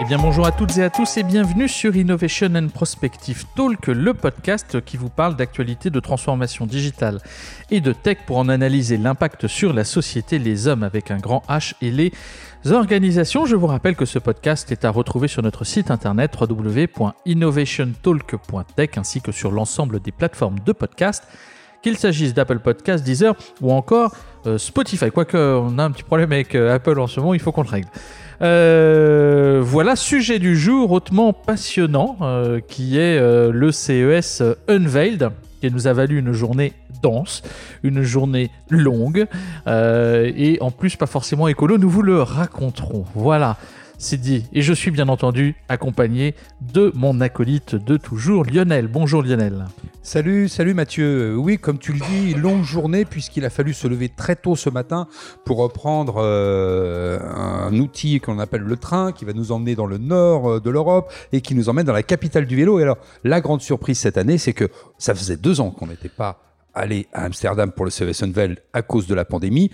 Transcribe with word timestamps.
Eh 0.00 0.04
bien 0.04 0.18
bonjour 0.18 0.46
à 0.46 0.52
toutes 0.52 0.78
et 0.78 0.82
à 0.82 0.90
tous 0.90 1.16
et 1.16 1.22
bienvenue 1.22 1.68
sur 1.68 1.94
Innovation 1.94 2.52
and 2.56 2.66
Prospective 2.74 3.44
Talk, 3.54 3.86
le 3.86 4.14
podcast 4.14 4.84
qui 4.84 4.96
vous 4.96 5.10
parle 5.10 5.36
d'actualité 5.36 5.90
de 5.90 6.00
transformation 6.00 6.66
digitale 6.66 7.20
et 7.70 7.80
de 7.80 7.92
tech 7.92 8.18
pour 8.26 8.38
en 8.38 8.48
analyser 8.48 8.96
l'impact 8.96 9.46
sur 9.46 9.72
la 9.72 9.84
société, 9.84 10.40
les 10.40 10.66
hommes 10.66 10.82
avec 10.82 11.12
un 11.12 11.18
grand 11.18 11.44
H 11.48 11.74
et 11.80 11.92
les 11.92 12.12
organisations. 12.70 13.46
Je 13.46 13.54
vous 13.54 13.68
rappelle 13.68 13.94
que 13.94 14.04
ce 14.04 14.18
podcast 14.18 14.72
est 14.72 14.84
à 14.84 14.90
retrouver 14.90 15.28
sur 15.28 15.42
notre 15.42 15.62
site 15.64 15.92
internet 15.92 16.36
www.innovationtalk.tech 16.40 18.90
ainsi 18.96 19.20
que 19.20 19.30
sur 19.30 19.52
l'ensemble 19.52 20.00
des 20.00 20.10
plateformes 20.10 20.58
de 20.66 20.72
podcast, 20.72 21.22
qu'il 21.82 21.96
s'agisse 21.96 22.34
d'Apple 22.34 22.58
Podcasts, 22.58 23.04
Deezer 23.04 23.36
ou 23.60 23.72
encore 23.72 24.16
Spotify. 24.58 25.10
Quoique 25.10 25.36
on 25.36 25.78
a 25.78 25.84
un 25.84 25.90
petit 25.90 26.02
problème 26.02 26.32
avec 26.32 26.54
euh, 26.54 26.74
Apple 26.74 26.98
en 26.98 27.06
ce 27.06 27.20
moment, 27.20 27.34
il 27.34 27.40
faut 27.40 27.52
qu'on 27.52 27.62
le 27.62 27.68
règle. 27.68 27.88
Euh, 28.42 29.60
voilà, 29.62 29.94
sujet 29.94 30.40
du 30.40 30.56
jour 30.56 30.90
hautement 30.90 31.32
passionnant, 31.32 32.16
euh, 32.22 32.58
qui 32.60 32.98
est 32.98 33.18
euh, 33.18 33.52
le 33.52 33.70
CES 33.70 34.42
Unveiled, 34.68 35.30
qui 35.60 35.70
nous 35.70 35.86
a 35.86 35.92
valu 35.92 36.18
une 36.18 36.32
journée 36.32 36.72
dense, 37.04 37.42
une 37.84 38.02
journée 38.02 38.50
longue, 38.68 39.26
et 39.66 40.58
en 40.60 40.70
plus 40.70 40.96
pas 40.96 41.06
forcément 41.06 41.48
écolo, 41.48 41.78
nous 41.78 41.90
vous 41.90 42.02
le 42.02 42.22
raconterons. 42.22 43.04
Voilà 43.14 43.56
c'est 44.02 44.20
dit. 44.20 44.44
Et 44.52 44.62
je 44.62 44.72
suis 44.72 44.90
bien 44.90 45.08
entendu 45.08 45.54
accompagné 45.68 46.34
de 46.60 46.92
mon 46.94 47.20
acolyte 47.20 47.76
de 47.76 47.96
toujours, 47.96 48.44
Lionel. 48.44 48.88
Bonjour 48.88 49.22
Lionel. 49.22 49.66
Salut, 50.02 50.48
salut 50.48 50.74
Mathieu. 50.74 51.36
Oui, 51.36 51.56
comme 51.58 51.78
tu 51.78 51.92
le 51.92 52.00
dis, 52.00 52.34
longue 52.34 52.64
journée 52.64 53.04
puisqu'il 53.04 53.44
a 53.44 53.50
fallu 53.50 53.72
se 53.72 53.86
lever 53.86 54.08
très 54.08 54.34
tôt 54.34 54.56
ce 54.56 54.70
matin 54.70 55.06
pour 55.44 55.58
reprendre 55.58 56.16
euh, 56.18 57.20
un 57.20 57.72
outil 57.78 58.18
qu'on 58.20 58.40
appelle 58.40 58.62
le 58.62 58.76
train 58.76 59.12
qui 59.12 59.24
va 59.24 59.32
nous 59.32 59.52
emmener 59.52 59.76
dans 59.76 59.86
le 59.86 59.98
nord 59.98 60.50
euh, 60.50 60.60
de 60.60 60.70
l'Europe 60.70 61.12
et 61.32 61.40
qui 61.40 61.54
nous 61.54 61.68
emmène 61.68 61.86
dans 61.86 61.92
la 61.92 62.02
capitale 62.02 62.46
du 62.46 62.56
vélo. 62.56 62.80
Et 62.80 62.82
alors, 62.82 62.98
la 63.22 63.40
grande 63.40 63.62
surprise 63.62 64.00
cette 64.00 64.18
année, 64.18 64.36
c'est 64.36 64.52
que 64.52 64.68
ça 64.98 65.14
faisait 65.14 65.36
deux 65.36 65.60
ans 65.60 65.70
qu'on 65.70 65.86
n'était 65.86 66.08
pas 66.08 66.40
allé 66.74 67.06
à 67.12 67.24
Amsterdam 67.24 67.70
pour 67.70 67.84
le 67.84 67.90
CES 67.90 68.24
à 68.72 68.82
cause 68.82 69.06
de 69.06 69.14
la 69.14 69.24
pandémie. 69.24 69.70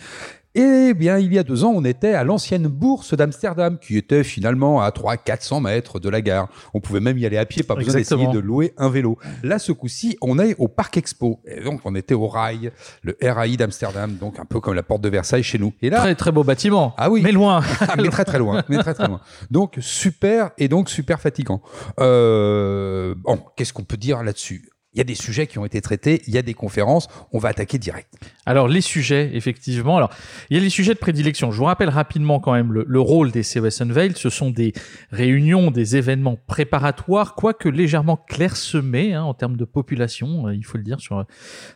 Eh 0.60 0.92
bien, 0.92 1.18
il 1.18 1.32
y 1.32 1.38
a 1.38 1.44
deux 1.44 1.62
ans, 1.62 1.72
on 1.72 1.84
était 1.84 2.14
à 2.14 2.24
l'ancienne 2.24 2.66
bourse 2.66 3.14
d'Amsterdam, 3.14 3.78
qui 3.78 3.96
était 3.96 4.24
finalement 4.24 4.82
à 4.82 4.90
300-400 4.90 5.62
mètres 5.62 6.00
de 6.00 6.08
la 6.08 6.20
gare. 6.20 6.48
On 6.74 6.80
pouvait 6.80 6.98
même 6.98 7.16
y 7.16 7.24
aller 7.24 7.38
à 7.38 7.46
pied, 7.46 7.62
pas 7.62 7.76
besoin 7.76 7.94
d'essayer 7.94 8.26
de 8.26 8.40
louer 8.40 8.74
un 8.76 8.88
vélo. 8.88 9.18
Là, 9.44 9.60
ce 9.60 9.70
coup-ci, 9.70 10.18
on 10.20 10.36
est 10.40 10.56
au 10.58 10.66
Parc 10.66 10.96
Expo. 10.96 11.40
Et 11.44 11.60
donc, 11.60 11.82
on 11.84 11.94
était 11.94 12.14
au 12.14 12.26
rail, 12.26 12.72
le 13.02 13.16
RAI 13.22 13.56
d'Amsterdam, 13.56 14.16
donc 14.16 14.40
un 14.40 14.44
peu 14.44 14.58
comme 14.58 14.74
la 14.74 14.82
porte 14.82 15.00
de 15.00 15.08
Versailles 15.08 15.44
chez 15.44 15.58
nous. 15.58 15.72
Et 15.80 15.90
là, 15.90 15.98
très 15.98 16.16
très 16.16 16.32
beau 16.32 16.42
bâtiment. 16.42 16.92
Ah 16.96 17.08
oui. 17.08 17.20
Mais 17.22 17.32
loin. 17.32 17.62
Ah, 17.90 17.94
mais 17.96 18.08
très 18.08 18.24
très 18.24 18.38
loin. 18.38 18.64
Mais 18.68 18.78
très 18.78 18.92
très 18.92 19.06
loin. 19.06 19.20
Donc 19.50 19.76
super 19.80 20.50
et 20.58 20.68
donc 20.68 20.90
super 20.90 21.20
fatigant. 21.20 21.62
Euh, 22.00 23.14
bon, 23.16 23.40
qu'est-ce 23.56 23.72
qu'on 23.72 23.84
peut 23.84 23.96
dire 23.96 24.22
là-dessus? 24.24 24.68
Il 24.98 25.00
y 25.00 25.02
a 25.02 25.04
des 25.04 25.14
sujets 25.14 25.46
qui 25.46 25.60
ont 25.60 25.64
été 25.64 25.80
traités, 25.80 26.22
il 26.27 26.34
y 26.34 26.38
a 26.38 26.42
des 26.42 26.54
conférences, 26.54 27.06
on 27.32 27.38
va 27.38 27.50
attaquer 27.50 27.78
direct. 27.78 28.12
Alors 28.46 28.66
les 28.66 28.80
sujets, 28.80 29.30
effectivement, 29.32 29.96
alors 29.96 30.10
il 30.50 30.56
y 30.56 30.60
a 30.60 30.62
les 30.62 30.70
sujets 30.70 30.92
de 30.92 30.98
prédilection. 30.98 31.52
Je 31.52 31.58
vous 31.58 31.66
rappelle 31.66 31.88
rapidement 31.88 32.41
quand 32.41 32.52
même 32.52 32.72
le, 32.72 33.00
rôle 33.00 33.30
des 33.30 33.44
CES 33.44 33.80
Unveiled. 33.80 34.16
Ce 34.16 34.28
sont 34.28 34.50
des 34.50 34.72
réunions, 35.12 35.70
des 35.70 35.94
événements 35.94 36.36
préparatoires, 36.48 37.36
quoique 37.36 37.69
légèrement 37.69 38.16
clairsemés 38.16 39.14
hein, 39.14 39.22
en 39.22 39.34
termes 39.34 39.56
de 39.56 39.64
population, 39.64 40.48
euh, 40.48 40.54
il 40.56 40.64
faut 40.64 40.78
le 40.78 40.82
dire 40.82 40.98
sur 40.98 41.24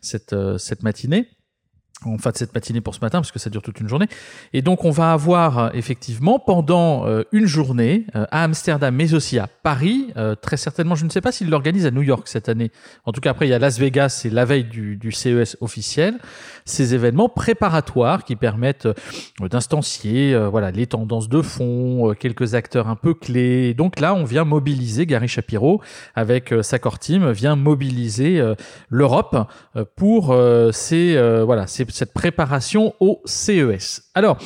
cette, 0.01 0.33
euh, 0.33 0.59
cette 0.59 0.83
matinée 0.83 1.29
en 2.07 2.19
fait 2.19 2.37
cette 2.37 2.55
matinée 2.55 2.81
pour 2.81 2.95
ce 2.95 3.01
matin 3.01 3.19
parce 3.19 3.33
que 3.33 3.39
ça 3.39 3.51
dure 3.51 3.63
toute 3.63 3.81
une 3.81 3.89
journée. 3.89 4.07
Et 4.53 4.63
donc 4.63 4.85
on 4.85 4.91
va 4.91 5.13
avoir 5.13 5.59
euh, 5.59 5.69
effectivement 5.75 6.39
pendant 6.39 7.07
euh, 7.07 7.25
une 7.33 7.47
journée 7.47 8.07
euh, 8.15 8.25
à 8.31 8.45
Amsterdam 8.45 8.95
mais 8.95 9.15
aussi 9.15 9.39
à 9.39 9.47
Paris, 9.47 10.13
très 10.41 10.57
certainement 10.57 10.95
je 10.95 11.05
ne 11.05 11.11
sais 11.11 11.21
pas 11.21 11.33
s'il 11.33 11.49
l'organise 11.49 11.87
à 11.87 11.91
New 11.91 12.03
York 12.03 12.27
cette 12.27 12.49
année. 12.49 12.71
En 13.05 13.13
tout 13.13 13.21
cas 13.21 13.31
après 13.31 13.47
il 13.47 13.51
y 13.51 13.55
a 13.55 13.59
Las 13.59 13.79
Vegas, 13.79 14.09
c'est 14.11 14.31
la 14.31 14.45
veille 14.45 14.65
du, 14.65 14.97
du, 14.97 15.13
CES 15.13 15.57
officiel. 15.61 16.19
Ces 16.65 16.95
événements 16.95 17.29
préparatoires 17.29 18.25
qui 18.25 18.37
permettent 18.37 18.89
d'instancier 19.41 20.37
voilà 20.51 20.71
les 20.71 20.87
tendances 20.87 21.29
de 21.29 21.43
fond, 21.43 22.15
quelques 22.19 22.55
acteurs 22.55 22.89
un 22.89 22.97
peu 22.97 23.15
clés. 23.15 23.75
donc 23.75 24.01
là 24.01 24.15
on 24.15 24.25
vient 24.25 24.45
mobiliser 24.45 25.07
Gary 25.07 25.29
Shapiro 25.29 25.81
avec 26.15 26.53
sa 26.63 26.79
core 26.79 26.99
team 26.99 27.31
vient 27.31 27.57
mobiliser 27.57 28.43
l'Europe 28.89 29.37
pour 29.97 30.37
ces 30.73 31.43
voilà 31.45 31.67
ces 31.67 31.85
cette 31.93 32.13
préparation 32.13 32.95
au 33.01 33.21
CES. 33.25 34.03
Alors, 34.15 34.39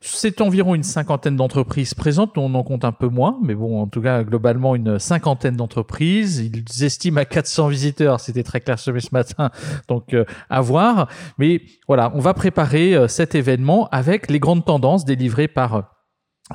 c'est 0.00 0.40
environ 0.40 0.74
une 0.74 0.82
cinquantaine 0.82 1.36
d'entreprises 1.36 1.94
présentes, 1.94 2.38
on 2.38 2.54
en 2.54 2.62
compte 2.62 2.84
un 2.84 2.92
peu 2.92 3.08
moins, 3.08 3.38
mais 3.42 3.54
bon, 3.54 3.82
en 3.82 3.86
tout 3.86 4.00
cas, 4.00 4.22
globalement, 4.22 4.76
une 4.76 4.98
cinquantaine 4.98 5.56
d'entreprises. 5.56 6.38
Ils 6.38 6.84
estiment 6.84 7.20
à 7.20 7.24
400 7.24 7.68
visiteurs, 7.68 8.20
c'était 8.20 8.44
très 8.44 8.60
clair 8.60 8.78
ce 8.78 8.90
matin, 9.12 9.50
donc 9.88 10.14
euh, 10.14 10.24
à 10.48 10.60
voir. 10.60 11.08
Mais 11.38 11.62
voilà, 11.88 12.12
on 12.14 12.20
va 12.20 12.34
préparer 12.34 12.94
euh, 12.94 13.08
cet 13.08 13.34
événement 13.34 13.88
avec 13.90 14.30
les 14.30 14.38
grandes 14.38 14.64
tendances 14.64 15.04
délivrées 15.04 15.48
par 15.48 15.95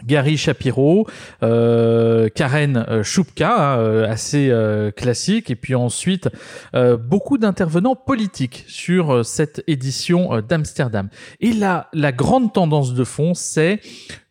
Gary 0.05 0.37
Shapiro, 0.37 1.07
euh, 1.43 2.29
Karen 2.29 2.85
euh, 2.87 3.03
Shupka, 3.03 3.73
hein, 3.73 3.79
euh, 3.79 4.09
assez 4.09 4.51
classique, 4.95 5.49
et 5.49 5.55
puis 5.55 5.75
ensuite 5.75 6.29
beaucoup 6.73 7.37
d'intervenants 7.37 7.95
politiques 7.95 8.65
sur 8.67 9.25
cette 9.25 9.63
édition 9.67 10.41
d'Amsterdam. 10.41 11.09
Et 11.39 11.53
là, 11.53 11.89
la 11.93 12.11
grande 12.11 12.53
tendance 12.53 12.93
de 12.93 13.03
fond, 13.03 13.33
c'est 13.33 13.81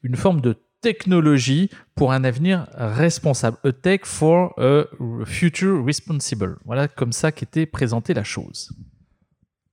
une 0.02 0.16
forme 0.16 0.40
de 0.40 0.56
technologie 0.80 1.70
pour 1.94 2.12
un 2.12 2.24
avenir 2.24 2.66
responsable. 2.76 3.58
A 3.64 3.72
tech 3.72 4.00
for 4.04 4.54
a 4.58 4.84
future 5.26 5.84
responsible. 5.84 6.56
Voilà 6.64 6.88
comme 6.88 7.12
ça 7.12 7.32
qu'était 7.32 7.66
présentée 7.66 8.14
la 8.14 8.24
chose. 8.24 8.70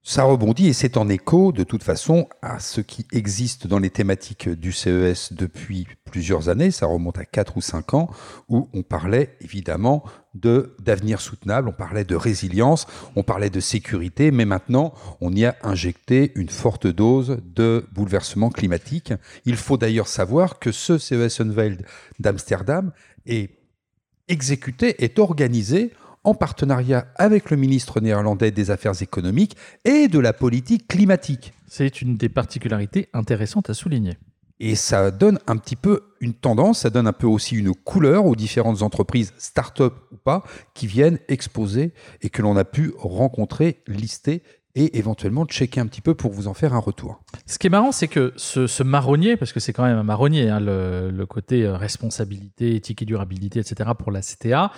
Ça 0.09 0.23
rebondit 0.23 0.67
et 0.67 0.73
c'est 0.73 0.95
en 0.95 1.09
écho 1.09 1.51
de 1.51 1.65
toute 1.65 1.83
façon 1.83 2.29
à 2.41 2.61
ce 2.61 2.79
qui 2.79 3.05
existe 3.11 3.67
dans 3.67 3.77
les 3.77 3.89
thématiques 3.89 4.47
du 4.47 4.71
CES 4.71 5.33
depuis 5.33 5.85
plusieurs 6.05 6.47
années, 6.47 6.71
ça 6.71 6.85
remonte 6.85 7.17
à 7.17 7.25
4 7.25 7.57
ou 7.57 7.61
5 7.61 7.93
ans, 7.93 8.09
où 8.47 8.69
on 8.71 8.83
parlait 8.83 9.35
évidemment 9.41 10.05
de 10.33 10.77
d'avenir 10.79 11.19
soutenable, 11.19 11.67
on 11.67 11.73
parlait 11.73 12.05
de 12.05 12.15
résilience, 12.15 12.87
on 13.17 13.23
parlait 13.23 13.49
de 13.49 13.59
sécurité, 13.59 14.31
mais 14.31 14.45
maintenant 14.45 14.93
on 15.19 15.33
y 15.33 15.43
a 15.43 15.57
injecté 15.61 16.31
une 16.35 16.47
forte 16.47 16.87
dose 16.87 17.39
de 17.43 17.85
bouleversement 17.91 18.49
climatique. 18.49 19.11
Il 19.43 19.57
faut 19.57 19.75
d'ailleurs 19.75 20.07
savoir 20.07 20.57
que 20.57 20.71
ce 20.71 20.97
CES 20.97 21.41
Unveiled 21.41 21.85
d'Amsterdam 22.17 22.93
est 23.25 23.59
exécuté, 24.29 25.03
est 25.03 25.19
organisé 25.19 25.91
en 26.27 26.33
partenariat 26.33 27.07
avec 27.15 27.49
le 27.49 27.55
ministre 27.55 28.01
néerlandais 28.01 28.51
des 28.51 28.69
Affaires 28.69 29.01
économiques 29.01 29.55
et 29.85 30.09
de 30.09 30.19
la 30.19 30.33
politique 30.33 30.85
climatique. 30.85 31.53
C'est 31.67 32.01
une 32.01 32.17
des 32.17 32.27
particularités 32.27 33.07
intéressantes 33.13 33.69
à 33.69 33.73
souligner. 33.73 34.17
Et 34.59 34.75
ça 34.75 35.09
donne 35.11 35.39
un 35.47 35.55
petit 35.55 35.77
peu 35.77 36.01
une 36.19 36.33
tendance, 36.33 36.79
ça 36.79 36.89
donne 36.89 37.07
un 37.07 37.13
peu 37.13 37.27
aussi 37.27 37.55
une 37.55 37.73
couleur 37.73 38.25
aux 38.25 38.35
différentes 38.35 38.81
entreprises, 38.81 39.33
start-up 39.37 39.93
ou 40.11 40.17
pas, 40.17 40.43
qui 40.73 40.85
viennent 40.85 41.19
exposer 41.29 41.93
et 42.21 42.29
que 42.29 42.41
l'on 42.41 42.57
a 42.57 42.65
pu 42.65 42.91
rencontrer, 42.97 43.81
lister 43.87 44.43
et 44.77 44.99
éventuellement 44.99 45.45
checker 45.45 45.79
un 45.79 45.87
petit 45.87 46.01
peu 46.01 46.13
pour 46.13 46.31
vous 46.31 46.47
en 46.47 46.53
faire 46.53 46.75
un 46.75 46.79
retour. 46.79 47.19
Ce 47.47 47.57
qui 47.57 47.65
est 47.65 47.69
marrant, 47.71 47.91
c'est 47.91 48.07
que 48.07 48.31
ce, 48.35 48.83
marronnier, 48.83 49.35
parce 49.35 49.51
que 49.51 49.59
c'est 49.59 49.73
quand 49.73 49.83
même 49.83 49.97
un 49.97 50.03
marronnier, 50.03 50.49
hein, 50.49 50.59
le, 50.59 51.25
côté 51.25 51.63
euh, 51.63 51.75
responsabilité, 51.75 52.75
éthique 52.75 53.01
et 53.01 53.05
durabilité, 53.05 53.59
etc., 53.59 53.89
pour 53.97 54.11
la 54.11 54.21
CTA, 54.21 54.71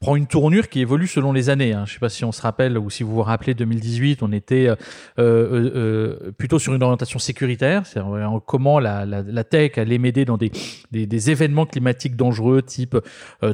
prend 0.00 0.16
une 0.16 0.26
tournure 0.26 0.68
qui 0.68 0.80
évolue 0.80 1.06
selon 1.06 1.32
les 1.32 1.50
années. 1.50 1.72
Hein. 1.72 1.84
Je 1.86 1.92
ne 1.92 1.94
sais 1.94 2.00
pas 2.00 2.08
si 2.08 2.24
on 2.24 2.32
se 2.32 2.42
rappelle 2.42 2.76
ou 2.76 2.90
si 2.90 3.04
vous 3.04 3.14
vous 3.14 3.22
rappelez 3.22 3.54
2018, 3.54 4.24
on 4.24 4.32
était 4.32 4.66
euh, 4.66 4.74
euh, 5.20 6.32
plutôt 6.36 6.58
sur 6.58 6.74
une 6.74 6.82
orientation 6.82 7.20
sécuritaire, 7.20 7.86
c'est-à-dire 7.86 8.40
comment 8.44 8.80
la, 8.80 9.44
tech 9.44 9.78
allait 9.78 9.98
m'aider 9.98 10.24
dans 10.24 10.36
des, 10.36 10.50
des, 10.90 11.30
événements 11.30 11.64
climatiques 11.64 12.16
dangereux 12.16 12.60
type 12.60 12.96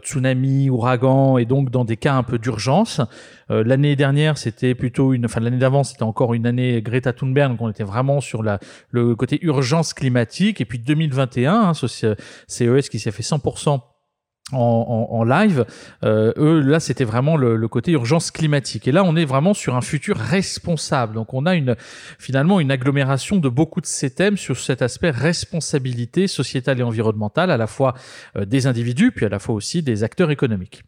tsunami, 0.02 0.70
ouragan, 0.70 1.36
et 1.36 1.44
donc 1.44 1.70
dans 1.70 1.84
des 1.84 1.98
cas 1.98 2.14
un 2.14 2.22
peu 2.22 2.38
d'urgence. 2.38 3.02
l'année 3.48 3.96
dernière, 3.96 4.38
c'était 4.38 4.74
plutôt 4.74 5.12
une, 5.12 5.26
enfin 5.26 5.40
l'année 5.40 5.58
d'avant, 5.58 5.84
c'était 5.90 6.02
encore 6.02 6.34
une 6.34 6.46
année 6.46 6.80
Greta 6.82 7.12
Thunberg, 7.12 7.50
donc 7.52 7.60
on 7.60 7.70
était 7.70 7.84
vraiment 7.84 8.20
sur 8.20 8.42
le 8.42 9.16
côté 9.16 9.38
urgence 9.42 9.92
climatique. 9.94 10.60
Et 10.60 10.64
puis 10.64 10.78
2021, 10.78 11.54
hein, 11.54 11.74
ce 11.74 12.14
CES 12.46 12.88
qui 12.88 12.98
s'est 12.98 13.10
fait 13.10 13.22
100% 13.22 13.80
en, 14.52 15.24
live, 15.24 15.64
euh, 16.04 16.32
eux 16.36 16.60
là 16.60 16.80
c'était 16.80 17.04
vraiment 17.04 17.36
le, 17.36 17.68
côté 17.68 17.92
urgence 17.92 18.30
climatique 18.30 18.88
et 18.88 18.92
là 18.92 19.04
on 19.04 19.14
est 19.14 19.24
vraiment 19.24 19.54
sur 19.54 19.76
un 19.76 19.80
futur 19.80 20.16
responsable 20.16 21.14
donc 21.14 21.34
on 21.34 21.46
a 21.46 21.54
finalement 22.18 22.58
une 22.58 22.72
agglomération 22.72 23.36
de 23.36 23.48
beaucoup 23.48 23.80
de 23.80 23.86
ces 23.86 24.12
thèmes 24.12 24.36
sur 24.36 24.58
cet 24.58 24.82
aspect 24.82 25.10
responsabilité 25.10 26.26
sociétale 26.26 26.80
et 26.80 26.82
environnementale 26.82 27.50
à 27.50 27.56
la 27.56 27.66
fois 27.66 27.94
euh, 28.36 28.44
des 28.44 28.66
individus 28.66 29.12
puis 29.12 29.24
à 29.24 29.28
la 29.28 29.38
fois 29.38 29.54
aussi 29.54 29.82
des 29.82 30.02
acteurs 30.02 30.30
économiques. 30.30 30.82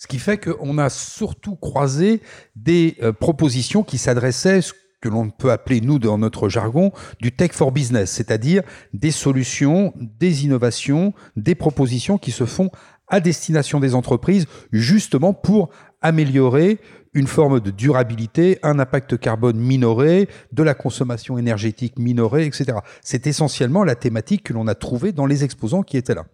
Ce 0.00 0.06
qui 0.06 0.18
fait 0.18 0.38
qu'on 0.38 0.78
a 0.78 0.88
surtout 0.88 1.56
croisé 1.56 2.22
des 2.56 2.96
euh, 3.02 3.12
propositions 3.12 3.82
qui 3.82 3.98
s'adressaient 3.98 4.60
que 5.02 5.10
l'on 5.10 5.28
peut 5.28 5.52
appeler, 5.52 5.82
nous, 5.82 5.98
dans 5.98 6.16
notre 6.16 6.48
jargon, 6.48 6.90
du 7.20 7.32
tech 7.32 7.52
for 7.52 7.70
business, 7.70 8.10
c'est-à-dire 8.10 8.62
des 8.94 9.10
solutions, 9.10 9.92
des 9.98 10.46
innovations, 10.46 11.12
des 11.36 11.54
propositions 11.54 12.16
qui 12.16 12.30
se 12.30 12.46
font 12.46 12.70
à 13.08 13.20
destination 13.20 13.78
des 13.78 13.94
entreprises, 13.94 14.46
justement 14.72 15.34
pour 15.34 15.68
améliorer 16.00 16.78
une 17.12 17.26
forme 17.26 17.60
de 17.60 17.70
durabilité, 17.70 18.58
un 18.62 18.78
impact 18.78 19.18
carbone 19.18 19.58
minoré, 19.58 20.30
de 20.52 20.62
la 20.62 20.72
consommation 20.72 21.36
énergétique 21.36 21.98
minorée, 21.98 22.46
etc. 22.46 22.78
C'est 23.02 23.26
essentiellement 23.26 23.84
la 23.84 23.96
thématique 23.96 24.44
que 24.44 24.54
l'on 24.54 24.66
a 24.66 24.74
trouvée 24.74 25.12
dans 25.12 25.26
les 25.26 25.44
exposants 25.44 25.82
qui 25.82 25.98
étaient 25.98 26.14
là. 26.14 26.24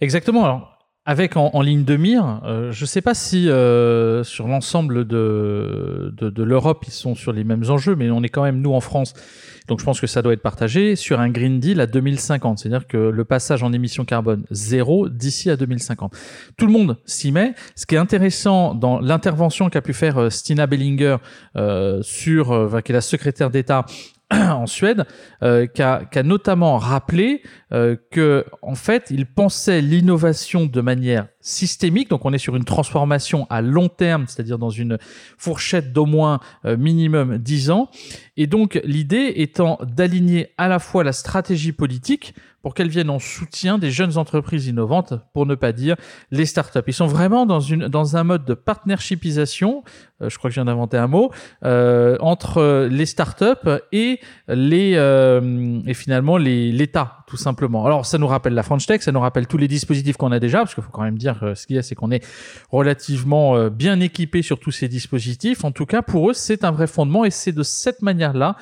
Exactement. 0.00 0.71
Avec 1.04 1.36
en, 1.36 1.60
ligne 1.62 1.84
de 1.84 1.96
mire, 1.96 2.40
euh, 2.44 2.70
je 2.70 2.84
ne 2.84 2.86
sais 2.86 3.00
pas 3.00 3.14
si 3.14 3.48
euh, 3.48 4.22
sur 4.22 4.46
l'ensemble 4.46 5.04
de, 5.04 6.14
de, 6.16 6.30
de 6.30 6.42
l'Europe, 6.42 6.84
ils 6.86 6.92
sont 6.92 7.16
sur 7.16 7.32
les 7.32 7.42
mêmes 7.42 7.64
enjeux, 7.68 7.96
mais 7.96 8.10
on 8.10 8.22
est 8.22 8.28
quand 8.28 8.44
même, 8.44 8.60
nous, 8.60 8.72
en 8.72 8.80
France, 8.80 9.14
donc 9.68 9.80
je 9.80 9.84
pense 9.84 10.00
que 10.00 10.06
ça 10.06 10.22
doit 10.22 10.32
être 10.32 10.42
partagé 10.42 10.96
sur 10.96 11.20
un 11.20 11.28
Green 11.28 11.60
Deal 11.60 11.80
à 11.80 11.86
2050, 11.86 12.58
c'est-à-dire 12.58 12.86
que 12.86 12.96
le 12.96 13.24
passage 13.24 13.62
en 13.62 13.72
émissions 13.72 14.04
carbone 14.04 14.44
zéro 14.50 15.08
d'ici 15.08 15.50
à 15.50 15.56
2050. 15.56 16.14
Tout 16.56 16.66
le 16.66 16.72
monde 16.72 16.98
s'y 17.04 17.32
met. 17.32 17.54
Ce 17.76 17.86
qui 17.86 17.94
est 17.94 17.98
intéressant 17.98 18.74
dans 18.74 19.00
l'intervention 19.00 19.70
qu'a 19.70 19.80
pu 19.80 19.92
faire 19.92 20.18
euh, 20.18 20.30
Stina 20.30 20.66
Bellinger 20.66 21.16
euh, 21.56 22.00
sur, 22.02 22.52
euh, 22.52 22.80
qui 22.80 22.92
est 22.92 22.94
la 22.94 23.00
secrétaire 23.00 23.50
d'État 23.50 23.86
en 24.32 24.66
Suède, 24.66 25.04
euh, 25.42 25.66
qui, 25.66 25.82
a, 25.82 26.04
qui, 26.04 26.18
a, 26.18 26.22
notamment 26.22 26.78
rappelé 26.78 27.42
euh, 27.72 27.96
que 28.10 28.44
en 28.60 28.74
fait, 28.74 29.06
il 29.10 29.24
pensait 29.26 29.80
l'innovation 29.80 30.66
de 30.66 30.80
manière 30.82 31.28
systémique. 31.40 32.10
Donc, 32.10 32.24
on 32.24 32.32
est 32.32 32.38
sur 32.38 32.54
une 32.54 32.64
transformation 32.64 33.46
à 33.48 33.62
long 33.62 33.88
terme, 33.88 34.26
c'est-à-dire 34.28 34.58
dans 34.58 34.70
une 34.70 34.98
fourchette 35.38 35.92
d'au 35.92 36.04
moins 36.04 36.40
euh, 36.64 36.76
minimum 36.76 37.38
10 37.38 37.70
ans. 37.70 37.90
Et 38.36 38.46
donc, 38.46 38.80
l'idée 38.84 39.32
étant 39.36 39.78
d'aligner 39.82 40.52
à 40.58 40.68
la 40.68 40.78
fois 40.78 41.02
la 41.02 41.12
stratégie 41.12 41.72
politique 41.72 42.34
pour 42.62 42.74
qu'elles 42.74 42.88
viennent 42.88 43.10
en 43.10 43.18
soutien 43.18 43.76
des 43.76 43.90
jeunes 43.90 44.18
entreprises 44.18 44.68
innovantes, 44.68 45.14
pour 45.32 45.46
ne 45.46 45.56
pas 45.56 45.72
dire 45.72 45.96
les 46.30 46.46
startups. 46.46 46.78
Ils 46.86 46.94
sont 46.94 47.08
vraiment 47.08 47.44
dans, 47.44 48.16
un 48.16 48.24
mode 48.24 48.44
de 48.44 48.54
partnershipisation, 48.54 49.82
euh, 50.20 50.28
je 50.28 50.38
crois 50.38 50.48
que 50.48 50.54
je 50.54 50.60
viens 50.60 50.66
d'inventer 50.66 50.96
un 50.96 51.08
mot, 51.08 51.32
euh, 51.64 52.16
entre 52.20 52.86
les 52.88 53.06
startups 53.06 53.68
et, 53.90 54.20
les, 54.46 54.92
et 55.86 55.94
finalement 55.94 56.36
l'État, 56.36 57.21
tout 57.32 57.38
simplement. 57.38 57.86
Alors, 57.86 58.04
ça 58.04 58.18
nous 58.18 58.26
rappelle 58.26 58.52
la 58.52 58.62
French 58.62 58.84
Tech, 58.84 59.00
ça 59.00 59.10
nous 59.10 59.20
rappelle 59.20 59.46
tous 59.46 59.56
les 59.56 59.66
dispositifs 59.66 60.18
qu'on 60.18 60.32
a 60.32 60.38
déjà, 60.38 60.58
parce 60.58 60.74
qu'il 60.74 60.84
faut 60.84 60.90
quand 60.90 61.00
même 61.00 61.16
dire 61.16 61.42
euh, 61.42 61.54
ce 61.54 61.66
qu'il 61.66 61.76
y 61.76 61.78
a, 61.78 61.82
c'est 61.82 61.94
qu'on 61.94 62.10
est 62.10 62.22
relativement 62.70 63.56
euh, 63.56 63.70
bien 63.70 64.00
équipé 64.00 64.42
sur 64.42 64.60
tous 64.60 64.70
ces 64.70 64.86
dispositifs. 64.86 65.64
En 65.64 65.72
tout 65.72 65.86
cas, 65.86 66.02
pour 66.02 66.28
eux, 66.28 66.34
c'est 66.34 66.62
un 66.62 66.72
vrai 66.72 66.86
fondement 66.86 67.24
et 67.24 67.30
c'est 67.30 67.52
de 67.52 67.62
cette 67.62 68.02
manière-là 68.02 68.56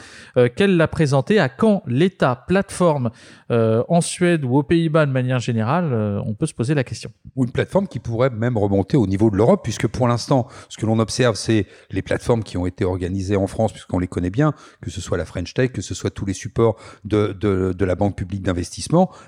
qu'elle 0.55 0.77
l'a 0.77 0.87
présenté 0.87 1.41
à 1.41 1.49
quand 1.49 1.83
l'État, 1.87 2.45
plateforme, 2.47 3.11
en 3.51 4.01
Suède 4.01 4.45
ou 4.45 4.57
aux 4.57 4.63
Pays-Bas 4.63 5.07
de 5.07 5.11
manière 5.11 5.41
générale, 5.41 5.91
euh, 5.93 6.23
on 6.27 6.35
peut 6.35 6.47
se 6.47 6.55
poser 6.55 6.75
la 6.75 6.85
question. 6.85 7.11
Ou 7.37 7.45
une 7.45 7.51
plateforme 7.51 7.89
qui 7.89 7.99
pourrait 7.99 8.31
même 8.31 8.57
remonter 8.57 8.97
au 8.97 9.07
niveau 9.07 9.31
de 9.31 9.37
l'Europe, 9.37 9.61
puisque 9.63 9.87
pour 9.87 10.07
l'instant, 10.09 10.47
ce 10.69 10.77
que 10.77 10.87
l'on 10.87 10.99
observe, 10.99 11.35
c'est 11.35 11.67
les 11.91 12.03
plateformes 12.03 12.43
qui 12.43 12.57
ont 12.57 12.67
été 12.67 12.85
organisées 12.85 13.37
en 13.37 13.47
France, 13.47 13.73
puisqu'on 13.73 13.99
les 13.99 14.07
connaît 14.07 14.31
bien, 14.31 14.55
que 14.81 14.91
ce 14.91 15.01
soit 15.01 15.19
la 15.19 15.25
French 15.25 15.55
Tech, 15.55 15.73
que 15.73 15.83
ce 15.83 15.95
soit 15.95 16.11
tous 16.11 16.27
les 16.27 16.35
supports 16.35 16.77
de, 17.05 17.33
de, 17.33 17.73
de 17.73 17.85
la 17.85 17.95
Banque 17.95 18.17
publique 18.17 18.43
d'investissement. 18.43 18.60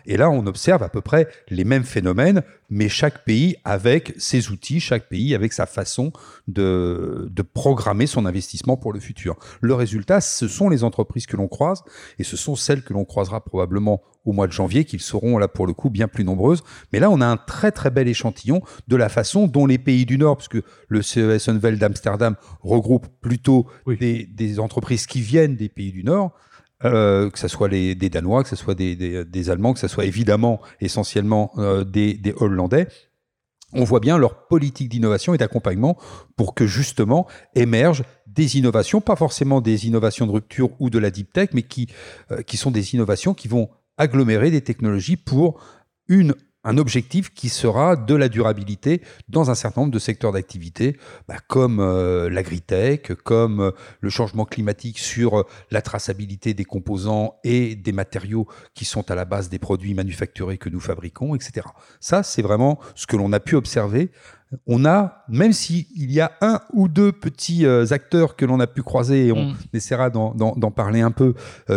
Et 0.06 0.16
là, 0.16 0.30
on 0.30 0.46
observe 0.46 0.82
à 0.82 0.88
peu 0.88 1.00
près 1.00 1.28
les 1.48 1.64
mêmes 1.64 1.84
phénomènes, 1.84 2.42
mais 2.70 2.88
chaque 2.88 3.24
pays 3.24 3.56
avec 3.64 4.14
ses 4.16 4.50
outils, 4.50 4.80
chaque 4.80 5.08
pays 5.08 5.34
avec 5.34 5.52
sa 5.52 5.66
façon 5.66 6.12
de, 6.48 7.28
de 7.30 7.42
programmer 7.42 8.06
son 8.06 8.26
investissement 8.26 8.76
pour 8.76 8.92
le 8.92 9.00
futur. 9.00 9.36
Le 9.60 9.74
résultat, 9.74 10.20
ce 10.20 10.48
sont 10.48 10.68
les 10.68 10.84
entreprises 10.84 11.26
que 11.26 11.36
l'on 11.36 11.48
croise, 11.48 11.82
et 12.18 12.24
ce 12.24 12.36
sont 12.36 12.56
celles 12.56 12.82
que 12.82 12.92
l'on 12.92 13.04
croisera 13.04 13.44
probablement 13.44 14.02
au 14.24 14.32
mois 14.32 14.46
de 14.46 14.52
janvier, 14.52 14.84
qu'ils 14.84 15.00
seront 15.00 15.38
là 15.38 15.48
pour 15.48 15.66
le 15.66 15.72
coup 15.72 15.90
bien 15.90 16.08
plus 16.08 16.24
nombreuses. 16.24 16.62
Mais 16.92 17.00
là, 17.00 17.10
on 17.10 17.20
a 17.20 17.26
un 17.26 17.36
très 17.36 17.72
très 17.72 17.90
bel 17.90 18.08
échantillon 18.08 18.62
de 18.88 18.96
la 18.96 19.08
façon 19.08 19.46
dont 19.46 19.66
les 19.66 19.78
pays 19.78 20.06
du 20.06 20.18
Nord, 20.18 20.36
puisque 20.36 20.64
le 20.88 21.02
CES 21.02 21.48
Unvel 21.48 21.78
d'Amsterdam 21.78 22.36
regroupe 22.62 23.06
plutôt 23.20 23.66
des, 23.86 24.24
des, 24.24 24.60
entreprises 24.60 25.06
qui 25.06 25.20
viennent 25.20 25.56
des 25.56 25.68
pays 25.68 25.92
du 25.92 26.04
Nord, 26.04 26.32
euh, 26.84 27.30
que 27.30 27.38
ce 27.38 27.48
soit 27.48 27.68
les, 27.68 27.94
des 27.94 28.10
Danois, 28.10 28.42
que 28.42 28.48
ce 28.48 28.56
soit 28.56 28.74
des, 28.74 29.50
Allemands, 29.50 29.72
que 29.72 29.80
ce 29.80 29.88
soit 29.88 30.04
évidemment 30.04 30.60
essentiellement 30.80 31.52
euh, 31.58 31.84
des, 31.84 32.14
des 32.14 32.34
Hollandais, 32.36 32.88
on 33.72 33.84
voit 33.84 34.00
bien 34.00 34.18
leur 34.18 34.46
politique 34.46 34.88
d'innovation 34.88 35.34
et 35.34 35.38
d'accompagnement 35.38 35.96
pour 36.36 36.54
que 36.54 36.66
justement 36.66 37.26
émergent 37.54 38.04
des 38.26 38.56
innovations, 38.56 39.00
pas 39.00 39.16
forcément 39.16 39.60
des 39.60 39.86
innovations 39.86 40.26
de 40.26 40.32
rupture 40.32 40.70
ou 40.78 40.90
de 40.90 40.98
la 40.98 41.10
deep 41.10 41.32
tech, 41.32 41.50
mais 41.52 41.62
qui, 41.62 41.88
euh, 42.30 42.42
qui 42.42 42.56
sont 42.56 42.70
des 42.70 42.94
innovations 42.94 43.34
qui 43.34 43.48
vont 43.48 43.70
agglomérer 43.96 44.50
des 44.50 44.62
technologies 44.62 45.16
pour 45.16 45.60
une 46.08 46.34
un 46.64 46.78
objectif 46.78 47.34
qui 47.34 47.48
sera 47.48 47.96
de 47.96 48.14
la 48.14 48.28
durabilité 48.28 49.02
dans 49.28 49.50
un 49.50 49.54
certain 49.54 49.82
nombre 49.82 49.92
de 49.92 49.98
secteurs 49.98 50.32
d'activité, 50.32 50.96
bah, 51.28 51.36
comme 51.48 51.80
euh, 51.80 52.30
l'agritech, 52.30 53.14
comme 53.24 53.60
euh, 53.60 53.70
le 54.00 54.10
changement 54.10 54.44
climatique 54.44 54.98
sur 54.98 55.40
euh, 55.40 55.46
la 55.70 55.82
traçabilité 55.82 56.54
des 56.54 56.64
composants 56.64 57.36
et 57.44 57.74
des 57.74 57.92
matériaux 57.92 58.46
qui 58.74 58.84
sont 58.84 59.10
à 59.10 59.14
la 59.14 59.24
base 59.24 59.48
des 59.48 59.58
produits 59.58 59.94
manufacturés 59.94 60.58
que 60.58 60.68
nous 60.68 60.80
fabriquons, 60.80 61.34
etc. 61.34 61.66
Ça, 62.00 62.22
c'est 62.22 62.42
vraiment 62.42 62.78
ce 62.94 63.06
que 63.06 63.16
l'on 63.16 63.32
a 63.32 63.40
pu 63.40 63.56
observer 63.56 64.10
on 64.66 64.84
a, 64.84 65.24
même 65.28 65.54
s'il 65.54 65.86
y 65.96 66.20
a 66.20 66.32
un 66.42 66.60
ou 66.74 66.86
deux 66.86 67.10
petits 67.10 67.64
euh, 67.64 67.86
acteurs 67.90 68.36
que 68.36 68.44
l'on 68.44 68.60
a 68.60 68.66
pu 68.66 68.82
croiser, 68.82 69.28
et 69.28 69.32
on 69.32 69.46
mm. 69.46 69.56
essaiera 69.72 70.10
d'en 70.10 70.70
parler 70.70 71.00
un 71.00 71.10
peu, 71.10 71.32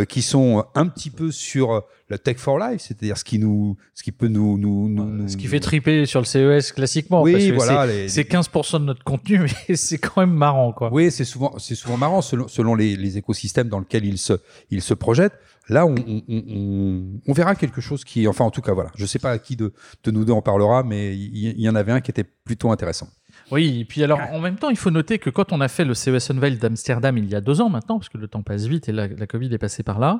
qui 0.09 0.21
sont 0.21 0.65
un 0.75 0.87
petit 0.87 1.09
peu 1.09 1.31
sur 1.31 1.83
le 2.07 2.19
tech 2.19 2.37
for 2.37 2.59
life, 2.59 2.81
c'est-à-dire 2.81 3.17
ce 3.17 3.23
qui 3.23 3.39
nous, 3.39 3.77
ce 3.95 4.03
qui 4.03 4.11
peut 4.11 4.27
nous, 4.27 4.57
nous, 4.57 5.27
ce 5.27 5.37
qui 5.37 5.47
fait 5.47 5.59
triper 5.59 6.05
sur 6.05 6.19
le 6.19 6.25
CES 6.25 6.71
classiquement. 6.71 7.23
Oui, 7.23 7.51
voilà, 7.51 7.87
c'est 8.07 8.29
15% 8.29 8.79
de 8.79 8.85
notre 8.85 9.03
contenu, 9.03 9.39
mais 9.69 9.75
c'est 9.75 9.97
quand 9.97 10.21
même 10.21 10.33
marrant, 10.33 10.71
quoi. 10.71 10.89
Oui, 10.91 11.09
c'est 11.09 11.25
souvent, 11.25 11.57
c'est 11.57 11.75
souvent 11.75 11.97
marrant 11.97 12.21
selon, 12.21 12.47
selon 12.47 12.75
les, 12.75 12.95
les, 12.95 13.17
écosystèmes 13.17 13.69
dans 13.69 13.79
lesquels 13.79 14.05
ils 14.05 14.19
se, 14.19 14.33
ils 14.69 14.81
se 14.81 14.93
projettent. 14.93 15.37
Là, 15.67 15.87
on, 15.87 15.95
on, 16.27 17.21
on, 17.25 17.33
verra 17.33 17.55
quelque 17.55 17.81
chose 17.81 18.03
qui, 18.03 18.27
enfin, 18.27 18.45
en 18.45 18.51
tout 18.51 18.61
cas, 18.61 18.73
voilà. 18.73 18.91
Je 18.95 19.05
sais 19.07 19.17
pas 19.17 19.31
à 19.31 19.39
qui 19.39 19.55
de, 19.55 19.73
de 20.03 20.11
nous 20.11 20.23
deux 20.23 20.33
en 20.33 20.43
parlera, 20.43 20.83
mais 20.83 21.15
il 21.15 21.59
y, 21.59 21.67
en 21.67 21.73
avait 21.73 21.91
un 21.91 22.01
qui 22.01 22.11
était 22.11 22.23
plutôt 22.23 22.69
intéressant. 22.69 23.07
Oui, 23.51 23.81
et 23.81 23.85
puis 23.85 24.03
alors, 24.03 24.19
en 24.31 24.39
même 24.39 24.55
temps, 24.55 24.69
il 24.69 24.77
faut 24.77 24.89
noter 24.89 25.19
que 25.19 25.29
quand 25.29 25.51
on 25.51 25.61
a 25.61 25.67
fait 25.67 25.85
le 25.85 25.93
CES 25.93 26.31
Unveil 26.31 26.57
d'Amsterdam 26.57 27.17
il 27.17 27.29
y 27.29 27.35
a 27.35 27.41
deux 27.41 27.61
ans 27.61 27.69
maintenant, 27.69 27.99
parce 27.99 28.09
que 28.09 28.17
le 28.17 28.27
temps 28.27 28.41
passe 28.41 28.65
vite 28.65 28.89
et 28.89 28.91
la, 28.91 29.07
la 29.07 29.27
Covid 29.27 29.53
est 29.53 29.57
passée 29.57 29.83
par 29.83 29.99
là, 29.99 30.19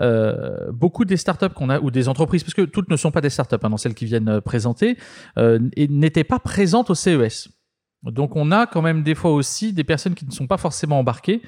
euh, 0.00 0.70
beaucoup 0.72 1.04
des 1.04 1.16
startups 1.16 1.48
qu'on 1.54 1.70
a, 1.70 1.80
ou 1.80 1.90
des 1.90 2.08
entreprises, 2.08 2.44
parce 2.44 2.54
que 2.54 2.62
toutes 2.62 2.90
ne 2.90 2.96
sont 2.96 3.10
pas 3.10 3.20
des 3.20 3.30
startups, 3.30 3.56
hein, 3.62 3.70
dans 3.70 3.76
celles 3.78 3.94
qui 3.94 4.04
viennent 4.04 4.28
euh, 4.28 4.40
présenter, 4.40 4.98
euh, 5.38 5.58
n'étaient 5.76 6.24
pas 6.24 6.38
présentes 6.38 6.90
au 6.90 6.94
CES. 6.94 7.48
Donc 8.04 8.36
on 8.36 8.52
a 8.52 8.66
quand 8.66 8.82
même 8.82 9.02
des 9.02 9.14
fois 9.14 9.32
aussi 9.32 9.72
des 9.72 9.84
personnes 9.84 10.14
qui 10.14 10.24
ne 10.24 10.30
sont 10.30 10.46
pas 10.46 10.56
forcément 10.56 11.00
embarquées, 11.00 11.42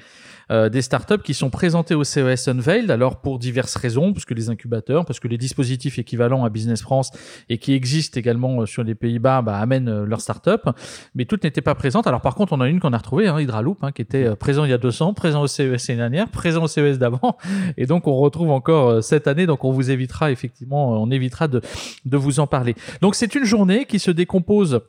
euh, 0.51 0.67
des 0.67 0.81
startups 0.81 1.21
qui 1.23 1.33
sont 1.33 1.49
présentées 1.49 1.95
au 1.95 2.03
CES 2.03 2.49
Unveiled, 2.49 2.91
alors 2.91 3.21
pour 3.21 3.39
diverses 3.39 3.75
raisons, 3.75 4.11
parce 4.11 4.25
que 4.25 4.33
les 4.33 4.49
incubateurs, 4.49 5.05
parce 5.05 5.21
que 5.21 5.29
les 5.29 5.37
dispositifs 5.37 5.97
équivalents 5.97 6.43
à 6.43 6.49
Business 6.49 6.81
France 6.81 7.11
et 7.47 7.57
qui 7.57 7.73
existent 7.73 8.19
également 8.19 8.61
euh, 8.61 8.65
sur 8.65 8.83
les 8.83 8.93
Pays-Bas 8.93 9.43
bah, 9.43 9.59
amènent 9.59 9.87
euh, 9.87 10.05
leurs 10.05 10.19
startups, 10.19 10.69
mais 11.15 11.23
toutes 11.23 11.45
n'étaient 11.45 11.61
pas 11.61 11.75
présentes. 11.75 12.05
Alors 12.05 12.19
par 12.19 12.35
contre, 12.35 12.51
on 12.51 12.59
a 12.59 12.67
une 12.67 12.81
qu'on 12.81 12.91
a 12.91 12.97
retrouvée, 12.97 13.27
hein, 13.29 13.39
Hydraloop, 13.39 13.81
hein, 13.81 13.93
qui 13.93 14.01
était 14.01 14.25
euh, 14.25 14.35
présent 14.35 14.65
il 14.65 14.71
y 14.71 14.73
a 14.73 14.77
200, 14.77 15.13
présent 15.13 15.41
au 15.41 15.47
CES 15.47 15.87
l'année 15.87 15.99
dernière, 15.99 16.29
présent 16.29 16.63
au 16.63 16.67
CES 16.67 16.99
d'avant, 16.99 17.37
et 17.77 17.85
donc 17.85 18.07
on 18.07 18.15
retrouve 18.15 18.51
encore 18.51 19.01
cette 19.01 19.27
année, 19.27 19.45
donc 19.45 19.63
on 19.63 19.71
vous 19.71 19.89
évitera 19.89 20.31
effectivement, 20.31 21.01
on 21.01 21.09
évitera 21.11 21.47
de, 21.47 21.61
de 22.03 22.17
vous 22.17 22.41
en 22.41 22.47
parler. 22.47 22.75
Donc 23.01 23.15
c'est 23.15 23.35
une 23.35 23.45
journée 23.45 23.85
qui 23.85 23.99
se 23.99 24.11
décompose 24.11 24.81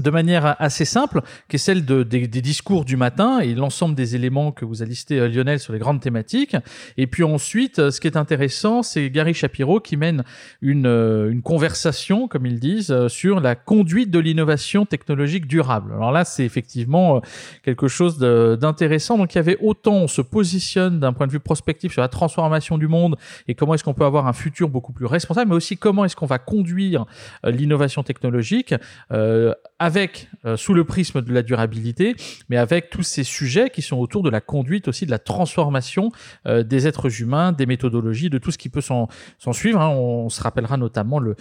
de 0.00 0.10
manière 0.10 0.56
assez 0.60 0.84
simple, 0.84 1.22
qui 1.48 1.56
est 1.56 1.58
celle 1.58 1.84
de, 1.84 2.02
des, 2.02 2.28
des, 2.28 2.42
discours 2.42 2.84
du 2.84 2.96
matin 2.96 3.40
et 3.40 3.54
l'ensemble 3.54 3.94
des 3.94 4.14
éléments 4.14 4.52
que 4.52 4.64
vous 4.64 4.82
a 4.82 4.86
listé 4.86 5.18
euh, 5.18 5.28
Lionel 5.28 5.58
sur 5.58 5.72
les 5.72 5.78
grandes 5.78 6.00
thématiques. 6.00 6.56
Et 6.98 7.06
puis 7.06 7.24
ensuite, 7.24 7.78
euh, 7.78 7.90
ce 7.90 8.00
qui 8.00 8.06
est 8.06 8.16
intéressant, 8.16 8.82
c'est 8.82 9.08
Gary 9.10 9.32
Shapiro 9.32 9.80
qui 9.80 9.96
mène 9.96 10.22
une, 10.60 10.86
euh, 10.86 11.30
une 11.30 11.42
conversation, 11.42 12.28
comme 12.28 12.44
ils 12.44 12.60
disent, 12.60 12.94
sur 13.08 13.40
la 13.40 13.54
conduite 13.54 14.10
de 14.10 14.18
l'innovation 14.18 14.84
technologique 14.84 15.46
durable. 15.46 15.92
Alors 15.94 16.12
là, 16.12 16.24
c'est 16.24 16.44
effectivement 16.44 17.22
quelque 17.62 17.88
chose 17.88 18.18
d'intéressant. 18.18 19.16
Donc 19.16 19.34
il 19.34 19.36
y 19.36 19.38
avait 19.38 19.58
autant 19.60 19.94
on 19.94 20.08
se 20.08 20.20
positionne 20.22 21.00
d'un 21.00 21.12
point 21.12 21.26
de 21.26 21.32
vue 21.32 21.40
prospectif 21.40 21.92
sur 21.92 22.02
la 22.02 22.08
transformation 22.08 22.76
du 22.78 22.88
monde 22.88 23.16
et 23.48 23.54
comment 23.54 23.74
est-ce 23.74 23.84
qu'on 23.84 23.94
peut 23.94 24.04
avoir 24.04 24.26
un 24.26 24.32
futur 24.32 24.68
beaucoup 24.68 24.92
plus 24.92 25.06
responsable, 25.06 25.50
mais 25.50 25.56
aussi 25.56 25.76
comment 25.76 26.04
est-ce 26.04 26.16
qu'on 26.16 26.26
va 26.26 26.38
conduire 26.38 27.06
l'innovation 27.44 28.02
technologique. 28.02 28.74
Euh, 29.12 29.54
avec 29.86 30.28
euh, 30.44 30.56
sous 30.56 30.74
le 30.74 30.82
prisme 30.82 31.22
de 31.22 31.32
la 31.32 31.44
durabilité, 31.44 32.16
mais 32.48 32.56
avec 32.56 32.90
tous 32.90 33.04
ces 33.04 33.22
sujets 33.22 33.70
qui 33.70 33.82
sont 33.82 33.96
autour 33.98 34.24
de 34.24 34.30
la 34.30 34.40
conduite 34.40 34.88
aussi 34.88 35.06
de 35.06 35.12
la 35.12 35.20
transformation 35.20 36.10
euh, 36.46 36.64
des 36.64 36.88
êtres 36.88 37.22
humains, 37.22 37.52
des 37.52 37.66
méthodologies, 37.66 38.28
de 38.28 38.38
tout 38.38 38.50
ce 38.50 38.58
qui 38.58 38.68
peut 38.68 38.80
s'en 38.80 39.08
suivre. 39.52 39.80
Hein. 39.80 39.90
On, 39.90 40.28
se 40.28 40.42
rappellera 40.42 40.76
notamment 40.76 41.20
le, 41.20 41.36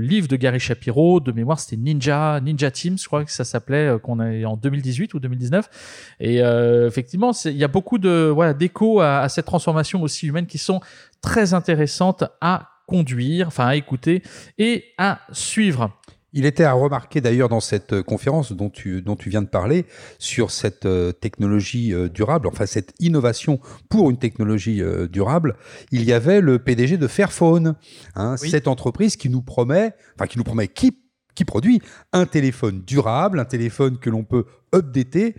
livre 0.00 0.26
de 0.26 0.34
Gary 0.34 0.58
Shapiro, 0.58 1.20
de 1.20 1.30
mémoire 1.30 1.60
c'était 1.60 1.80
Ninja 1.80 2.40
Ninja 2.40 2.72
Teams, 2.72 2.98
je 2.98 3.06
crois 3.06 3.24
que 3.24 3.30
ça 3.30 3.44
s'appelait, 3.44 3.86
euh, 3.86 3.98
qu'on 3.98 4.18
a 4.18 4.44
en 4.44 4.56
2018 4.56 5.14
ou 5.14 5.20
2019. 5.20 6.16
Et 6.18 6.38
effectivement, 6.86 7.30
il 7.44 7.56
y 7.56 7.62
a 7.62 7.68
beaucoup 7.68 7.98
de 7.98 8.32
voilà 8.34 8.52
d'échos 8.52 9.00
à, 9.00 9.20
à 9.20 9.28
cette 9.28 9.46
transformation 9.46 10.02
aussi 10.02 10.26
humaine 10.26 10.46
qui 10.46 10.58
sont 10.58 10.80
très 11.20 11.54
intéressantes 11.54 12.24
à 12.40 12.68
conduire, 12.86 13.46
enfin 13.46 13.68
à 13.68 13.76
écouter 13.76 14.22
et 14.58 14.86
à 14.98 15.20
suivre. 15.30 15.92
Il 16.32 16.46
était 16.46 16.64
à 16.64 16.72
remarquer 16.72 17.20
d'ailleurs 17.20 17.48
dans 17.48 17.60
cette 17.60 17.92
euh, 17.92 18.02
conférence 18.02 18.52
dont 18.52 18.70
tu, 18.70 19.02
dont 19.02 19.16
tu 19.16 19.30
viens 19.30 19.42
de 19.42 19.48
parler 19.48 19.86
sur 20.18 20.50
cette 20.50 20.86
euh, 20.86 21.12
technologie 21.12 21.92
euh, 21.92 22.08
durable, 22.08 22.46
enfin 22.46 22.66
cette 22.66 22.94
innovation 23.00 23.58
pour 23.88 24.10
une 24.10 24.18
technologie 24.18 24.82
durable, 25.10 25.56
il 25.90 26.04
y 26.04 26.12
avait 26.12 26.40
le 26.40 26.58
PDG 26.58 26.96
de 26.96 27.06
Fairphone, 27.06 27.74
hein, 28.14 28.36
cette 28.36 28.68
entreprise 28.68 29.16
qui 29.16 29.28
nous 29.28 29.42
promet, 29.42 29.92
enfin 30.14 30.26
qui 30.26 30.38
nous 30.38 30.44
promet, 30.44 30.68
qui, 30.68 30.96
qui 31.34 31.44
produit 31.44 31.82
un 32.12 32.26
téléphone 32.26 32.82
durable, 32.82 33.40
un 33.40 33.44
téléphone 33.44 33.98
que 33.98 34.10
l'on 34.10 34.24
peut 34.24 34.44
updater 34.74 35.34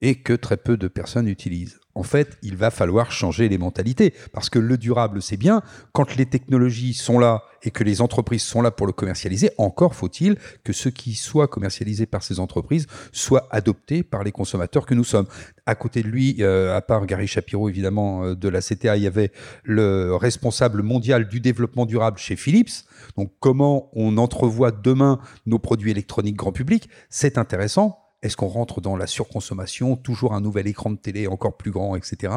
et 0.00 0.16
que 0.16 0.32
très 0.32 0.56
peu 0.56 0.76
de 0.76 0.88
personnes 0.88 1.28
utilisent 1.28 1.80
en 1.94 2.02
fait, 2.02 2.38
il 2.42 2.56
va 2.56 2.70
falloir 2.70 3.12
changer 3.12 3.48
les 3.48 3.58
mentalités. 3.58 4.14
Parce 4.32 4.50
que 4.50 4.58
le 4.58 4.76
durable, 4.76 5.22
c'est 5.22 5.36
bien. 5.36 5.62
Quand 5.92 6.16
les 6.16 6.26
technologies 6.26 6.94
sont 6.94 7.18
là 7.18 7.44
et 7.62 7.70
que 7.70 7.84
les 7.84 8.00
entreprises 8.00 8.42
sont 8.42 8.60
là 8.60 8.70
pour 8.70 8.86
le 8.86 8.92
commercialiser, 8.92 9.50
encore 9.58 9.94
faut-il 9.94 10.36
que 10.64 10.72
ce 10.72 10.88
qui 10.88 11.14
soit 11.14 11.48
commercialisé 11.48 12.06
par 12.06 12.22
ces 12.22 12.40
entreprises 12.40 12.86
soit 13.12 13.48
adopté 13.50 14.02
par 14.02 14.22
les 14.24 14.32
consommateurs 14.32 14.86
que 14.86 14.94
nous 14.94 15.04
sommes. 15.04 15.26
À 15.66 15.74
côté 15.74 16.02
de 16.02 16.08
lui, 16.08 16.36
euh, 16.40 16.76
à 16.76 16.82
part 16.82 17.06
Gary 17.06 17.26
Shapiro, 17.26 17.68
évidemment, 17.68 18.24
euh, 18.24 18.34
de 18.34 18.48
la 18.48 18.60
CTA, 18.60 18.96
il 18.96 19.02
y 19.02 19.06
avait 19.06 19.32
le 19.62 20.14
responsable 20.14 20.82
mondial 20.82 21.28
du 21.28 21.40
développement 21.40 21.86
durable 21.86 22.18
chez 22.18 22.36
Philips. 22.36 22.84
Donc, 23.16 23.32
comment 23.40 23.88
on 23.94 24.18
entrevoit 24.18 24.72
demain 24.72 25.20
nos 25.46 25.58
produits 25.58 25.90
électroniques 25.90 26.36
grand 26.36 26.52
public, 26.52 26.88
c'est 27.08 27.38
intéressant 27.38 28.03
est-ce 28.24 28.36
qu'on 28.36 28.48
rentre 28.48 28.80
dans 28.80 28.96
la 28.96 29.06
surconsommation, 29.06 29.96
toujours 29.96 30.32
un 30.32 30.40
nouvel 30.40 30.66
écran 30.66 30.90
de 30.90 30.96
télé 30.96 31.26
encore 31.26 31.56
plus 31.56 31.70
grand, 31.70 31.94
etc. 31.94 32.32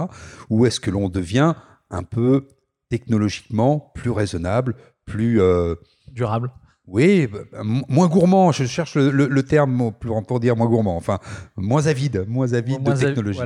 Ou 0.50 0.65
est-ce 0.65 0.79
que 0.79 0.91
l'on 0.91 1.08
devient 1.08 1.56
un 1.89 2.03
peu 2.03 2.50
technologiquement 2.89 3.91
plus 3.96 4.12
raisonnable, 4.12 4.75
plus... 5.06 5.41
Euh, 5.41 5.75
Durable 6.12 6.51
oui, 6.88 7.27
bah, 7.27 7.39
moins 7.63 8.08
gourmand, 8.08 8.53
je 8.53 8.63
cherche 8.63 8.96
le, 8.96 9.44
terme 9.44 9.91
pour, 10.00 10.25
pour, 10.25 10.39
dire 10.39 10.56
moins 10.56 10.67
gourmand, 10.67 10.96
enfin 10.96 11.20
moins 11.58 11.86
avide, 11.88 12.25
moins 12.29 12.53
avide 12.53 12.82
de 12.82 12.94
technologie. 12.94 13.39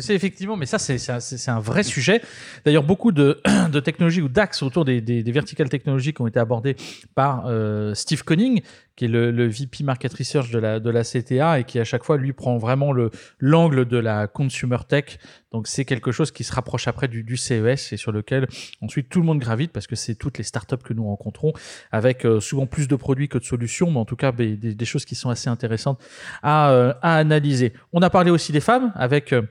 C'est 0.00 0.16
effectivement, 0.16 0.56
mais 0.56 0.66
ça 0.66 0.78
c'est 0.80 1.48
un, 1.48 1.60
vrai 1.60 1.84
sujet. 1.84 2.20
D'ailleurs, 2.64 2.82
beaucoup 2.82 3.12
de, 3.12 3.40
de 3.72 3.78
technologies 3.78 4.20
ou 4.20 4.28
d'axes 4.28 4.64
autour 4.64 4.84
des, 4.84 5.00
des, 5.00 5.22
des, 5.22 5.32
verticales 5.32 5.68
technologiques 5.68 6.20
ont 6.20 6.26
été 6.26 6.40
abordés 6.40 6.74
par 7.14 7.46
euh, 7.46 7.94
Steve 7.94 8.24
Conning, 8.24 8.62
qui 8.98 9.04
est 9.04 9.08
le, 9.08 9.30
le, 9.30 9.46
VP 9.46 9.84
Market 9.84 10.12
Research 10.12 10.50
de 10.50 10.58
la, 10.58 10.80
de 10.80 10.90
la 10.90 11.04
CTA 11.04 11.60
et 11.60 11.64
qui 11.64 11.78
à 11.78 11.84
chaque 11.84 12.02
fois 12.02 12.16
lui 12.16 12.32
prend 12.32 12.58
vraiment 12.58 12.92
le 12.92 13.12
l'angle 13.38 13.84
de 13.84 13.96
la 13.96 14.26
consumer 14.26 14.78
tech. 14.88 15.18
Donc 15.52 15.68
c'est 15.68 15.84
quelque 15.84 16.10
chose 16.10 16.32
qui 16.32 16.42
se 16.42 16.52
rapproche 16.52 16.88
après 16.88 17.06
du, 17.06 17.22
du, 17.22 17.36
CES 17.36 17.92
et 17.92 17.96
sur 17.96 18.10
lequel 18.10 18.48
ensuite 18.82 19.08
tout 19.08 19.20
le 19.20 19.26
monde 19.26 19.38
gravite 19.38 19.70
parce 19.70 19.86
que 19.86 19.94
c'est 19.94 20.16
toutes 20.16 20.36
les 20.38 20.44
startups 20.44 20.82
que 20.84 20.92
nous 20.94 21.04
rencontrons 21.04 21.52
avec 21.92 22.26
euh, 22.26 22.40
souvent 22.40 22.66
plus 22.66 22.87
de 22.88 22.96
produits 22.96 23.28
que 23.28 23.38
de 23.38 23.44
solutions, 23.44 23.90
mais 23.90 23.98
en 23.98 24.04
tout 24.04 24.16
cas 24.16 24.32
des, 24.32 24.84
choses 24.84 25.04
qui 25.04 25.14
sont 25.14 25.30
assez 25.30 25.48
intéressantes 25.48 26.00
à, 26.42 26.70
euh, 26.70 26.92
à 27.02 27.16
analyser. 27.16 27.72
On 27.92 28.02
a 28.02 28.10
parlé 28.10 28.30
aussi 28.30 28.52
des 28.52 28.60
femmes 28.60 28.92
avec 28.96 29.32
euh, 29.32 29.42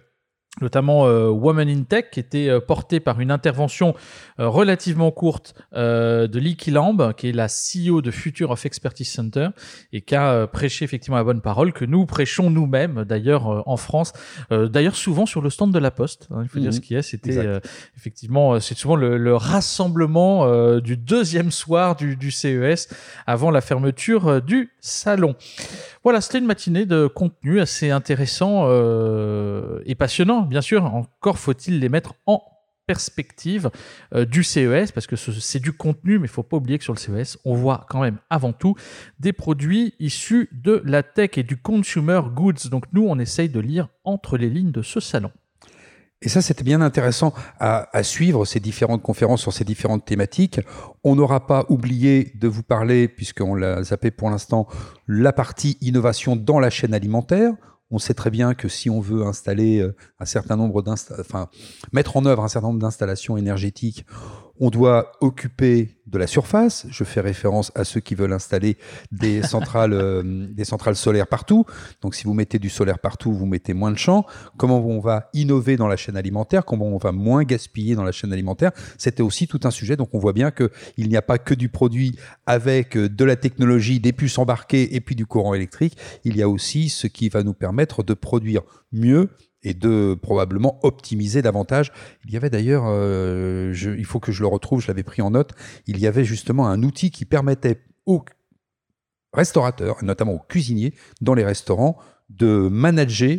notamment 0.61 1.07
euh, 1.07 1.29
Woman 1.29 1.69
in 1.69 1.83
Tech, 1.83 2.05
qui 2.11 2.19
était 2.19 2.49
euh, 2.49 2.59
portée 2.59 2.99
par 2.99 3.19
une 3.19 3.31
intervention 3.31 3.95
euh, 4.39 4.47
relativement 4.49 5.11
courte 5.11 5.55
de 5.73 6.39
Leaky 6.39 6.71
Lamb, 6.71 7.13
qui 7.15 7.29
est 7.29 7.31
la 7.31 7.47
CEO 7.47 8.01
de 8.01 8.11
Future 8.11 8.51
of 8.51 8.65
Expertise 8.65 9.09
Center, 9.09 9.49
et 9.93 10.01
qui 10.01 10.15
a 10.15 10.47
prêché 10.47 10.85
effectivement 10.85 11.17
la 11.17 11.23
bonne 11.23 11.41
parole, 11.41 11.73
que 11.73 11.85
nous 11.85 12.05
prêchons 12.05 12.49
nous-mêmes, 12.49 13.03
d'ailleurs, 13.05 13.67
en 13.67 13.77
France, 13.77 14.13
d'ailleurs 14.49 14.95
souvent 14.95 15.25
sur 15.25 15.41
le 15.41 15.49
stand 15.49 15.73
de 15.73 15.79
la 15.79 15.91
Poste, 15.91 16.27
hein, 16.31 16.41
il 16.43 16.49
faut 16.49 16.59
dire 16.59 16.69
mhm. 16.69 16.73
ce 16.73 16.79
qui 16.79 16.95
est, 16.95 17.01
c'était 17.01 17.59
effectivement, 17.95 18.59
c'est 18.59 18.77
souvent 18.77 18.95
le, 18.95 19.35
rassemblement 19.35 20.79
du 20.79 20.97
deuxième 20.97 21.51
soir 21.51 21.95
du, 21.95 22.15
du, 22.15 22.31
CES, 22.31 22.89
avant 23.25 23.51
la 23.51 23.61
fermeture 23.61 24.41
du 24.41 24.71
salon. 24.79 25.35
Voilà, 26.07 26.21
c'était 26.21 26.37
une 26.37 26.45
matinée 26.45 26.85
de 26.85 27.07
contenu 27.07 27.59
assez 27.59 27.91
intéressant 27.91 28.63
et 29.85 29.95
passionnant 29.95 30.43
bien 30.43 30.61
sûr, 30.61 30.85
encore 30.85 31.37
faut-il 31.37 31.81
les 31.81 31.89
mettre 31.89 32.13
en 32.25 32.41
perspective 32.85 33.69
euh, 34.15 34.23
du 34.23 34.41
CES, 34.41 34.93
parce 34.93 35.05
que 35.05 35.17
c'est 35.17 35.59
du 35.59 35.73
contenu, 35.73 36.17
mais 36.17 36.27
il 36.27 36.29
faut 36.29 36.43
pas 36.43 36.55
oublier 36.55 36.77
que 36.77 36.85
sur 36.85 36.93
le 36.93 36.97
CES, 36.97 37.37
on 37.43 37.55
voit 37.55 37.85
quand 37.89 37.99
même 37.99 38.19
avant 38.29 38.53
tout 38.53 38.75
des 39.19 39.33
produits 39.33 39.95
issus 39.99 40.47
de 40.53 40.81
la 40.85 41.03
tech 41.03 41.31
et 41.35 41.43
du 41.43 41.57
consumer 41.57 42.21
goods. 42.33 42.69
Donc 42.71 42.85
nous, 42.93 43.05
on 43.05 43.19
essaye 43.19 43.49
de 43.49 43.59
lire 43.59 43.89
entre 44.05 44.37
les 44.37 44.49
lignes 44.49 44.71
de 44.71 44.81
ce 44.81 45.01
salon. 45.01 45.31
Et 46.23 46.29
ça, 46.29 46.41
c'était 46.41 46.63
bien 46.63 46.81
intéressant 46.81 47.31
à, 47.59 48.01
suivre 48.01 48.43
ces 48.45 48.59
différentes 48.59 49.03
conférences 49.03 49.41
sur 49.41 49.53
ces 49.53 49.63
différentes 49.63 50.03
thématiques. 50.03 50.59
On 51.03 51.15
n'aura 51.15 51.45
pas 51.45 51.65
oublié 51.69 52.31
de 52.35 52.47
vous 52.47 52.63
parler, 52.63 53.07
puisqu'on 53.07 53.53
l'a 53.53 53.83
zappé 53.83 54.09
pour 54.09 54.31
l'instant, 54.31 54.67
la 55.07 55.31
partie 55.31 55.77
innovation 55.79 56.35
dans 56.35 56.59
la 56.59 56.71
chaîne 56.71 56.95
alimentaire. 56.95 57.53
On 57.91 57.99
sait 57.99 58.15
très 58.15 58.31
bien 58.31 58.55
que 58.55 58.67
si 58.67 58.89
on 58.89 58.99
veut 58.99 59.25
installer 59.25 59.79
euh, 59.79 59.95
un 60.19 60.25
certain 60.25 60.57
nombre 60.57 60.83
enfin, 61.19 61.47
mettre 61.93 62.17
en 62.17 62.25
œuvre 62.25 62.43
un 62.43 62.49
certain 62.49 62.67
nombre 62.67 62.81
d'installations 62.81 63.37
énergétiques, 63.37 64.05
on 64.59 64.69
doit 64.69 65.11
occuper 65.21 65.97
de 66.07 66.17
la 66.17 66.27
surface. 66.27 66.87
Je 66.89 67.03
fais 67.03 67.21
référence 67.21 67.71
à 67.75 67.83
ceux 67.83 67.99
qui 67.99 68.15
veulent 68.15 68.33
installer 68.33 68.77
des 69.11 69.41
centrales, 69.43 69.93
euh, 69.93 70.23
des 70.23 70.65
centrales 70.65 70.95
solaires 70.95 71.27
partout. 71.27 71.65
Donc, 72.01 72.15
si 72.15 72.23
vous 72.23 72.33
mettez 72.33 72.59
du 72.59 72.69
solaire 72.69 72.99
partout, 72.99 73.33
vous 73.33 73.45
mettez 73.45 73.73
moins 73.73 73.91
de 73.91 73.97
champs. 73.97 74.25
Comment 74.57 74.79
on 74.79 74.99
va 74.99 75.29
innover 75.33 75.75
dans 75.75 75.87
la 75.87 75.97
chaîne 75.97 76.17
alimentaire? 76.17 76.65
Comment 76.65 76.87
on 76.87 76.97
va 76.97 77.11
moins 77.11 77.43
gaspiller 77.43 77.95
dans 77.95 78.03
la 78.03 78.11
chaîne 78.11 78.31
alimentaire? 78.33 78.71
C'était 78.97 79.23
aussi 79.23 79.47
tout 79.47 79.59
un 79.63 79.71
sujet. 79.71 79.95
Donc, 79.95 80.09
on 80.13 80.19
voit 80.19 80.33
bien 80.33 80.51
que 80.51 80.71
il 80.97 81.09
n'y 81.09 81.17
a 81.17 81.21
pas 81.21 81.37
que 81.37 81.53
du 81.53 81.69
produit 81.69 82.17
avec 82.45 82.95
euh, 82.95 83.09
de 83.09 83.25
la 83.25 83.35
technologie, 83.35 83.99
des 83.99 84.13
puces 84.13 84.37
embarquées 84.37 84.95
et 84.95 85.01
puis 85.01 85.15
du 85.15 85.25
courant 85.25 85.53
électrique. 85.53 85.97
Il 86.23 86.37
y 86.37 86.41
a 86.41 86.49
aussi 86.49 86.89
ce 86.89 87.07
qui 87.07 87.29
va 87.29 87.43
nous 87.43 87.53
permettre 87.53 88.03
de 88.03 88.13
produire 88.13 88.61
mieux 88.91 89.29
et 89.63 89.73
de 89.73 90.15
probablement 90.21 90.79
optimiser 90.83 91.41
davantage. 91.41 91.91
Il 92.25 92.31
y 92.31 92.37
avait 92.37 92.49
d'ailleurs, 92.49 92.83
euh, 92.87 93.73
il 93.97 94.05
faut 94.05 94.19
que 94.19 94.31
je 94.31 94.41
le 94.41 94.47
retrouve, 94.47 94.81
je 94.81 94.87
l'avais 94.87 95.03
pris 95.03 95.21
en 95.21 95.31
note, 95.31 95.53
il 95.87 95.99
y 95.99 96.07
avait 96.07 96.25
justement 96.25 96.67
un 96.67 96.83
outil 96.83 97.11
qui 97.11 97.25
permettait 97.25 97.81
aux 98.05 98.23
restaurateurs, 99.33 100.03
notamment 100.03 100.33
aux 100.33 100.45
cuisiniers 100.47 100.93
dans 101.21 101.33
les 101.33 101.43
restaurants, 101.43 101.97
de 102.29 102.67
manager 102.69 103.37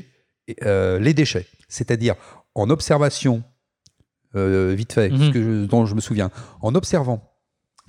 euh, 0.64 0.98
les 0.98 1.14
déchets. 1.14 1.46
C'est-à-dire 1.68 2.14
en 2.54 2.70
observation, 2.70 3.42
euh, 4.34 4.74
vite 4.74 4.92
fait, 4.92 5.10
mhm. 5.10 5.32
que 5.32 5.66
dont 5.66 5.86
je 5.86 5.94
me 5.94 6.00
souviens, 6.00 6.30
en 6.60 6.74
observant 6.74 7.22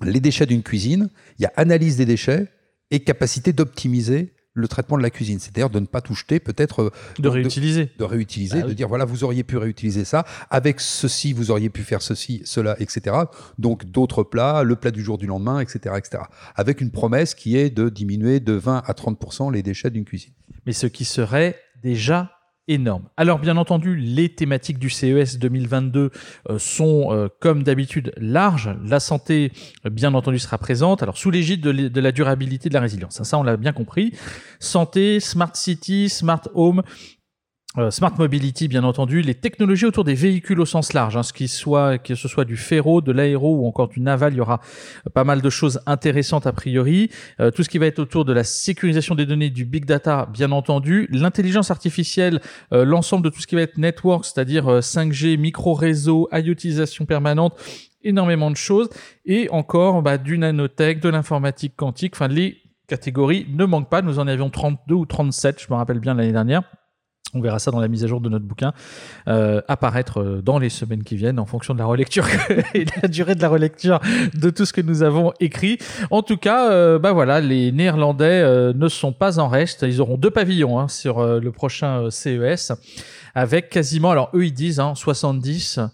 les 0.02 0.20
déchets 0.20 0.46
d'une 0.46 0.64
cuisine, 0.64 1.10
il 1.38 1.44
y 1.44 1.46
a 1.46 1.54
analyse 1.56 1.98
des 1.98 2.06
déchets 2.06 2.48
et 2.92 3.02
capacité 3.02 3.54
d'optimiser 3.54 4.34
le 4.54 4.68
traitement 4.68 4.98
de 4.98 5.04
la 5.04 5.10
cuisine, 5.10 5.40
c'est-à-dire 5.40 5.70
de 5.70 5.80
ne 5.80 5.86
pas 5.86 6.02
tout 6.02 6.16
jeter, 6.16 6.40
peut-être 6.40 6.84
euh, 6.84 6.92
de 7.20 7.30
réutiliser, 7.30 7.92
de, 7.98 8.04
réutiliser, 8.04 8.62
bah 8.62 8.68
de 8.68 8.74
dire 8.74 8.88
voilà 8.88 9.06
vous 9.06 9.24
auriez 9.24 9.44
pu 9.44 9.58
réutiliser 9.58 10.06
ça, 10.06 10.26
avec 10.50 10.80
ceci 10.80 11.34
vous 11.34 11.52
auriez 11.52 11.70
pu 11.70 11.84
faire 11.84 12.02
ceci, 12.02 12.42
cela, 12.46 12.76
etc. 12.80 13.16
Donc 13.58 13.86
d'autres 13.86 14.24
plats, 14.24 14.64
le 14.64 14.76
plat 14.76 14.92
du 14.92 15.04
jour 15.04 15.18
du 15.18 15.28
lendemain, 15.28 15.60
etc., 15.60 15.96
etc. 15.98 16.24
Avec 16.56 16.82
une 16.82 16.92
promesse 16.92 17.36
qui 17.36 17.58
est 17.58 17.70
de 17.70 17.90
diminuer 17.90 18.40
de 18.40 18.54
20 18.54 18.84
à 18.86 18.94
30 18.94 19.52
les 19.54 19.64
déchets 19.64 19.90
d'une 19.90 20.06
cuisine. 20.06 20.34
Mais 20.66 20.74
ce 20.74 20.88
qui 20.88 21.06
serait 21.06 21.60
déjà 21.84 22.39
Alors 23.18 23.40
bien 23.40 23.58
entendu, 23.58 23.96
les 23.96 24.30
thématiques 24.30 24.78
du 24.78 24.92
CES 24.92 25.40
2022 25.40 26.12
euh, 26.50 26.60
sont 26.60 27.08
euh, 27.12 27.28
comme 27.40 27.64
d'habitude 27.64 28.14
larges. 28.18 28.70
La 28.86 29.00
santé, 29.00 29.52
euh, 29.88 29.90
bien 29.90 30.14
entendu, 30.14 30.38
sera 30.38 30.60
présente. 30.60 31.02
Alors 31.02 31.18
sous 31.18 31.32
l'égide 31.32 31.62
de, 31.62 31.72
de, 31.72 32.02
la 32.02 32.12
durabilité, 32.12 32.70
de 32.70 32.76
la 32.76 32.82
résilience. 32.82 33.24
Ça, 33.24 33.40
on 33.40 33.44
l'a 33.44 33.58
bien 33.58 33.74
compris. 33.74 34.14
Santé, 34.60 35.20
smart 35.20 35.56
city, 35.56 36.10
smart 36.10 36.44
home, 36.54 36.84
euh, 37.78 37.92
smart 37.92 38.14
mobility, 38.18 38.68
bien 38.68 38.84
entendu, 38.84 39.22
les 39.22 39.36
technologies 39.36 39.86
autour 39.86 40.04
des 40.04 40.16
véhicules 40.16 40.60
au 40.60 40.66
sens 40.66 40.94
large, 40.94 41.16
hein, 41.16 41.22
ce 41.22 41.34
qui 41.34 41.48
soit, 41.48 42.00
que 42.00 42.16
ce 42.16 42.28
soit 42.28 42.44
du 42.44 42.58
ferro, 42.58 43.00
de 43.00 43.12
l'aéro 43.12 43.58
ou 43.58 43.68
encore 43.68 43.90
du 43.90 44.00
naval, 44.00 44.34
il 44.34 44.38
y 44.38 44.42
aura 44.42 44.60
pas 45.14 45.24
mal 45.24 45.40
de 45.42 45.50
choses 45.52 45.80
intéressantes 45.86 46.48
a 46.48 46.52
priori. 46.52 47.12
Euh, 47.40 47.52
tout 47.52 47.62
ce 47.62 47.70
qui 47.70 47.78
va 47.78 47.86
être 47.86 48.00
autour 48.00 48.26
de 48.26 48.34
la 48.34 48.44
sécurisation 48.44 49.14
des 49.14 49.28
données, 49.28 49.52
du 49.52 49.66
big 49.66 49.86
data, 49.86 50.28
bien 50.34 50.52
entendu, 50.52 51.08
l'intelligence 51.12 51.70
artificielle, 51.70 52.42
euh, 52.74 52.86
l'ensemble 52.86 53.24
de 53.24 53.30
tout 53.30 53.40
ce 53.40 53.46
qui 53.46 53.54
va 53.54 53.62
être 53.62 53.78
network, 53.78 54.26
c'est-à-dire 54.26 54.82
5G, 54.82 55.38
micro-réseau, 55.38 56.28
IoTisation 56.32 57.06
permanente, 57.06 57.56
énormément 58.04 58.50
de 58.50 58.58
choses, 58.58 58.90
et 59.28 59.48
encore 59.52 60.02
bah, 60.02 60.18
du 60.18 60.40
nanotech, 60.40 61.02
de 61.02 61.10
l'informatique 61.10 61.76
quantique, 61.76 62.16
enfin 62.16 62.30
les 62.30 62.58
catégories 62.88 63.46
ne 63.48 63.66
manquent 63.66 63.92
pas. 63.92 64.02
Nous 64.02 64.18
en 64.18 64.28
avions 64.28 64.50
32 64.50 64.96
ou 64.96 65.06
37, 65.06 65.62
je 65.62 65.68
me 65.72 65.76
rappelle 65.76 66.00
bien 66.00 66.16
l'année 66.16 66.32
dernière. 66.32 66.64
On 67.34 67.42
verra 67.42 67.60
ça 67.60 67.72
dans 67.72 67.80
la 67.80 67.88
mise 67.88 68.04
à 68.04 68.08
jour 68.08 68.22
de 68.22 68.30
notre 68.30 68.46
bouquin, 68.46 68.74
euh, 69.28 69.62
apparaître 69.68 70.20
euh, 70.20 70.42
dans 70.42 70.58
les 70.58 70.70
semaines 70.70 71.04
qui 71.04 71.16
viennent 71.16 71.40
en 71.40 71.46
fonction 71.46 71.74
de 71.74 71.80
la 71.80 71.86
relecture 71.86 72.26
et 72.74 72.86
de 72.86 72.92
la 73.02 73.08
durée 73.08 73.36
de 73.36 73.42
la 73.42 73.50
relecture 73.50 74.00
de 74.34 74.50
tout 74.50 74.66
ce 74.66 74.74
que 74.74 74.82
nous 74.82 75.04
avons 75.04 75.34
écrit. 75.40 75.78
En 76.10 76.24
tout 76.24 76.38
cas, 76.38 76.72
euh, 76.72 76.98
bah 76.98 77.12
voilà, 77.12 77.40
les 77.40 77.72
Néerlandais 77.72 78.74
ne 78.74 78.88
sont 78.88 79.14
pas 79.14 79.40
en 79.40 79.48
reste. 79.48 79.84
Ils 79.84 80.02
auront 80.02 80.18
deux 80.18 80.32
pavillons 80.32 80.80
hein, 80.80 80.88
sur 80.88 81.24
le 81.24 81.52
prochain 81.52 82.10
CES, 82.10 82.72
avec 83.36 83.70
quasiment, 83.70 84.12
alors 84.12 84.30
eux 84.34 84.46
ils 84.46 84.54
disent, 84.54 84.80
hein, 84.80 84.94
70 84.96 85.78
euh, 85.78 85.88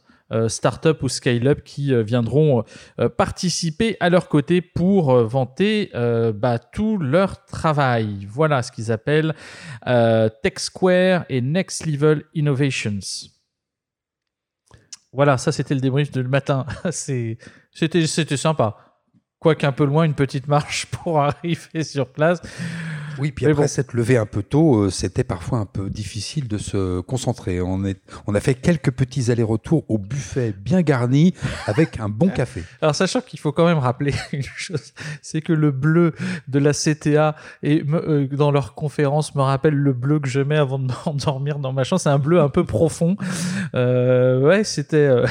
start-up 0.48 1.04
ou 1.04 1.10
scale-up 1.10 1.64
qui 1.64 1.94
euh, 1.94 2.02
viendront 2.02 2.64
euh, 3.00 3.10
participer 3.10 3.98
à 4.00 4.10
leur 4.10 4.28
côté 4.28 4.62
pour 4.62 5.12
euh, 5.12 5.26
vanter 5.26 5.92
euh, 5.94 6.32
bah, 6.32 6.60
tout 6.60 6.98
leur 6.98 7.46
travail. 7.46 8.26
Voilà 8.30 8.64
ce 8.64 8.72
qu'ils 8.72 8.92
appellent 8.92 9.36
euh, 9.88 10.30
Tech 10.42 10.54
Square 10.58 11.26
et 11.30 11.42
Next 11.42 11.86
Level 11.86 12.24
Innovations. 12.34 13.00
Voilà, 15.12 15.38
ça 15.38 15.52
c'était 15.52 15.76
le 15.76 15.82
débrief 15.82 16.12
de 16.12 16.22
le 16.22 16.28
matin. 16.28 16.66
C'était 16.92 18.38
sympa. 18.38 18.78
Quoique 19.40 19.66
un 19.66 19.72
peu 19.72 19.86
loin, 19.86 20.04
une 20.04 20.14
petite 20.14 20.48
marche 20.48 20.86
pour 20.92 21.22
arriver 21.22 21.84
sur 21.84 22.08
place. 22.10 22.42
Oui, 23.20 23.32
puis 23.32 23.46
après 23.46 23.64
bon. 23.64 23.68
s'être 23.68 23.94
levé 23.94 24.18
un 24.18 24.26
peu 24.26 24.44
tôt, 24.44 24.84
euh, 24.84 24.90
c'était 24.90 25.24
parfois 25.24 25.60
un 25.60 25.66
peu 25.66 25.90
difficile 25.90 26.48
de 26.48 26.58
se 26.58 27.02
concentrer. 27.02 27.62
On, 27.62 27.86
est, 27.86 28.00
on 28.28 28.36
a 28.36 28.40
fait 28.40 28.56
quelques 28.56 28.92
petits 28.92 29.32
allers-retours 29.32 29.84
au 29.90 29.98
buffet 29.98 30.54
bien 30.58 30.82
garni 30.82 31.34
avec 31.66 32.00
un 32.00 32.10
bon 32.10 32.30
café. 32.36 32.64
Alors, 32.82 32.96
sachant 32.96 33.22
qu'il 33.22 33.40
faut 33.40 33.52
quand 33.52 33.66
même 33.66 33.78
rappeler 33.78 34.14
une 34.32 34.44
chose, 34.44 34.94
c'est 35.22 35.42
que 35.42 35.54
le 35.54 35.72
bleu 35.72 36.14
de 36.48 36.60
la 36.60 36.74
CTA 36.74 37.36
et 37.64 37.84
euh, 37.94 38.28
dans 38.28 38.52
leur 38.52 38.74
conférence 38.74 39.36
me 39.36 39.42
rappelle 39.42 39.76
le 39.76 39.94
bleu 39.94 40.20
que 40.20 40.28
je 40.28 40.42
mets 40.42 40.58
avant 40.58 40.80
de 40.80 40.92
m'endormir 41.06 41.60
dans 41.60 41.74
ma 41.74 41.84
chambre. 41.84 42.02
C'est 42.02 42.10
un 42.10 42.20
bleu 42.20 42.40
un 42.40 42.50
peu 42.50 42.64
profond. 42.64 43.18
Euh, 43.74 44.42
ouais, 44.42 44.64
c'était 44.64 44.98
euh, 44.98 45.26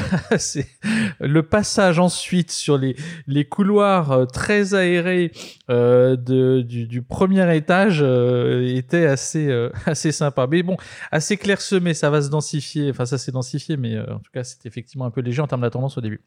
le 1.20 1.42
passage 1.42 1.98
ensuite 1.98 2.50
sur 2.50 2.78
les 2.78 2.96
les 3.26 3.44
couloirs 3.44 4.26
très 4.32 4.74
aérés 4.74 5.32
de, 5.68 6.62
du, 6.62 6.86
du 6.86 7.02
premier 7.02 7.56
étage 7.56 7.73
euh, 7.82 8.76
était 8.76 9.06
assez 9.06 9.48
euh, 9.48 9.70
assez 9.86 10.12
sympa. 10.12 10.46
Mais 10.46 10.62
bon, 10.62 10.76
assez 11.10 11.36
clairsemé, 11.36 11.94
ça 11.94 12.10
va 12.10 12.22
se 12.22 12.28
densifier. 12.28 12.90
Enfin, 12.90 13.06
ça 13.06 13.18
s'est 13.18 13.32
densifié, 13.32 13.76
mais 13.76 13.94
euh, 13.94 14.14
en 14.14 14.18
tout 14.18 14.30
cas, 14.32 14.44
c'était 14.44 14.68
effectivement 14.68 15.04
un 15.04 15.10
peu 15.10 15.20
léger 15.20 15.42
en 15.42 15.46
termes 15.46 15.62
de 15.62 15.68
tendance 15.68 15.98
au 15.98 16.00
début. 16.00 16.22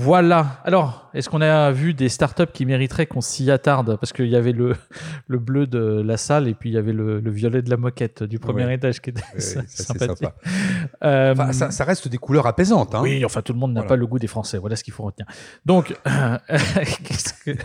Voilà. 0.00 0.60
Alors, 0.64 1.10
est-ce 1.12 1.28
qu'on 1.28 1.40
a 1.40 1.72
vu 1.72 1.92
des 1.92 2.08
startups 2.08 2.46
qui 2.52 2.64
mériteraient 2.66 3.06
qu'on 3.06 3.20
s'y 3.20 3.50
attarde? 3.50 3.96
Parce 3.96 4.12
qu'il 4.12 4.26
y 4.28 4.36
avait 4.36 4.52
le, 4.52 4.76
le 5.26 5.38
bleu 5.38 5.66
de 5.66 6.00
la 6.04 6.16
salle 6.16 6.46
et 6.46 6.54
puis 6.54 6.70
il 6.70 6.74
y 6.74 6.78
avait 6.78 6.92
le, 6.92 7.18
le 7.18 7.30
violet 7.32 7.62
de 7.62 7.68
la 7.70 7.76
moquette 7.76 8.22
du 8.22 8.38
premier 8.38 8.64
Ouais. 8.64 8.74
étage 8.74 9.00
qui 9.00 9.10
était 9.10 9.22
Ouais, 9.34 9.40
sympathique. 9.66 10.18
sympa. 10.18 10.34
Euh, 11.02 11.32
Enfin, 11.32 11.52
ça, 11.52 11.70
ça 11.72 11.84
reste 11.84 12.06
des 12.06 12.18
couleurs 12.18 12.46
apaisantes. 12.46 12.94
Hein. 12.94 13.00
oui, 13.02 13.24
enfin 13.24 13.42
tout 13.42 13.52
le 13.52 13.58
monde 13.58 13.72
n'a 13.72 13.80
Voilà. 13.80 13.88
pas 13.88 13.96
le 13.96 14.06
goût 14.06 14.18
des 14.20 14.26
Français. 14.28 14.58
Voilà 14.58 14.76
ce 14.76 14.84
qu'il 14.84 14.92
faut 14.94 15.02
retenir. 15.04 15.26
Donc, 15.66 15.94
qu'est-ce 17.04 17.32
que- 17.44 17.58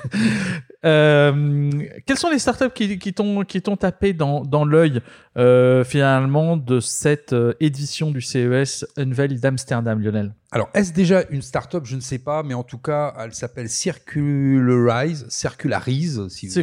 Euh, 0.86 1.70
quelles 2.06 2.18
sont 2.18 2.30
les 2.30 2.40
startups 2.40 2.72
qui, 2.74 2.98
qui 3.00 3.14
t'ont 3.14 3.78
tapé 3.78 4.14
dans, 4.14 4.42
dans 4.42 4.66
l'œil 4.66 5.02
euh, 5.38 5.84
finalement 5.84 6.58
de 6.58 6.80
cette 6.80 7.34
édition 7.60 8.12
du 8.12 8.22
CES 8.22 8.86
Unveil 8.98 9.40
d'Amsterdam, 9.40 10.02
Lionel? 10.02 10.34
Alors, 10.54 10.70
est-ce 10.76 10.94
déjà 10.94 11.24
une 11.32 11.42
start-up? 11.42 11.84
Je 11.84 11.96
ne 11.96 12.00
sais 12.00 12.20
pas, 12.20 12.44
mais 12.44 12.54
en 12.54 12.62
tout 12.62 12.78
cas, 12.78 13.16
elle 13.18 13.34
s'appelle 13.34 13.70
Circularize, 13.70 15.26
Circularise, 15.28 16.28
si 16.28 16.46
vous. 16.46 16.54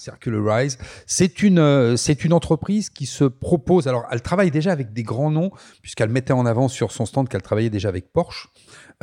Circularize. 0.00 0.76
C'est 1.06 1.44
une, 1.44 1.60
euh, 1.60 1.96
c'est 1.96 2.24
une 2.24 2.32
entreprise 2.32 2.90
qui 2.90 3.06
se 3.06 3.22
propose. 3.22 3.86
Alors, 3.86 4.06
elle 4.10 4.22
travaille 4.22 4.50
déjà 4.50 4.72
avec 4.72 4.92
des 4.92 5.04
grands 5.04 5.30
noms, 5.30 5.52
puisqu'elle 5.82 6.08
mettait 6.08 6.32
en 6.32 6.46
avant 6.46 6.66
sur 6.66 6.90
son 6.90 7.06
stand 7.06 7.28
qu'elle 7.28 7.42
travaillait 7.42 7.70
déjà 7.70 7.90
avec 7.90 8.12
Porsche, 8.12 8.48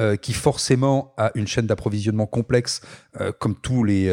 euh, 0.02 0.18
qui 0.18 0.34
forcément 0.34 1.14
a 1.16 1.32
une 1.36 1.48
chaîne 1.48 1.66
d'approvisionnement 1.68 2.26
complexe, 2.26 2.82
euh, 3.22 3.32
comme 3.32 3.56
tous 3.56 3.86
les 3.86 4.12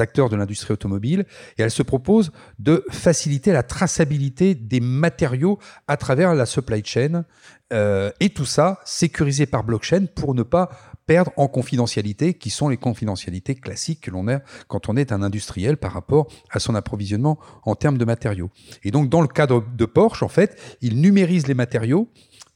acteurs 0.00 0.28
de 0.28 0.36
l'industrie 0.36 0.74
automobile. 0.74 1.24
Et 1.56 1.62
elle 1.62 1.70
se 1.70 1.82
propose 1.82 2.30
de 2.58 2.84
faciliter 2.90 3.52
la 3.52 3.62
traçabilité 3.62 4.54
des 4.54 4.80
matériaux 4.80 5.58
à 5.88 5.96
travers 5.96 6.34
la 6.34 6.44
supply 6.44 6.82
chain. 6.84 7.24
Euh, 7.72 8.10
et 8.18 8.30
tout 8.30 8.44
ça 8.44 8.80
sécurisé 8.84 9.46
par 9.46 9.62
blockchain 9.62 10.06
pour 10.12 10.34
ne 10.34 10.42
pas 10.42 10.70
perdre 11.06 11.32
en 11.36 11.48
confidentialité, 11.48 12.34
qui 12.34 12.50
sont 12.50 12.68
les 12.68 12.76
confidentialités 12.76 13.54
classiques 13.54 14.02
que 14.02 14.10
l'on 14.10 14.28
a 14.28 14.40
quand 14.68 14.88
on 14.88 14.96
est 14.96 15.12
un 15.12 15.22
industriel 15.22 15.76
par 15.76 15.92
rapport 15.92 16.28
à 16.50 16.60
son 16.60 16.74
approvisionnement 16.74 17.38
en 17.64 17.74
termes 17.74 17.98
de 17.98 18.04
matériaux. 18.04 18.50
Et 18.84 18.90
donc, 18.90 19.08
dans 19.08 19.20
le 19.20 19.28
cadre 19.28 19.64
de 19.76 19.84
Porsche, 19.86 20.22
en 20.22 20.28
fait, 20.28 20.56
il 20.80 21.00
numérise 21.00 21.46
les 21.46 21.54
matériaux 21.54 22.08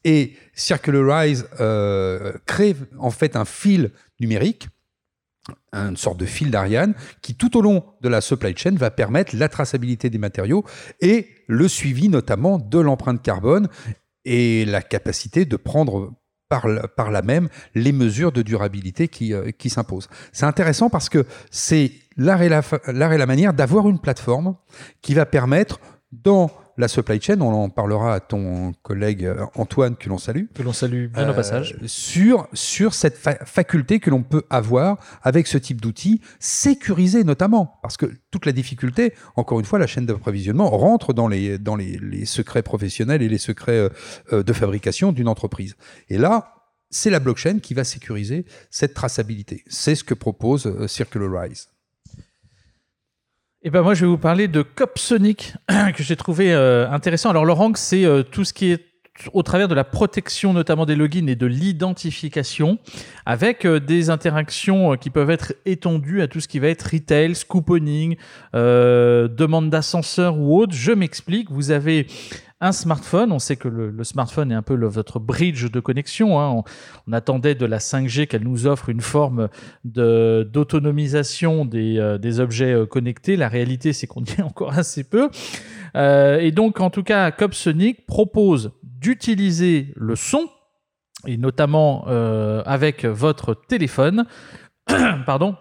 et 0.05 0.35
Circularize 0.53 1.49
euh, 1.61 2.33
crée 2.47 2.77
en 2.99 3.11
fait 3.11 3.37
un 3.37 3.45
fil 3.45 3.91
numérique 4.21 4.69
une 5.73 5.97
sorte 5.97 6.19
de 6.19 6.25
fil 6.25 6.51
d'Ariane 6.51 6.95
qui, 7.21 7.35
tout 7.35 7.57
au 7.57 7.61
long 7.61 7.85
de 8.01 8.09
la 8.09 8.21
supply 8.21 8.57
chain, 8.57 8.75
va 8.77 8.91
permettre 8.91 9.37
la 9.37 9.49
traçabilité 9.49 10.09
des 10.09 10.19
matériaux 10.19 10.65
et 11.01 11.29
le 11.49 11.69
suivi 11.69 12.09
notamment 12.09 12.59
de 12.59 12.79
l'empreinte 12.79 13.23
carbone 13.23 13.69
et 14.25 14.65
la 14.65 14.83
capacité 14.83 15.45
de 15.45 15.57
prendre 15.57 16.13
par, 16.49 17.11
là 17.11 17.23
même 17.23 17.49
les 17.75 17.93
mesures 17.93 18.31
de 18.31 18.43
durabilité 18.43 19.09
qui, 19.09 19.33
euh, 19.33 19.51
qui 19.51 19.71
s'imposent. 19.71 20.09
C'est 20.33 20.47
intéressant 20.47 20.89
parce 20.89 21.09
que 21.09 21.27
c'est 21.51 21.93
l'art 22.17 22.43
et 22.43 22.49
la 22.49 23.27
manière 23.27 23.55
d'avoir 23.55 23.89
une 23.89 23.99
plateforme 23.99 24.57
qui 25.03 25.15
va 25.15 25.27
permettre 25.27 25.81
dans 26.13 26.51
la 26.77 26.89
supply 26.89 27.21
chain, 27.21 27.41
on 27.41 27.53
en 27.53 27.69
parlera 27.71 28.15
à 28.15 28.21
ton 28.21 28.73
collègue 28.83 29.25
euh, 29.25 29.45
Antoine 29.55 29.95
que 29.97 30.09
l'on 30.09 30.19
salue, 30.19 30.47
Que 30.55 30.63
l'on 30.63 30.73
salue 30.73 31.07
bien 31.07 31.29
au 31.29 31.33
euh, 31.33 31.35
passage. 31.35 31.77
sur, 31.87 32.49
sur 32.53 32.95
cette 32.95 33.17
fa- 33.17 33.45
faculté 33.45 34.01
que 34.01 34.11
l'on 34.11 34.23
peut 34.23 34.43
avoir 34.51 34.99
avec 35.23 35.47
ce 35.47 35.57
type 35.59 35.81
d'outils, 35.81 36.21
sécurisé 36.41 37.25
notamment, 37.25 37.79
parce 37.83 37.97
que 37.97 38.07
toute 38.31 38.47
la 38.47 38.53
difficulté, 38.53 39.13
encore 39.37 39.61
une 39.61 39.67
fois, 39.67 39.79
la 39.79 39.87
chaîne 39.87 40.07
d'approvisionnement 40.07 40.69
rentre 40.71 41.13
dans 41.13 41.29
les, 41.29 41.59
dans 41.59 41.77
les, 41.77 41.99
les 42.03 42.25
secrets 42.27 42.63
professionnels 42.63 43.23
et 43.23 43.29
les 43.29 43.39
secrets 43.39 43.89
euh, 44.33 44.43
de 44.43 44.53
fabrication 44.53 45.13
d'une 45.13 45.29
entreprise. 45.29 45.77
Et 46.09 46.19
là, 46.19 46.51
c'est 46.91 47.11
la 47.11 47.19
blockchain 47.21 47.59
qui 47.61 47.75
va 47.75 47.83
sécuriser 47.85 48.45
cette 48.71 48.95
traçabilité. 48.95 49.65
C'est 49.67 49.95
ce 49.97 50.05
que 50.05 50.15
propose 50.15 50.87
Circularize. 50.87 51.69
Et 53.67 53.71
ben 53.71 53.81
moi 53.81 53.95
je 53.95 54.03
vais 54.03 54.11
vous 54.11 54.19
parler 54.19 54.47
de 54.47 54.61
Copsonic 54.61 55.55
que 55.97 56.03
j'ai 56.03 56.17
trouvé 56.17 56.53
euh, 56.53 56.87
intéressant. 56.91 57.31
Alors 57.31 57.59
angle 57.59 57.79
c'est 57.79 58.05
euh, 58.05 58.23
tout 58.23 58.45
ce 58.45 58.53
qui 58.53 58.73
est 58.73 58.85
au 59.33 59.43
travers 59.43 59.69
de 59.69 59.75
la 59.75 59.85
protection 59.85 60.53
notamment 60.53 60.85
des 60.85 60.95
logins 60.95 61.29
et 61.29 61.35
de 61.35 61.47
l'identification 61.47 62.79
avec 63.25 63.65
euh, 63.65 63.81
des 63.81 64.11
interactions 64.11 64.99
qui 64.99 65.09
peuvent 65.09 65.31
être 65.31 65.55
étendues 65.65 66.21
à 66.21 66.29
tout 66.29 66.41
ce 66.41 66.49
qui 66.49 66.59
va 66.59 66.69
être 66.69 66.91
retail, 66.93 67.33
couponing, 67.49 68.17
demande 68.53 69.71
d'ascenseur 69.71 70.37
ou 70.39 70.59
autre. 70.61 70.75
Je 70.75 70.93
m'explique, 70.93 71.51
vous 71.51 71.71
avez 71.71 72.07
smartphone, 72.73 73.33
on 73.33 73.39
sait 73.39 73.57
que 73.57 73.69
le, 73.69 74.05
smartphone 74.05 74.53
est 74.53 74.55
un 74.55 74.63
peu 74.63 74.75
votre 74.87 75.19
bridge 75.19 75.71
de 75.71 75.81
connexion. 75.81 76.41
hein. 76.41 76.63
On, 77.07 77.13
attendait 77.13 77.55
de 77.55 77.67
la 77.67 77.79
5G 77.79 78.27
qu'elle 78.27 78.43
nous 78.45 78.67
offre 78.67 78.89
une 78.89 79.01
forme 79.01 79.49
d'autonomisation 79.85 81.65
des, 81.65 81.99
euh, 81.99 82.41
objets 82.41 82.73
euh, 82.73 82.87
connectés. 82.87 83.37
La 83.37 83.49
réalité, 83.49 83.93
c'est 83.93 84.07
qu'on 84.07 84.25
y 84.25 84.31
est 84.39 84.43
encore 84.43 84.73
assez 84.73 85.05
peu. 85.05 85.29
Euh, 85.97 86.39
et 86.39 86.51
donc, 86.51 86.81
en 86.81 86.91
tout 86.91 87.03
cas, 87.03 87.31
Copsonic 87.31 88.07
propose 88.07 88.73
d'utiliser 88.83 89.93
le 89.97 90.17
son, 90.17 90.49
et 91.27 91.37
notamment 91.37 92.07
avec 92.67 93.05
votre 93.05 93.55
téléphone, 93.55 94.27
pardon, 95.27 95.57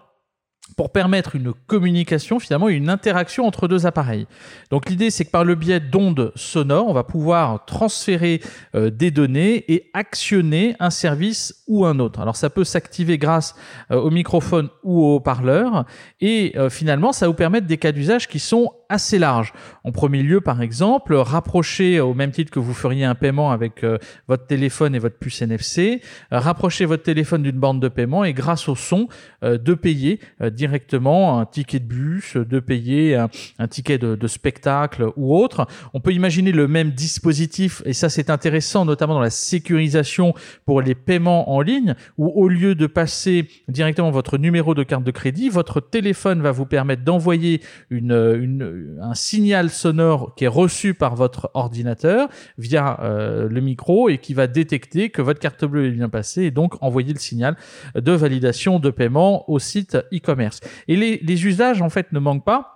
pour 0.76 0.90
permettre 0.90 1.36
une 1.36 1.52
communication, 1.52 2.40
finalement, 2.40 2.68
une 2.68 2.88
interaction 2.88 3.46
entre 3.46 3.68
deux 3.68 3.86
appareils. 3.86 4.26
Donc 4.70 4.88
l'idée, 4.88 5.10
c'est 5.10 5.24
que 5.24 5.30
par 5.30 5.44
le 5.44 5.54
biais 5.54 5.78
d'ondes 5.78 6.32
sonores, 6.34 6.88
on 6.88 6.94
va 6.94 7.04
pouvoir 7.04 7.64
transférer 7.66 8.40
euh, 8.74 8.90
des 8.90 9.10
données 9.10 9.70
et 9.72 9.90
actionner 9.92 10.74
un 10.80 10.90
service 10.90 11.62
ou 11.68 11.84
un 11.84 11.98
autre. 11.98 12.20
Alors 12.20 12.36
ça 12.36 12.50
peut 12.50 12.64
s'activer 12.64 13.18
grâce 13.18 13.54
euh, 13.90 13.96
au 14.00 14.10
microphone 14.10 14.68
ou 14.82 15.04
au 15.04 15.16
haut-parleur, 15.16 15.84
et 16.20 16.54
euh, 16.56 16.70
finalement, 16.70 17.12
ça 17.12 17.28
vous 17.28 17.34
permettre 17.34 17.66
des 17.66 17.78
cas 17.78 17.92
d'usage 17.92 18.26
qui 18.26 18.38
sont 18.38 18.72
assez 18.88 19.18
larges. 19.18 19.52
En 19.84 19.92
premier 19.92 20.22
lieu, 20.22 20.40
par 20.40 20.62
exemple, 20.62 21.14
rapprocher 21.14 22.00
au 22.00 22.14
même 22.14 22.30
titre 22.30 22.50
que 22.50 22.58
vous 22.58 22.74
feriez 22.74 23.04
un 23.04 23.14
paiement 23.14 23.50
avec 23.50 23.84
euh, 23.84 23.98
votre 24.28 24.46
téléphone 24.46 24.94
et 24.94 24.98
votre 24.98 25.18
puce 25.18 25.42
NFC, 25.42 26.00
euh, 26.32 26.38
rapprocher 26.38 26.84
votre 26.84 27.02
téléphone 27.02 27.42
d'une 27.42 27.58
bande 27.58 27.80
de 27.80 27.88
paiement 27.88 28.24
et 28.24 28.32
grâce 28.32 28.68
au 28.68 28.74
son, 28.74 29.08
euh, 29.42 29.58
de 29.58 29.74
payer 29.74 30.20
directement 30.52 31.40
un 31.40 31.46
ticket 31.46 31.78
de 31.78 31.84
bus, 31.84 32.36
de 32.36 32.60
payer 32.60 33.16
un, 33.16 33.68
ticket 33.68 33.98
de, 33.98 34.14
de, 34.14 34.26
spectacle 34.26 35.06
ou 35.16 35.36
autre. 35.36 35.66
On 35.92 36.00
peut 36.00 36.12
imaginer 36.12 36.52
le 36.52 36.68
même 36.68 36.90
dispositif, 36.90 37.82
et 37.84 37.92
ça 37.92 38.08
c'est 38.08 38.30
intéressant, 38.30 38.84
notamment 38.84 39.14
dans 39.14 39.20
la 39.20 39.30
sécurisation 39.30 40.34
pour 40.64 40.82
les 40.82 40.94
paiements 40.94 41.50
en 41.52 41.60
ligne, 41.60 41.94
où 42.18 42.28
au 42.28 42.48
lieu 42.48 42.74
de 42.74 42.86
passer 42.86 43.48
directement 43.68 44.10
votre 44.10 44.38
numéro 44.38 44.74
de 44.74 44.82
carte 44.82 45.04
de 45.04 45.10
crédit, 45.10 45.48
votre 45.48 45.80
téléphone 45.80 46.42
va 46.42 46.52
vous 46.52 46.66
permettre 46.66 47.02
d'envoyer 47.02 47.60
une, 47.90 48.12
une, 48.12 48.73
un 49.00 49.14
signal 49.14 49.70
sonore 49.70 50.34
qui 50.34 50.44
est 50.44 50.48
reçu 50.48 50.94
par 50.94 51.14
votre 51.14 51.50
ordinateur 51.54 52.28
via 52.58 53.00
euh, 53.00 53.48
le 53.48 53.60
micro 53.60 54.08
et 54.08 54.18
qui 54.18 54.34
va 54.34 54.46
détecter 54.46 55.10
que 55.10 55.22
votre 55.22 55.40
carte 55.40 55.64
bleue 55.64 55.86
est 55.86 55.90
bien 55.90 56.08
passée 56.08 56.42
et 56.42 56.50
donc 56.50 56.74
envoyer 56.82 57.12
le 57.12 57.18
signal 57.18 57.56
de 57.94 58.12
validation 58.12 58.78
de 58.78 58.90
paiement 58.90 59.48
au 59.50 59.58
site 59.58 59.96
e-commerce. 60.12 60.60
Et 60.88 60.96
les 60.96 61.46
usages 61.46 61.82
en 61.82 61.90
fait 61.90 62.12
ne 62.12 62.18
manquent 62.18 62.44
pas. 62.44 62.73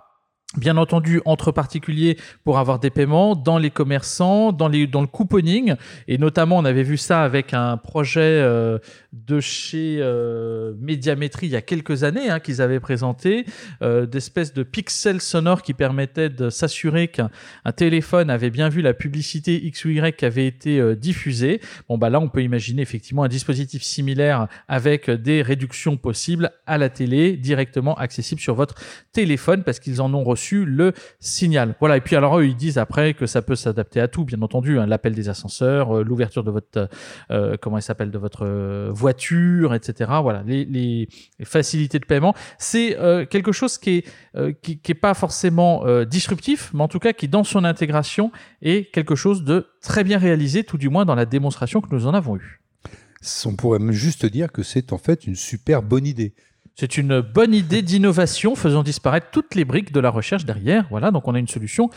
Bien 0.57 0.77
entendu, 0.77 1.21
entre 1.25 1.51
particuliers 1.51 2.17
pour 2.43 2.57
avoir 2.57 2.79
des 2.79 2.89
paiements, 2.89 3.35
dans 3.35 3.59
les 3.59 3.69
commerçants, 3.69 4.51
dans, 4.51 4.67
le 4.67 5.05
couponing, 5.05 5.75
et 6.07 6.17
notamment 6.17 6.57
on 6.57 6.65
avait 6.65 6.81
vu 6.81 6.97
ça 6.97 7.21
avec 7.23 7.53
un 7.53 7.77
projet 7.77 8.21
euh, 8.21 8.79
de 9.13 9.39
chez 9.39 9.97
euh, 10.01 10.73
il 10.87 11.49
y 11.49 11.55
a 11.55 11.61
quelques 11.61 12.03
années 12.03 12.29
hein, 12.29 12.39
qu'ils 12.39 12.63
avaient 12.63 12.79
présenté, 12.79 13.45
euh, 13.83 14.07
d'espèces 14.07 14.53
de 14.53 14.63
pixels 14.63 15.21
sonores 15.21 15.61
qui 15.61 15.75
permettaient 15.75 16.29
de 16.29 16.49
s'assurer 16.49 17.09
qu'un 17.09 17.29
téléphone 17.75 18.31
avait 18.31 18.49
bien 18.49 18.69
vu 18.69 18.81
la 18.81 18.95
publicité 18.95 19.63
X 19.65 19.85
ou 19.85 19.89
Y 19.89 20.15
qui 20.15 20.25
avait 20.25 20.47
été 20.47 20.79
euh, 20.79 20.95
diffusée. 20.95 21.61
Bon 21.87 21.99
bah 21.99 22.09
là 22.09 22.19
on 22.19 22.27
peut 22.27 22.41
imaginer 22.41 22.81
effectivement 22.81 23.23
un 23.23 23.27
dispositif 23.27 23.83
similaire 23.83 24.47
avec 24.67 25.11
des 25.11 25.43
réductions 25.43 25.95
possibles 25.95 26.51
à 26.65 26.79
la 26.79 26.89
télé 26.89 27.37
directement 27.37 27.95
accessible 27.95 28.41
sur 28.41 28.55
votre 28.55 28.75
téléphone 29.11 29.63
parce 29.63 29.79
qu'ils 29.79 30.01
en 30.01 30.11
ont 30.13 30.23
reçu 30.23 30.38
le 30.65 30.93
signal. 31.19 31.75
Voilà. 31.79 31.97
Et 31.97 32.01
puis 32.01 32.15
alors 32.15 32.39
eux, 32.39 32.45
ils 32.45 32.55
disent 32.55 32.77
après 32.77 33.13
que 33.13 33.25
ça 33.25 33.41
peut 33.41 33.55
s'adapter 33.55 33.99
à 33.99 34.07
tout, 34.07 34.25
bien 34.25 34.41
entendu, 34.41 34.79
hein, 34.79 34.85
l'appel 34.85 35.13
des 35.13 35.29
ascenseurs, 35.29 35.97
euh, 35.97 36.03
l'ouverture 36.03 36.43
de 36.43 36.51
votre 36.51 36.89
euh, 37.31 37.57
comment 37.61 37.77
il 37.77 37.81
s'appelle 37.81 38.11
de 38.11 38.17
votre 38.17 38.45
euh, 38.45 38.89
voiture, 38.91 39.73
etc. 39.73 40.11
Voilà, 40.21 40.43
les, 40.45 41.07
facilités 41.43 41.99
de 41.99 42.05
paiement, 42.05 42.33
c'est 42.57 42.97
quelque 43.29 43.51
chose 43.51 43.77
qui 43.77 43.97
est 43.97 44.05
qui, 44.61 44.79
qui 44.79 44.93
pas 44.93 45.13
forcément 45.13 45.83
disruptif, 46.05 46.71
mais 46.73 46.83
en 46.83 46.87
tout 46.87 46.99
cas 46.99 47.13
qui 47.13 47.27
dans 47.27 47.43
son 47.43 47.63
intégration 47.63 48.31
est 48.61 48.91
quelque 48.91 49.15
chose 49.15 49.43
de 49.43 49.67
très 49.81 50.03
bien 50.03 50.17
réalisé, 50.17 50.63
tout 50.63 50.77
du 50.77 50.89
moins 50.89 51.05
dans 51.05 51.15
la 51.15 51.25
démonstration 51.25 51.81
que 51.81 51.93
nous 51.93 52.07
en 52.07 52.13
avons 52.13 52.35
eue. 52.35 52.61
On 53.45 53.55
pourrait 53.55 53.79
juste 53.91 54.25
dire 54.25 54.51
que 54.51 54.63
c'est 54.63 54.93
en 54.93 54.97
fait 54.97 55.27
une 55.27 55.35
super 55.35 55.81
bonne 55.81 56.05
idée. 56.05 56.33
C'est 56.79 56.97
une 56.97 57.19
bonne 57.19 57.53
idée 57.53 57.81
d'innovation 57.81 58.55
faisant 58.55 58.83
disparaître 58.83 59.27
toutes 59.33 59.53
les 59.53 59.65
briques 59.65 59.91
de 59.91 59.99
la 59.99 60.09
recherche 60.09 60.45
derrière. 60.45 60.87
Voilà, 60.89 61.11
donc 61.11 61.27
on 61.27 61.35
a 61.35 61.39
une 61.39 61.49
solution 61.49 61.89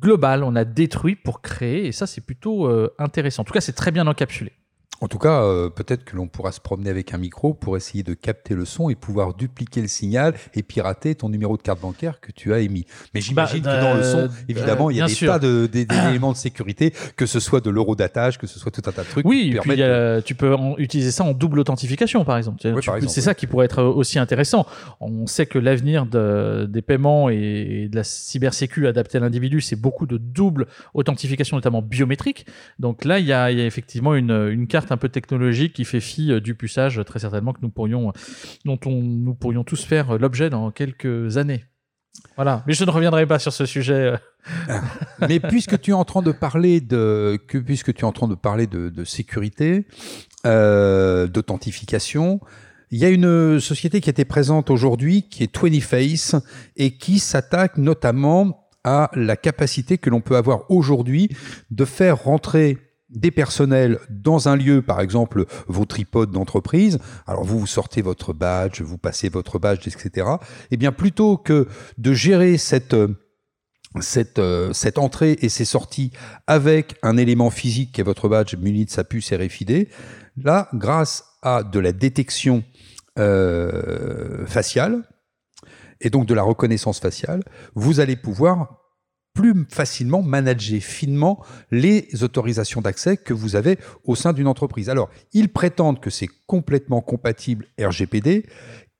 globale. 0.00 0.44
On 0.44 0.54
a 0.54 0.64
détruit 0.64 1.16
pour 1.16 1.42
créer 1.42 1.88
et 1.88 1.90
ça 1.90 2.06
c'est 2.06 2.20
plutôt 2.20 2.68
euh, 2.68 2.94
intéressant. 3.00 3.42
En 3.42 3.44
tout 3.44 3.52
cas, 3.52 3.60
c'est 3.60 3.72
très 3.72 3.90
bien 3.90 4.06
encapsulé. 4.06 4.52
En 5.00 5.06
tout 5.06 5.18
cas, 5.18 5.42
euh, 5.42 5.70
peut-être 5.70 6.04
que 6.04 6.16
l'on 6.16 6.26
pourra 6.26 6.50
se 6.50 6.60
promener 6.60 6.90
avec 6.90 7.14
un 7.14 7.18
micro 7.18 7.54
pour 7.54 7.76
essayer 7.76 8.02
de 8.02 8.14
capter 8.14 8.54
le 8.54 8.64
son 8.64 8.90
et 8.90 8.96
pouvoir 8.96 9.34
dupliquer 9.34 9.80
le 9.80 9.86
signal 9.86 10.34
et 10.54 10.64
pirater 10.64 11.14
ton 11.14 11.28
numéro 11.28 11.56
de 11.56 11.62
carte 11.62 11.80
bancaire 11.80 12.20
que 12.20 12.32
tu 12.32 12.52
as 12.52 12.58
émis. 12.58 12.84
Mais 13.14 13.20
j'imagine 13.20 13.62
bah, 13.62 13.76
que 13.76 13.80
dans 13.80 13.94
le 13.94 14.02
son, 14.02 14.18
euh, 14.18 14.28
évidemment, 14.48 14.90
il 14.90 14.96
y 14.96 15.00
a 15.00 15.06
des 15.06 15.14
tas 15.14 15.38
d'éléments 15.38 16.32
de, 16.32 16.36
sécurité, 16.36 16.92
que 17.16 17.26
ce 17.26 17.38
soit 17.38 17.60
de 17.60 17.70
l'eurodatage, 17.70 18.38
que 18.38 18.48
ce 18.48 18.58
soit 18.58 18.72
tout 18.72 18.82
un 18.86 18.92
tas 18.92 19.04
de 19.04 19.08
trucs. 19.08 19.26
Oui, 19.26 19.56
puis 19.62 19.80
tu 20.24 20.34
peux 20.34 20.56
utiliser 20.78 21.12
ça 21.12 21.22
en 21.22 21.32
double 21.32 21.60
authentification, 21.60 22.24
par 22.24 22.36
exemple. 22.36 22.60
c'est 23.06 23.20
ça 23.20 23.34
qui 23.34 23.46
pourrait 23.46 23.66
être 23.66 23.82
aussi 23.82 24.18
intéressant. 24.18 24.66
On 25.00 25.26
sait 25.26 25.46
que 25.46 25.58
l'avenir 25.58 26.06
de, 26.06 26.66
des 26.68 26.82
paiements 26.82 27.28
et 27.28 27.88
de 27.90 27.96
la 27.96 28.04
cybersécu 28.04 28.86
adaptée 28.88 29.18
à 29.18 29.20
l'individu, 29.20 29.60
c'est 29.60 29.76
beaucoup 29.76 30.06
de 30.06 30.18
double 30.18 30.66
authentification, 30.94 31.56
notamment 31.56 31.82
biométrique. 31.82 32.46
Donc 32.78 33.04
là, 33.04 33.20
il 33.20 33.26
y 33.26 33.32
a, 33.32 33.52
il 33.52 33.58
y 33.58 33.60
a 33.60 33.66
effectivement 33.66 34.14
une, 34.14 34.48
une 34.50 34.66
carte 34.66 34.87
un 34.92 34.96
peu 34.96 35.08
technologique 35.08 35.72
qui 35.74 35.84
fait 35.84 36.00
fi 36.00 36.32
euh, 36.32 36.40
du 36.40 36.54
puçage, 36.54 37.00
très 37.04 37.18
certainement 37.18 37.52
que 37.52 37.60
nous 37.62 37.70
pourrions, 37.70 38.12
dont 38.64 38.78
on, 38.86 39.02
nous 39.02 39.34
pourrions 39.34 39.64
tous 39.64 39.84
faire 39.84 40.12
euh, 40.12 40.18
l'objet 40.18 40.50
dans 40.50 40.70
quelques 40.70 41.36
années. 41.36 41.64
Voilà, 42.36 42.64
mais 42.66 42.72
je 42.72 42.84
ne 42.84 42.90
reviendrai 42.90 43.26
pas 43.26 43.38
sur 43.38 43.52
ce 43.52 43.66
sujet. 43.66 44.12
Euh. 44.12 44.16
mais 45.28 45.40
puisque 45.40 45.80
tu 45.80 45.90
es 45.90 45.94
en 45.94 46.04
train 46.04 46.22
de 46.22 46.32
parler 46.32 46.80
de, 46.80 47.38
que, 47.48 47.58
puisque 47.58 47.94
tu 47.94 48.00
es 48.00 48.04
en 48.04 48.12
train 48.12 48.28
de 48.28 48.34
parler 48.34 48.66
de, 48.66 49.04
sécurité, 49.04 49.86
d'authentification, 50.44 52.40
il 52.90 52.98
y 52.98 53.04
a 53.04 53.10
une 53.10 53.60
société 53.60 54.00
qui 54.00 54.08
était 54.08 54.24
présente 54.24 54.70
aujourd'hui, 54.70 55.28
qui 55.28 55.42
est 55.42 55.54
20face, 55.54 56.34
et 56.76 56.96
qui 56.96 57.18
s'attaque 57.18 57.76
notamment 57.76 58.68
à 58.84 59.10
la 59.14 59.36
capacité 59.36 59.98
que 59.98 60.08
l'on 60.08 60.20
peut 60.20 60.36
avoir 60.36 60.70
aujourd'hui 60.70 61.28
de 61.70 61.84
faire 61.84 62.24
rentrer 62.24 62.78
des 63.10 63.30
personnels 63.30 63.98
dans 64.10 64.48
un 64.48 64.56
lieu, 64.56 64.82
par 64.82 65.00
exemple 65.00 65.46
vos 65.66 65.84
tripodes 65.84 66.30
d'entreprise, 66.30 66.98
alors 67.26 67.44
vous, 67.44 67.58
vous 67.58 67.66
sortez 67.66 68.02
votre 68.02 68.32
badge, 68.32 68.82
vous 68.82 68.98
passez 68.98 69.28
votre 69.28 69.58
badge, 69.58 69.86
etc. 69.86 70.26
Eh 70.70 70.76
bien, 70.76 70.92
plutôt 70.92 71.36
que 71.36 71.68
de 71.96 72.12
gérer 72.12 72.58
cette 72.58 72.96
cette, 74.00 74.40
cette 74.72 74.98
entrée 74.98 75.38
et 75.40 75.48
ces 75.48 75.64
sorties 75.64 76.12
avec 76.46 76.96
un 77.02 77.16
élément 77.16 77.50
physique 77.50 77.92
qui 77.92 78.00
est 78.00 78.04
votre 78.04 78.28
badge 78.28 78.54
muni 78.56 78.84
de 78.84 78.90
sa 78.90 79.02
puce 79.02 79.32
RFID, 79.32 79.88
là, 80.36 80.68
grâce 80.74 81.24
à 81.42 81.62
de 81.62 81.78
la 81.78 81.92
détection 81.92 82.64
euh, 83.18 84.46
faciale 84.46 85.02
et 86.00 86.10
donc 86.10 86.26
de 86.26 86.34
la 86.34 86.42
reconnaissance 86.42 87.00
faciale, 87.00 87.42
vous 87.74 88.00
allez 88.00 88.16
pouvoir 88.16 88.77
plus 89.38 89.54
facilement 89.68 90.20
manager 90.20 90.80
finement 90.80 91.40
les 91.70 92.08
autorisations 92.24 92.80
d'accès 92.80 93.16
que 93.16 93.32
vous 93.32 93.54
avez 93.54 93.78
au 94.02 94.16
sein 94.16 94.32
d'une 94.32 94.48
entreprise. 94.48 94.90
Alors, 94.90 95.10
ils 95.32 95.48
prétendent 95.48 96.00
que 96.00 96.10
c'est 96.10 96.28
complètement 96.48 97.00
compatible 97.00 97.66
RGPD. 97.80 98.46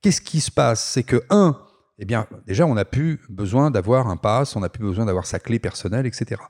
Qu'est-ce 0.01 0.21
qui 0.21 0.39
se 0.39 0.53
passe? 0.53 0.91
C'est 0.93 1.03
que, 1.03 1.25
un, 1.31 1.59
eh 1.99 2.05
bien, 2.05 2.29
déjà, 2.47 2.67
on 2.67 2.75
n'a 2.75 2.85
plus 2.85 3.19
besoin 3.29 3.73
d'avoir 3.73 4.07
un 4.07 4.17
pass, 4.17 4.55
on 4.55 4.61
n'a 4.61 4.69
plus 4.69 4.85
besoin 4.85 5.07
d'avoir 5.07 5.27
sa 5.27 5.41
clé 5.41 5.59
personnelle, 5.59 6.07
etc. 6.07 6.41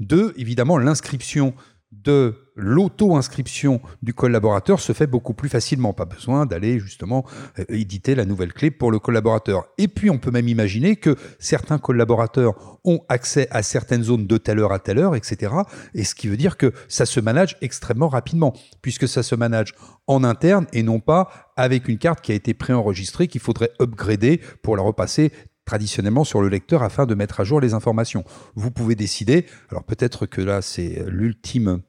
Deux, 0.00 0.34
évidemment, 0.36 0.76
l'inscription 0.76 1.54
de 2.02 2.34
l'auto-inscription 2.56 3.80
du 4.02 4.14
collaborateur 4.14 4.80
se 4.80 4.92
fait 4.92 5.06
beaucoup 5.06 5.34
plus 5.34 5.48
facilement. 5.48 5.92
Pas 5.92 6.06
besoin 6.06 6.46
d'aller 6.46 6.78
justement 6.78 7.24
euh, 7.58 7.64
éditer 7.68 8.14
la 8.14 8.24
nouvelle 8.24 8.52
clé 8.52 8.70
pour 8.70 8.90
le 8.90 8.98
collaborateur. 8.98 9.66
Et 9.78 9.88
puis 9.88 10.10
on 10.10 10.18
peut 10.18 10.30
même 10.30 10.48
imaginer 10.48 10.96
que 10.96 11.16
certains 11.38 11.78
collaborateurs 11.78 12.78
ont 12.84 13.00
accès 13.08 13.46
à 13.50 13.62
certaines 13.62 14.02
zones 14.02 14.26
de 14.26 14.38
telle 14.38 14.58
heure 14.58 14.72
à 14.72 14.78
telle 14.78 14.98
heure, 14.98 15.14
etc. 15.14 15.52
Et 15.94 16.04
ce 16.04 16.14
qui 16.14 16.28
veut 16.28 16.36
dire 16.36 16.56
que 16.56 16.72
ça 16.88 17.06
se 17.06 17.20
manage 17.20 17.56
extrêmement 17.60 18.08
rapidement, 18.08 18.54
puisque 18.82 19.06
ça 19.06 19.22
se 19.22 19.34
manage 19.34 19.74
en 20.06 20.24
interne 20.24 20.66
et 20.72 20.82
non 20.82 21.00
pas 21.00 21.52
avec 21.56 21.88
une 21.88 21.98
carte 21.98 22.20
qui 22.20 22.32
a 22.32 22.34
été 22.34 22.54
préenregistrée 22.54 23.28
qu'il 23.28 23.40
faudrait 23.40 23.70
upgrader 23.80 24.40
pour 24.62 24.76
la 24.76 24.82
repasser 24.82 25.32
traditionnellement 25.66 26.24
sur 26.24 26.40
le 26.40 26.48
lecteur 26.48 26.82
afin 26.82 27.04
de 27.04 27.14
mettre 27.14 27.40
à 27.40 27.44
jour 27.44 27.60
les 27.60 27.74
informations. 27.74 28.24
Vous 28.54 28.70
pouvez 28.70 28.94
décider, 28.94 29.44
alors 29.70 29.84
peut-être 29.84 30.24
que 30.24 30.40
là 30.40 30.62
c'est 30.62 31.04
l'ultime 31.08 31.82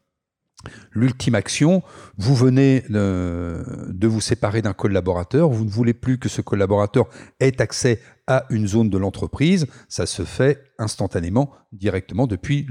l'ultime 0.91 1.35
action, 1.35 1.83
vous 2.17 2.35
venez 2.35 2.81
de, 2.89 4.07
vous 4.07 4.21
séparer 4.21 4.61
d'un 4.61 4.73
collaborateur, 4.73 5.49
vous 5.49 5.63
ne 5.63 5.69
voulez 5.69 5.93
plus 5.93 6.17
que 6.17 6.29
ce 6.29 6.41
collaborateur 6.41 7.07
ait 7.39 7.61
accès 7.61 8.01
à 8.25 8.45
une 8.49 8.67
zone 8.67 8.89
de 8.89 8.97
l'entreprise, 8.97 9.67
ça 9.87 10.05
se 10.05 10.25
fait 10.25 10.63
instantanément, 10.79 11.51
directement 11.71 12.27
depuis 12.27 12.67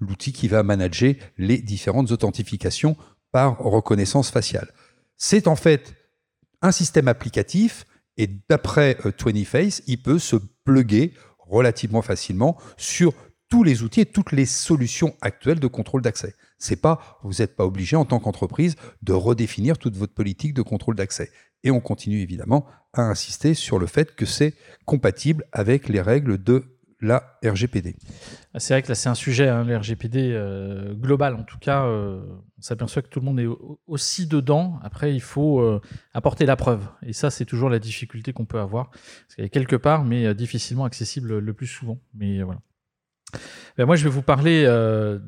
l'outil 0.00 0.32
qui 0.32 0.48
va 0.48 0.62
manager 0.62 1.14
les 1.36 1.58
différentes 1.58 2.10
authentifications 2.10 2.96
par 3.32 3.58
reconnaissance 3.58 4.30
faciale. 4.30 4.70
C'est 5.16 5.48
en 5.48 5.56
fait 5.56 5.94
un 6.62 6.72
système 6.72 7.08
applicatif 7.08 7.84
et 8.16 8.28
d'après 8.48 8.96
20face, 9.04 9.80
euh, 9.80 9.84
il 9.86 10.02
peut 10.02 10.18
se 10.18 10.36
plugger 10.64 11.14
relativement 11.38 12.02
facilement 12.02 12.56
sur 12.76 13.12
tous 13.48 13.62
les 13.62 13.82
outils 13.82 14.00
et 14.00 14.06
toutes 14.06 14.32
les 14.32 14.46
solutions 14.46 15.14
actuelles 15.20 15.60
de 15.60 15.66
contrôle 15.66 16.02
d'accès. 16.02 16.34
C'est 16.58 16.80
pas, 16.80 17.20
vous 17.22 17.34
n'êtes 17.38 17.56
pas 17.56 17.66
obligé 17.66 17.96
en 17.96 18.04
tant 18.04 18.18
qu'entreprise 18.18 18.76
de 19.02 19.12
redéfinir 19.12 19.78
toute 19.78 19.96
votre 19.96 20.14
politique 20.14 20.54
de 20.54 20.62
contrôle 20.62 20.96
d'accès. 20.96 21.30
Et 21.62 21.70
on 21.70 21.80
continue 21.80 22.20
évidemment 22.20 22.66
à 22.92 23.02
insister 23.02 23.54
sur 23.54 23.78
le 23.78 23.86
fait 23.86 24.14
que 24.14 24.26
c'est 24.26 24.54
compatible 24.86 25.44
avec 25.52 25.88
les 25.88 26.00
règles 26.00 26.42
de 26.42 26.73
la 27.04 27.38
RGPD. 27.44 27.96
Ah, 28.54 28.60
c'est 28.60 28.74
vrai 28.74 28.82
que 28.82 28.88
là, 28.88 28.94
c'est 28.94 29.08
un 29.08 29.14
sujet, 29.14 29.48
hein, 29.48 29.64
le 29.64 29.76
RGPD 29.76 30.32
euh, 30.32 30.94
global. 30.94 31.34
En 31.34 31.44
tout 31.44 31.58
cas, 31.58 31.84
euh, 31.84 32.22
on 32.58 32.62
s'aperçoit 32.62 33.02
que 33.02 33.08
tout 33.08 33.20
le 33.20 33.26
monde 33.26 33.38
est 33.38 33.48
aussi 33.86 34.26
dedans. 34.26 34.78
Après, 34.82 35.14
il 35.14 35.20
faut 35.20 35.60
euh, 35.60 35.80
apporter 36.14 36.46
la 36.46 36.56
preuve. 36.56 36.86
Et 37.02 37.12
ça, 37.12 37.30
c'est 37.30 37.44
toujours 37.44 37.68
la 37.68 37.78
difficulté 37.78 38.32
qu'on 38.32 38.46
peut 38.46 38.58
avoir. 38.58 38.90
Parce 38.90 39.36
qu'elle 39.36 39.44
est 39.44 39.50
quelque 39.50 39.76
part, 39.76 40.04
mais 40.04 40.34
difficilement 40.34 40.84
accessible 40.84 41.38
le 41.38 41.52
plus 41.52 41.66
souvent. 41.66 42.00
Mais 42.14 42.42
voilà. 42.42 42.60
Ben, 43.76 43.86
moi, 43.86 43.96
je 43.96 44.04
vais 44.04 44.10
vous 44.10 44.22
parler 44.22 44.64
euh, 44.66 45.18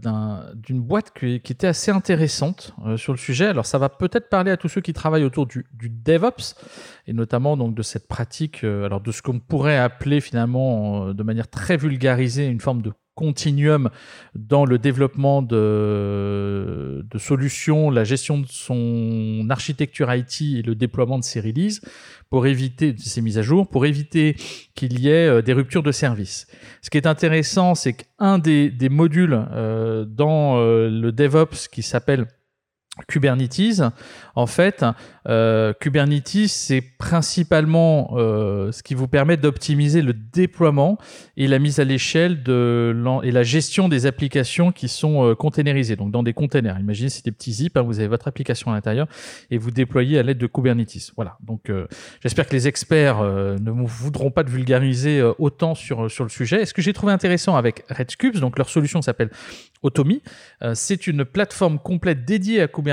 d'une 0.55 0.81
boîte 0.81 1.13
qui, 1.19 1.35
était 1.35 1.67
assez 1.67 1.91
intéressante 1.91 2.75
euh, 2.87 2.97
sur 2.97 3.13
le 3.13 3.19
sujet. 3.19 3.47
Alors, 3.47 3.67
ça 3.67 3.79
va 3.79 3.89
peut-être 3.89 4.29
parler 4.29 4.53
à 4.53 4.57
tous 4.57 4.69
ceux 4.69 4.81
qui 4.81 4.93
travaillent 4.93 5.25
autour 5.25 5.47
du, 5.47 5.67
DevOps 5.75 6.55
et 7.09 7.13
notamment 7.13 7.57
donc 7.57 7.75
de 7.75 7.83
cette 7.83 8.07
pratique, 8.07 8.63
euh, 8.63 8.85
alors 8.85 9.01
de 9.01 9.11
ce 9.11 9.21
qu'on 9.21 9.41
pourrait 9.41 9.79
appeler 9.79 10.21
finalement 10.21 11.13
de 11.13 11.23
manière 11.25 11.49
très 11.49 11.77
vulgarisée 11.77 12.47
une 12.47 12.61
forme 12.61 12.83
de 12.83 12.93
continuum 13.17 13.89
dans 14.35 14.67
le 14.67 14.79
développement 14.79 15.43
de, 15.43 17.05
solutions, 17.17 17.91
la 17.91 18.05
gestion 18.05 18.39
de 18.39 18.47
son 18.47 19.47
architecture 19.51 20.15
IT 20.15 20.43
et 20.43 20.63
le 20.63 20.75
déploiement 20.75 21.19
de 21.19 21.25
ses 21.25 21.41
releases 21.41 21.81
pour 22.29 22.47
éviter 22.47 22.95
ces 22.99 23.23
mises 23.23 23.39
à 23.39 23.43
jour, 23.43 23.69
pour 23.69 23.87
éviter 23.87 24.37
qu'il 24.75 25.01
y 25.01 25.09
ait 25.09 25.29
euh, 25.29 25.43
des 25.43 25.55
ruptures 25.55 25.83
de 25.83 25.93
service. 25.93 26.47
Ce 26.83 26.91
qui 26.91 26.99
est 26.99 27.07
intéressant, 27.07 27.75
c'est 27.75 27.95
qu'un 27.95 28.39
des, 28.39 28.69
des, 28.69 28.89
modules 28.89 29.47
euh, 29.53 30.05
dans 30.05 30.59
euh, 30.59 30.91
le 30.91 31.11
DevOps 31.13 31.69
qui 31.73 31.83
s'appelle 31.83 32.27
Kubernetes, 33.09 33.83
en 34.35 34.47
fait, 34.47 34.85
euh, 35.29 35.75
Kubernetes, 35.79 36.49
c'est 36.49 36.81
principalement 36.81 38.15
euh, 38.17 38.73
ce 38.73 38.83
qui 38.83 38.95
vous 38.95 39.07
permet 39.07 39.37
d'optimiser 39.37 40.01
le 40.01 40.15
déploiement 40.15 40.97
et 41.37 41.47
la 41.47 41.59
mise 41.59 41.79
à 41.79 41.85
l'échelle 41.85 42.43
de 42.43 42.97
et 43.23 43.31
la 43.31 43.43
gestion 43.43 43.89
des 43.89 44.07
applications 44.07 44.73
qui 44.73 44.89
sont 44.89 45.25
euh, 45.25 45.97
donc 45.97 46.11
dans 46.11 46.23
des 46.23 46.33
containers. 46.33 46.79
Imaginez 46.81 47.11
c'est 47.11 47.25
des 47.25 47.33
petits 47.33 47.53
zips, 47.53 47.77
hein, 47.77 47.83
vous 47.83 47.99
avez 47.99 48.09
votre 48.09 48.29
application 48.29 48.71
à 48.71 48.75
l'intérieur 48.75 49.07
et 49.51 49.59
vous 49.59 49.71
déployez 49.71 50.19
à 50.19 50.23
l'aide 50.23 50.39
de 50.39 50.47
Kubernetes. 50.47 51.13
Voilà. 51.17 51.37
Donc, 51.41 51.71
j'espère 52.21 52.47
que 52.47 52.53
les 52.53 52.67
experts 52.67 53.23
ne 53.23 53.71
voudront 53.87 54.31
pas 54.31 54.43
de 54.43 54.51
vulgariser 54.51 55.23
autant 55.39 55.75
sur 55.75 56.11
sur 56.11 56.25
le 56.25 56.31
sujet. 56.31 56.63
Et 56.63 56.67
ce 56.67 56.75
que 56.75 56.83
j'ai 56.83 56.93
trouvé 56.93 57.13
intéressant 57.13 57.57
avec 57.57 57.85
Redcubes, 57.89 58.39
donc 58.39 58.59
leur 58.59 58.69
solution 58.69 59.03
s'appelle 59.03 59.31
Automi, 59.83 60.23
c'est 60.75 61.07
une 61.07 61.25
plateforme 61.25 61.79
complète 61.79 62.25
dédiée 62.25 62.63
à 62.63 62.69
Kubernetes 62.69 62.86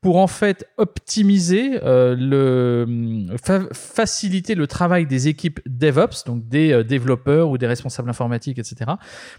pour 0.00 0.18
en 0.18 0.26
fait 0.26 0.68
optimiser 0.76 1.80
euh, 1.82 2.14
le 2.16 3.36
faciliter 3.72 4.54
le 4.54 4.66
travail 4.66 5.06
des 5.06 5.28
équipes 5.28 5.60
DevOps, 5.66 6.24
donc 6.26 6.46
des 6.46 6.72
euh, 6.72 6.84
développeurs 6.84 7.48
ou 7.50 7.58
des 7.58 7.66
responsables 7.66 8.08
informatiques, 8.08 8.58
etc., 8.58 8.92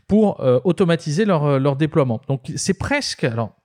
pour 0.07 0.41
euh, 0.41 0.59
automatiser 0.65 1.25
leur, 1.25 1.59
leur 1.59 1.75
déploiement. 1.75 2.19
Donc 2.27 2.51
c'est 2.55 2.77
presque 2.77 3.23
alors 3.23 3.55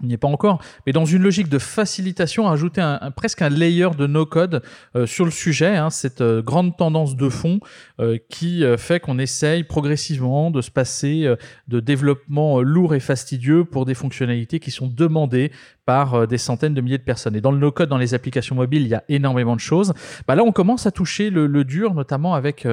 il 0.00 0.08
n'y 0.08 0.14
est 0.14 0.18
pas 0.18 0.28
encore, 0.28 0.60
mais 0.86 0.92
dans 0.92 1.04
une 1.04 1.22
logique 1.22 1.48
de 1.48 1.58
facilitation, 1.58 2.48
ajouter 2.48 2.80
un, 2.80 3.10
presque 3.10 3.42
un 3.42 3.50
layer 3.50 3.90
de 3.96 4.06
no-code 4.06 4.62
euh, 4.96 5.06
sur 5.06 5.24
le 5.24 5.30
sujet, 5.30 5.76
hein, 5.76 5.90
cette 5.90 6.22
euh, 6.22 6.42
grande 6.42 6.76
tendance 6.76 7.14
de 7.14 7.28
fond 7.28 7.60
euh, 8.00 8.16
qui 8.30 8.64
fait 8.78 9.00
qu'on 9.00 9.18
essaye 9.18 9.64
progressivement 9.64 10.50
de 10.50 10.60
se 10.60 10.70
passer 10.70 11.32
de 11.68 11.80
développement 11.80 12.60
lourd 12.62 12.94
et 12.94 13.00
fastidieux 13.00 13.64
pour 13.64 13.84
des 13.84 13.94
fonctionnalités 13.94 14.60
qui 14.60 14.70
sont 14.70 14.86
demandées 14.86 15.52
par 15.84 16.26
des 16.26 16.38
centaines 16.38 16.74
de 16.74 16.80
milliers 16.80 16.98
de 16.98 17.02
personnes. 17.02 17.36
Et 17.36 17.40
dans 17.40 17.52
le 17.52 17.58
no-code, 17.58 17.88
dans 17.88 17.98
les 17.98 18.14
applications 18.14 18.54
mobiles, 18.54 18.82
il 18.82 18.88
y 18.88 18.94
a 18.94 19.04
énormément 19.08 19.54
de 19.54 19.60
choses. 19.60 19.92
Bah 20.26 20.34
là, 20.34 20.42
on 20.44 20.52
commence 20.52 20.86
à 20.86 20.90
toucher 20.90 21.30
le, 21.30 21.64
dur, 21.64 21.94
notamment 21.94 22.34
avec, 22.34 22.66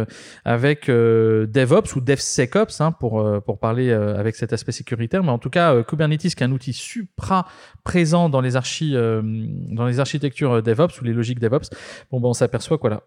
avec 0.46 0.88
DevOps 0.88 1.96
ou 1.96 2.02
DevSecOps, 2.02 2.82
hein, 2.82 2.92
pour, 2.92 3.42
pour 3.42 3.60
parler 3.60 3.92
avec 3.92 4.36
cet 4.36 4.54
aspect 4.54 4.72
sécuritaire. 4.72 5.24
Mais 5.24 5.32
en 5.32 5.40
tout 5.40 5.50
cas, 5.50 5.84
Kubernetes, 5.84 6.22
qui 6.22 6.44
est 6.44 6.44
un 6.44 6.52
outil 6.52 6.74
super 6.74 7.46
présent 7.84 8.30
dans 8.30 8.42
les, 8.42 8.56
archi, 8.56 8.96
euh, 8.96 9.22
dans 9.24 9.86
les 9.86 10.00
architectures 10.00 10.62
DevOps 10.62 11.02
ou 11.02 11.04
les 11.04 11.14
logiques 11.14 11.40
DevOps, 11.40 11.70
bon, 12.12 12.20
ben, 12.20 12.30
on 12.30 12.34
s'aperçoit 12.34 12.78
que 12.78 12.82
voilà, 12.82 13.04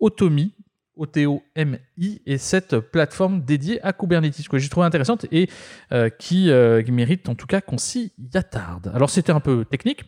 Automi, 0.00 0.54
O-T-O-M-I, 0.96 2.22
est 2.26 2.38
cette 2.38 2.78
plateforme 2.78 3.42
dédiée 3.42 3.80
à 3.82 3.92
Kubernetes, 3.92 4.48
que 4.48 4.58
j'ai 4.58 4.68
trouvé 4.68 4.86
intéressante 4.86 5.26
et 5.32 5.48
euh, 5.92 6.08
qui, 6.10 6.50
euh, 6.50 6.82
qui, 6.82 6.92
mérite 6.92 7.28
en 7.28 7.34
tout 7.34 7.46
cas 7.46 7.60
qu'on 7.60 7.78
s'y 7.78 8.12
attarde. 8.34 8.90
Alors 8.94 9.10
c'était 9.10 9.32
un 9.32 9.40
peu 9.40 9.64
technique, 9.64 10.04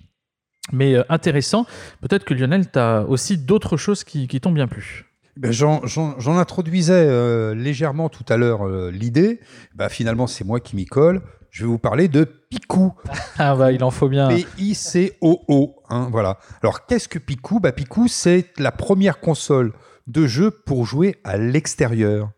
mais 0.72 0.96
intéressant. 1.08 1.66
Peut-être 2.00 2.24
que 2.24 2.34
Lionel, 2.34 2.70
tu 2.70 2.78
as 2.78 3.04
aussi 3.06 3.38
d'autres 3.38 3.76
choses 3.76 4.04
qui, 4.04 4.28
qui 4.28 4.40
t'ont 4.40 4.52
bien 4.52 4.68
plu. 4.68 5.06
Ben 5.36 5.50
J'en 5.50 6.36
introduisais 6.36 7.54
légèrement 7.54 8.10
tout 8.10 8.24
à 8.28 8.36
l'heure 8.36 8.68
l'idée. 8.90 9.40
Ben, 9.74 9.88
finalement, 9.88 10.26
c'est 10.26 10.44
moi 10.44 10.60
qui 10.60 10.76
m'y 10.76 10.84
colle 10.84 11.22
je 11.52 11.64
vais 11.64 11.68
vous 11.68 11.78
parler 11.78 12.08
de 12.08 12.24
Picou. 12.24 12.94
Ah 13.38 13.56
bah 13.56 13.72
il 13.72 13.82
en 13.82 13.90
faut 13.90 14.08
bien. 14.08 14.28
P-I-C-O-O. 14.28 15.76
Hein, 15.88 16.08
voilà. 16.10 16.38
Alors 16.62 16.86
qu'est-ce 16.86 17.08
que 17.08 17.18
Picou? 17.18 17.60
Bah, 17.60 17.72
Picou, 17.72 18.08
c'est 18.08 18.46
la 18.58 18.72
première 18.72 19.20
console 19.20 19.72
de 20.06 20.26
jeu 20.26 20.50
pour 20.50 20.86
jouer 20.86 21.16
à 21.24 21.36
l'extérieur. 21.36 22.30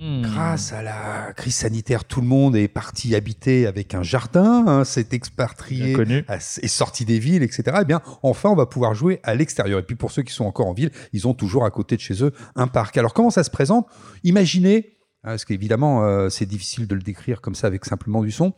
Hmm. 0.00 0.22
Grâce 0.22 0.72
à 0.72 0.82
la 0.82 1.32
crise 1.36 1.54
sanitaire, 1.54 2.04
tout 2.04 2.20
le 2.20 2.26
monde 2.26 2.56
est 2.56 2.66
parti 2.66 3.14
habiter 3.14 3.68
avec 3.68 3.94
un 3.94 4.02
jardin, 4.02 4.64
hein, 4.66 4.84
s'est 4.84 5.08
expatrié, 5.12 5.96
est 6.28 6.66
sorti 6.66 7.04
des 7.04 7.20
villes, 7.20 7.44
etc. 7.44 7.78
Eh 7.82 7.84
bien, 7.84 8.00
enfin, 8.24 8.48
on 8.48 8.56
va 8.56 8.66
pouvoir 8.66 8.94
jouer 8.94 9.20
à 9.22 9.36
l'extérieur. 9.36 9.78
Et 9.78 9.84
puis, 9.84 9.94
pour 9.94 10.10
ceux 10.10 10.22
qui 10.22 10.32
sont 10.32 10.44
encore 10.44 10.66
en 10.66 10.72
ville, 10.72 10.90
ils 11.12 11.28
ont 11.28 11.34
toujours 11.34 11.64
à 11.64 11.70
côté 11.70 11.94
de 11.94 12.00
chez 12.00 12.24
eux 12.24 12.32
un 12.56 12.66
parc. 12.66 12.96
Alors, 12.96 13.14
comment 13.14 13.30
ça 13.30 13.44
se 13.44 13.50
présente? 13.50 13.86
Imaginez 14.24 14.96
parce 15.22 15.44
qu'évidemment, 15.44 16.04
euh, 16.04 16.28
c'est 16.28 16.46
difficile 16.46 16.86
de 16.86 16.94
le 16.94 17.02
décrire 17.02 17.40
comme 17.40 17.54
ça 17.54 17.66
avec 17.66 17.84
simplement 17.84 18.22
du 18.22 18.30
son. 18.30 18.54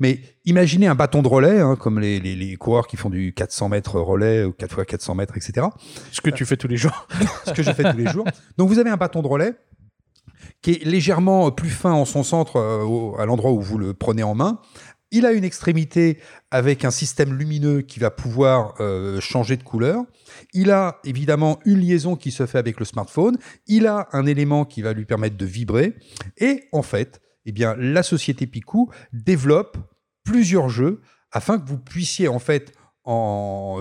Mais 0.00 0.20
imaginez 0.44 0.86
un 0.86 0.94
bâton 0.94 1.22
de 1.22 1.28
relais, 1.28 1.60
hein, 1.60 1.76
comme 1.76 2.00
les, 2.00 2.20
les, 2.20 2.34
les, 2.34 2.56
coureurs 2.56 2.86
qui 2.86 2.96
font 2.96 3.10
du 3.10 3.34
400 3.34 3.68
mètres 3.68 4.00
relais 4.00 4.44
ou 4.44 4.52
4 4.52 4.74
fois 4.74 4.84
400 4.84 5.14
mètres, 5.14 5.36
etc. 5.36 5.66
Ce 6.10 6.20
que 6.20 6.30
tu 6.30 6.44
fais 6.46 6.56
tous 6.56 6.68
les 6.68 6.78
jours. 6.78 7.06
Ce 7.46 7.52
que 7.52 7.62
je 7.62 7.70
fais 7.72 7.90
tous 7.90 7.98
les 7.98 8.06
jours. 8.06 8.24
Donc 8.56 8.68
vous 8.68 8.78
avez 8.78 8.90
un 8.90 8.96
bâton 8.96 9.22
de 9.22 9.28
relais 9.28 9.54
qui 10.62 10.72
est 10.72 10.84
légèrement 10.84 11.50
plus 11.50 11.70
fin 11.70 11.92
en 11.92 12.04
son 12.04 12.22
centre, 12.22 12.56
euh, 12.56 13.20
à 13.20 13.26
l'endroit 13.26 13.52
où 13.52 13.60
vous 13.60 13.78
le 13.78 13.94
prenez 13.94 14.22
en 14.22 14.34
main, 14.34 14.60
il 15.10 15.26
a 15.26 15.32
une 15.32 15.44
extrémité 15.44 16.18
avec 16.50 16.84
un 16.84 16.90
système 16.90 17.34
lumineux 17.34 17.82
qui 17.82 18.00
va 18.00 18.10
pouvoir 18.10 18.74
euh, 18.80 19.20
changer 19.20 19.56
de 19.56 19.62
couleur. 19.62 20.04
Il 20.52 20.70
a 20.70 20.98
évidemment 21.04 21.58
une 21.64 21.80
liaison 21.80 22.16
qui 22.16 22.30
se 22.30 22.46
fait 22.46 22.58
avec 22.58 22.78
le 22.78 22.84
smartphone. 22.84 23.36
Il 23.66 23.86
a 23.86 24.08
un 24.12 24.26
élément 24.26 24.64
qui 24.64 24.82
va 24.82 24.92
lui 24.92 25.04
permettre 25.04 25.36
de 25.36 25.46
vibrer. 25.46 25.94
Et 26.38 26.64
en 26.72 26.82
fait, 26.82 27.20
eh 27.46 27.52
la 27.78 28.02
société 28.02 28.46
Picou 28.46 28.90
développe 29.12 29.78
plusieurs 30.24 30.68
jeux 30.68 31.00
afin 31.32 31.58
que 31.58 31.68
vous 31.68 31.78
puissiez 31.78 32.28
en 32.28 32.38
fait 32.38 32.72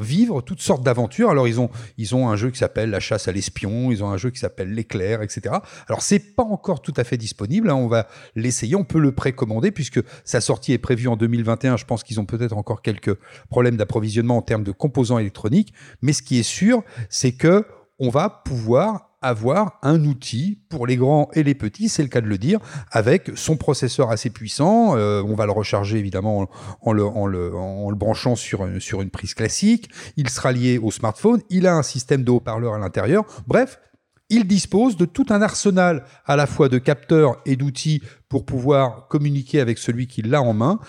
vivre 0.02 0.42
toutes 0.42 0.62
sortes 0.62 0.84
d'aventures. 0.84 1.30
Alors 1.30 1.48
ils 1.48 1.60
ont 1.60 1.70
ils 1.98 2.16
ont 2.16 2.30
un 2.30 2.36
jeu 2.36 2.50
qui 2.52 2.60
s'appelle 2.60 2.90
La 2.90 3.00
chasse 3.00 3.28
à 3.28 3.32
l'espion, 3.32 3.92
ils 3.92 4.04
ont 4.04 4.10
un 4.10 4.18
jeu 4.18 4.30
qui 4.30 4.40
s'appelle 4.40 4.74
L'éclair, 4.74 5.22
etc. 5.22 5.56
Alors 5.88 6.02
c'est 6.02 6.20
pas 6.20 6.44
encore 6.44 6.82
tout 6.82 6.94
à 6.98 7.04
fait 7.04 7.18
disponible. 7.18 7.70
Hein. 7.70 7.76
On 7.76 7.88
va 7.88 8.08
l'essayer, 8.36 8.76
on 8.76 8.84
peut 8.84 9.00
le 9.00 9.12
précommander 9.12 9.72
puisque 9.72 10.02
sa 10.24 10.42
sortie 10.42 10.74
est 10.74 10.78
prévue 10.78 11.08
en 11.08 11.16
2021. 11.16 11.78
Je 11.78 11.86
pense 11.86 12.04
qu'ils 12.04 12.20
ont 12.20 12.26
peut-être 12.26 12.58
encore 12.58 12.82
quelques 12.82 13.16
problèmes 13.50 13.78
d'approvisionnement 13.78 14.38
en 14.38 14.42
termes 14.42 14.64
de 14.64 14.72
composants 14.72 15.20
électroniques, 15.20 15.74
mais 16.02 16.14
ce 16.14 16.22
qui 16.22 16.40
est 16.40 16.44
sûr, 16.44 16.84
c'est 17.10 17.32
que 17.32 17.66
on 18.00 18.10
va 18.10 18.30
pouvoir 18.30 19.09
avoir 19.22 19.80
un 19.82 20.06
outil 20.06 20.60
pour 20.70 20.88
les 20.88 20.96
grands 20.96 21.30
et 21.34 21.44
les 21.44 21.56
petits, 21.56 21.90
c'est 21.90 22.04
le 22.04 22.10
cas 22.10 22.22
de 22.22 22.28
le 22.28 22.38
dire, 22.38 22.60
avec 22.92 23.32
son 23.36 23.58
processeur 23.58 24.12
assez 24.12 24.30
puissant. 24.30 24.96
Euh, 24.96 25.22
on 25.24 25.36
va 25.36 25.46
le 25.46 25.52
recharger 25.52 25.98
évidemment 25.98 26.50
en, 26.82 26.94
le, 26.94 27.96
branchant 27.96 28.36
sur, 28.36 28.68
sur 28.80 29.02
une 29.02 29.10
prise 29.10 29.34
classique. 29.34 29.90
Il 30.16 30.30
sera 30.30 30.52
lié 30.52 30.78
au 30.78 30.92
smartphone. 30.92 31.42
Il 31.50 31.68
a 31.68 31.76
un 31.76 31.84
système 31.84 32.24
de 32.24 32.32
haut-parleur 32.32 32.74
à 32.74 32.80
l'intérieur. 32.80 33.26
Bref, 33.48 33.80
il 34.30 34.46
dispose 34.46 34.96
de 34.96 35.06
tout 35.06 35.26
un 35.30 35.42
arsenal 35.42 36.06
à 36.26 36.36
la 36.36 36.46
fois 36.46 36.70
de 36.70 36.78
capteurs 36.78 37.42
et 37.46 37.56
d'outils 37.56 38.02
pour 38.30 38.46
pouvoir 38.46 39.08
communiquer 39.08 39.60
avec 39.60 39.80
celui 39.80 40.08
qui 40.08 40.22
l'a 40.22 40.42
en 40.42 40.54
main 40.54 40.80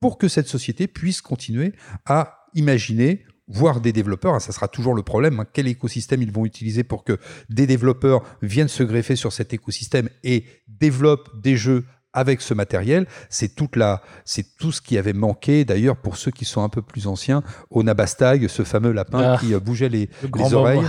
pour 0.00 0.18
que 0.18 0.28
cette 0.28 0.48
société 0.48 0.86
puisse 0.86 1.22
continuer 1.22 1.72
à 2.04 2.44
imaginer 2.54 3.24
voire 3.48 3.80
des 3.80 3.92
développeurs, 3.92 4.34
hein, 4.34 4.40
ça 4.40 4.52
sera 4.52 4.68
toujours 4.68 4.94
le 4.94 5.02
problème, 5.02 5.40
hein, 5.40 5.46
quel 5.52 5.66
écosystème 5.66 6.22
ils 6.22 6.32
vont 6.32 6.44
utiliser 6.44 6.84
pour 6.84 7.04
que 7.04 7.18
des 7.50 7.66
développeurs 7.66 8.22
viennent 8.42 8.68
se 8.68 8.82
greffer 8.82 9.16
sur 9.16 9.32
cet 9.32 9.52
écosystème 9.52 10.08
et 10.22 10.44
développent 10.68 11.40
des 11.40 11.56
jeux 11.56 11.84
avec 12.14 12.40
ce 12.40 12.54
matériel, 12.54 13.06
c'est 13.28 13.54
toute 13.56 13.76
la, 13.76 14.00
c'est 14.24 14.56
tout 14.56 14.72
ce 14.72 14.80
qui 14.80 14.96
avait 14.96 15.12
manqué 15.12 15.64
d'ailleurs 15.64 15.96
pour 15.96 16.16
ceux 16.16 16.30
qui 16.30 16.44
sont 16.44 16.62
un 16.62 16.68
peu 16.68 16.80
plus 16.80 17.08
anciens 17.08 17.42
au 17.70 17.82
Nabastag, 17.82 18.46
ce 18.46 18.62
fameux 18.62 18.92
lapin 18.92 19.34
ah. 19.34 19.38
qui 19.40 19.52
euh, 19.52 19.60
bougeait 19.60 19.88
les, 19.88 20.08
les 20.36 20.54
oreilles 20.54 20.86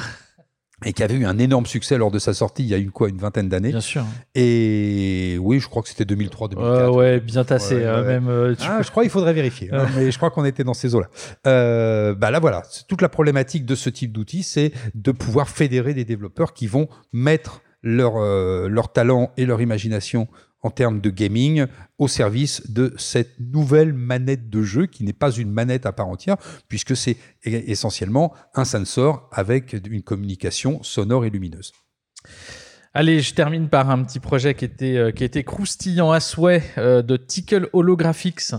et 0.84 0.94
qui 0.94 1.04
avait 1.04 1.16
eu 1.16 1.26
un 1.26 1.38
énorme 1.38 1.66
succès 1.66 1.98
lors 1.98 2.12
de 2.12 2.20
sa 2.20 2.34
sortie 2.34 2.64
il 2.64 2.70
y 2.70 2.74
a 2.74 2.78
eu 2.78 2.92
quoi 2.92 3.10
une 3.10 3.18
vingtaine 3.18 3.48
d'années. 3.48 3.70
Bien 3.70 3.82
sûr. 3.82 4.06
Et 4.34 5.38
oui, 5.40 5.60
je 5.60 5.68
crois 5.70 5.82
que 5.82 5.90
c'était 5.90 6.06
2003 6.06 6.50
2004. 6.50 6.96
ouais, 6.96 7.20
bien 7.20 7.44
tassé 7.46 7.86
hein, 7.86 8.02
même 8.02 8.28
euh, 8.28 8.56
ah, 8.62 8.82
je 8.82 8.92
crois 8.92 9.04
qu'il 9.04 9.12
faudrait 9.12 9.34
vérifier, 9.34 9.70
hein, 9.72 9.88
mais 9.96 10.12
je 10.12 10.18
crois 10.18 10.32
qu'on 10.32 10.46
était 10.46 10.64
dans 10.64 10.74
ces 10.74 10.96
eaux-là. 10.96 11.08
Euh, 11.48 12.14
bah 12.14 12.32
là 12.32 12.40
voilà, 12.40 12.64
toute 12.88 13.02
la 13.02 13.10
problématique 13.10 13.66
de 13.66 13.76
ce 13.76 13.90
type 13.90 14.12
d'outil, 14.12 14.44
c'est 14.44 14.72
de 14.94 15.12
pouvoir 15.12 15.50
fédérer 15.50 15.94
des 15.94 16.06
développeurs 16.06 16.54
qui 16.54 16.68
vont 16.68 16.88
mettre 17.14 17.62
leur, 17.82 18.18
euh, 18.18 18.68
leur 18.68 18.92
talent 18.92 19.32
et 19.38 19.46
leur 19.46 19.62
imagination 19.62 20.28
en 20.66 20.72
termes 20.72 21.00
de 21.00 21.12
gaming 21.12 21.68
au 22.00 22.08
service 22.08 22.72
de 22.72 22.92
cette 22.98 23.40
nouvelle 23.40 23.94
manette 23.94 24.50
de 24.50 24.64
jeu 24.64 24.88
qui 24.88 25.04
n'est 25.04 25.14
pas 25.14 25.30
une 25.30 25.52
manette 25.52 25.86
à 25.86 25.92
part 25.92 26.08
entière 26.08 26.38
puisque 26.68 26.98
c'est 26.98 27.18
essentiellement 27.44 28.34
un 28.56 28.66
sensor 28.66 29.30
avec 29.32 29.74
une 29.74 30.02
communication 30.02 30.82
sonore 30.82 31.24
et 31.24 31.30
lumineuse. 31.30 31.72
Allez, 32.96 33.20
je 33.20 33.36
termine 33.36 33.70
par 33.70 33.92
un 33.92 34.04
petit 34.04 34.20
projet 34.20 34.56
qui 34.56 34.66
était, 34.66 34.98
euh, 34.98 35.12
qui 35.12 35.24
était 35.24 35.44
croustillant 35.44 36.12
à 36.12 36.20
souhait 36.20 36.64
euh, 36.80 37.04
de 37.04 37.16
Tickle 37.16 37.70
Holographics. 37.74 38.56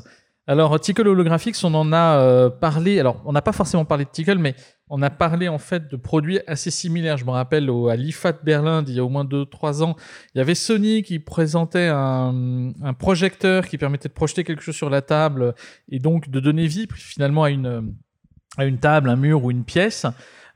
Alors, 0.46 0.78
Tickle 0.78 1.08
Holographics, 1.08 1.56
on 1.64 1.74
en 1.74 1.92
a 1.92 2.20
euh, 2.20 2.50
parlé. 2.50 3.00
Alors, 3.00 3.20
on 3.24 3.32
n'a 3.32 3.42
pas 3.42 3.52
forcément 3.52 3.84
parlé 3.84 4.04
de 4.04 4.10
Tickle, 4.10 4.38
mais 4.38 4.54
on 4.88 5.02
a 5.02 5.10
parlé 5.10 5.48
en 5.48 5.58
fait 5.58 5.88
de 5.90 5.96
produits 5.96 6.40
assez 6.46 6.70
similaires. 6.70 7.16
Je 7.16 7.24
me 7.24 7.30
rappelle 7.30 7.68
à 7.90 7.96
l'IFA 7.96 8.32
de 8.32 8.38
Berlin 8.42 8.82
d'il 8.82 8.94
y 8.94 9.00
a 9.00 9.04
au 9.04 9.08
moins 9.08 9.24
2-3 9.24 9.82
ans, 9.82 9.96
il 10.34 10.38
y 10.38 10.40
avait 10.40 10.54
Sony 10.54 11.02
qui 11.02 11.18
présentait 11.18 11.88
un, 11.88 12.72
un, 12.82 12.94
projecteur 12.94 13.66
qui 13.66 13.78
permettait 13.78 14.08
de 14.08 14.14
projeter 14.14 14.44
quelque 14.44 14.62
chose 14.62 14.76
sur 14.76 14.90
la 14.90 15.02
table 15.02 15.54
et 15.88 15.98
donc 15.98 16.30
de 16.30 16.40
donner 16.40 16.66
vie 16.66 16.86
finalement 16.94 17.44
à 17.44 17.50
une, 17.50 17.94
à 18.56 18.64
une 18.64 18.78
table, 18.78 19.08
un 19.08 19.16
mur 19.16 19.44
ou 19.44 19.50
une 19.50 19.64
pièce. 19.64 20.06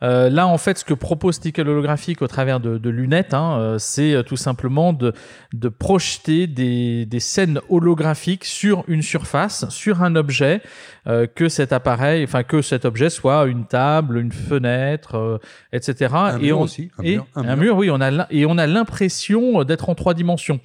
Euh, 0.02 0.30
là, 0.30 0.46
en 0.46 0.58
fait, 0.58 0.78
ce 0.78 0.84
que 0.84 0.94
propose 0.94 1.40
Tickle 1.40 1.68
holographique 1.68 2.22
au 2.22 2.26
travers 2.26 2.60
de, 2.60 2.78
de 2.78 2.90
lunettes, 2.90 3.34
hein, 3.34 3.58
euh, 3.58 3.78
c'est 3.78 4.14
euh, 4.14 4.22
tout 4.22 4.36
simplement 4.36 4.92
de, 4.92 5.12
de 5.52 5.68
projeter 5.68 6.46
des, 6.46 7.06
des, 7.06 7.20
scènes 7.20 7.60
holographiques 7.68 8.44
sur 8.44 8.84
une 8.88 9.02
surface, 9.02 9.68
sur 9.68 10.02
un 10.02 10.16
objet, 10.16 10.62
euh, 11.06 11.26
que 11.26 11.48
cet 11.48 11.72
appareil, 11.72 12.24
enfin 12.24 12.42
que 12.42 12.62
cet 12.62 12.84
objet 12.84 13.10
soit 13.10 13.46
une 13.46 13.66
table, 13.66 14.18
une 14.18 14.32
fenêtre, 14.32 15.16
euh, 15.16 15.38
etc. 15.72 16.14
Un 16.14 16.38
et 16.38 16.42
mur 16.42 16.60
on, 16.60 16.62
aussi. 16.62 16.90
Un 16.98 17.02
et 17.02 17.14
mur, 17.16 17.26
un 17.34 17.48
un 17.48 17.56
mur. 17.56 17.64
mur, 17.64 17.76
oui, 17.76 17.90
on 17.90 18.00
a 18.00 18.26
et 18.30 18.46
on 18.46 18.58
a 18.58 18.66
l'impression 18.66 19.64
d'être 19.64 19.88
en 19.88 19.94
trois 19.94 20.14
dimensions. 20.14 20.60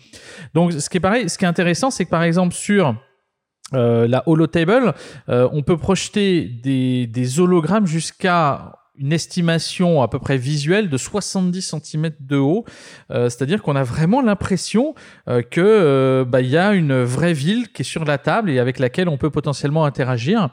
Donc, 0.53 0.73
ce 0.73 0.89
qui 0.89 0.97
est 0.97 1.01
pareil, 1.01 1.29
ce 1.29 1.37
qui 1.37 1.45
est 1.45 1.47
intéressant, 1.47 1.91
c'est 1.91 2.05
que 2.05 2.09
par 2.09 2.23
exemple 2.23 2.53
sur 2.53 2.95
euh, 3.73 4.07
la 4.07 4.23
holotable, 4.27 4.93
euh, 5.27 5.49
on 5.51 5.63
peut 5.63 5.77
projeter 5.77 6.45
des, 6.45 7.07
des 7.07 7.39
hologrammes 7.39 7.87
jusqu'à 7.87 8.73
une 8.97 9.13
estimation 9.13 10.01
à 10.01 10.07
peu 10.07 10.19
près 10.19 10.37
visuelle 10.37 10.89
de 10.89 10.97
70 10.97 11.75
cm 11.81 12.11
de 12.19 12.37
haut, 12.37 12.65
Euh, 13.11 13.29
c'est-à-dire 13.29 13.61
qu'on 13.61 13.75
a 13.75 13.83
vraiment 13.83 14.21
l'impression 14.21 14.95
euh, 15.27 15.41
que 15.41 15.61
euh, 15.61 16.25
bah, 16.25 16.41
y 16.41 16.57
a 16.57 16.73
une 16.73 17.03
vraie 17.03 17.33
ville 17.33 17.69
qui 17.71 17.81
est 17.81 17.85
sur 17.85 18.05
la 18.05 18.17
table 18.17 18.49
et 18.49 18.59
avec 18.59 18.79
laquelle 18.79 19.09
on 19.09 19.17
peut 19.17 19.29
potentiellement 19.29 19.85
interagir. 19.85 20.49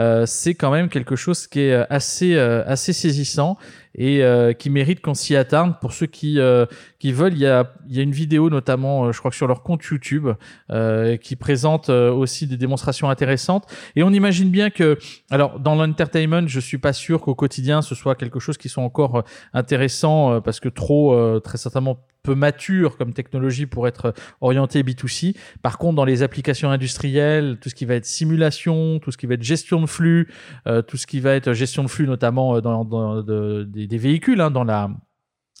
Euh, 0.00 0.24
c'est 0.26 0.54
quand 0.54 0.70
même 0.70 0.88
quelque 0.88 1.16
chose 1.16 1.46
qui 1.46 1.60
est 1.60 1.74
assez 1.90 2.34
euh, 2.34 2.64
assez 2.66 2.92
saisissant 2.92 3.56
et 3.94 4.22
euh, 4.22 4.52
qui 4.52 4.70
mérite 4.70 5.00
qu'on 5.00 5.14
s'y 5.14 5.36
attarde 5.36 5.74
pour 5.80 5.92
ceux 5.92 6.06
qui 6.06 6.38
euh, 6.38 6.66
qui 6.98 7.12
veulent. 7.12 7.34
Il 7.34 7.40
y 7.40 7.46
a 7.46 7.72
il 7.88 7.96
y 7.96 8.00
a 8.00 8.02
une 8.02 8.12
vidéo 8.12 8.48
notamment, 8.50 9.06
euh, 9.06 9.12
je 9.12 9.18
crois 9.18 9.30
que 9.30 9.36
sur 9.36 9.46
leur 9.46 9.62
compte 9.62 9.84
YouTube, 9.84 10.28
euh, 10.70 11.16
qui 11.16 11.36
présente 11.36 11.90
euh, 11.90 12.10
aussi 12.12 12.46
des 12.46 12.56
démonstrations 12.56 13.10
intéressantes. 13.10 13.64
Et 13.96 14.02
on 14.02 14.10
imagine 14.10 14.50
bien 14.50 14.70
que, 14.70 14.98
alors 15.30 15.58
dans 15.58 15.74
l'entertainment, 15.74 16.46
je 16.46 16.60
suis 16.60 16.78
pas 16.78 16.92
sûr 16.92 17.20
qu'au 17.20 17.34
quotidien 17.34 17.82
ce 17.82 17.94
soit 17.94 18.14
quelque 18.14 18.40
chose 18.40 18.56
qui 18.56 18.68
soit 18.68 18.82
encore 18.82 19.16
euh, 19.16 19.22
intéressant 19.52 20.32
euh, 20.32 20.40
parce 20.40 20.60
que 20.60 20.68
trop 20.68 21.12
euh, 21.12 21.40
très 21.40 21.58
certainement 21.58 21.98
peu 22.22 22.34
mature 22.34 22.96
comme 22.96 23.12
technologie 23.12 23.66
pour 23.66 23.88
être 23.88 24.12
orienté 24.40 24.82
B2C. 24.82 25.36
Par 25.62 25.78
contre, 25.78 25.96
dans 25.96 26.04
les 26.04 26.22
applications 26.22 26.70
industrielles, 26.70 27.58
tout 27.60 27.68
ce 27.68 27.74
qui 27.74 27.84
va 27.84 27.94
être 27.94 28.06
simulation, 28.06 28.98
tout 28.98 29.10
ce 29.10 29.16
qui 29.16 29.26
va 29.26 29.34
être 29.34 29.42
gestion 29.42 29.80
de 29.80 29.86
flux, 29.86 30.28
euh, 30.66 30.82
tout 30.82 30.96
ce 30.96 31.06
qui 31.06 31.20
va 31.20 31.34
être 31.34 31.52
gestion 31.52 31.82
de 31.82 31.88
flux, 31.88 32.06
notamment 32.06 32.56
euh, 32.56 32.60
dans, 32.60 32.84
dans- 32.84 33.22
de- 33.22 33.64
des, 33.64 33.86
des 33.86 33.98
véhicules, 33.98 34.40
hein, 34.40 34.50
dans 34.50 34.64
la 34.64 34.90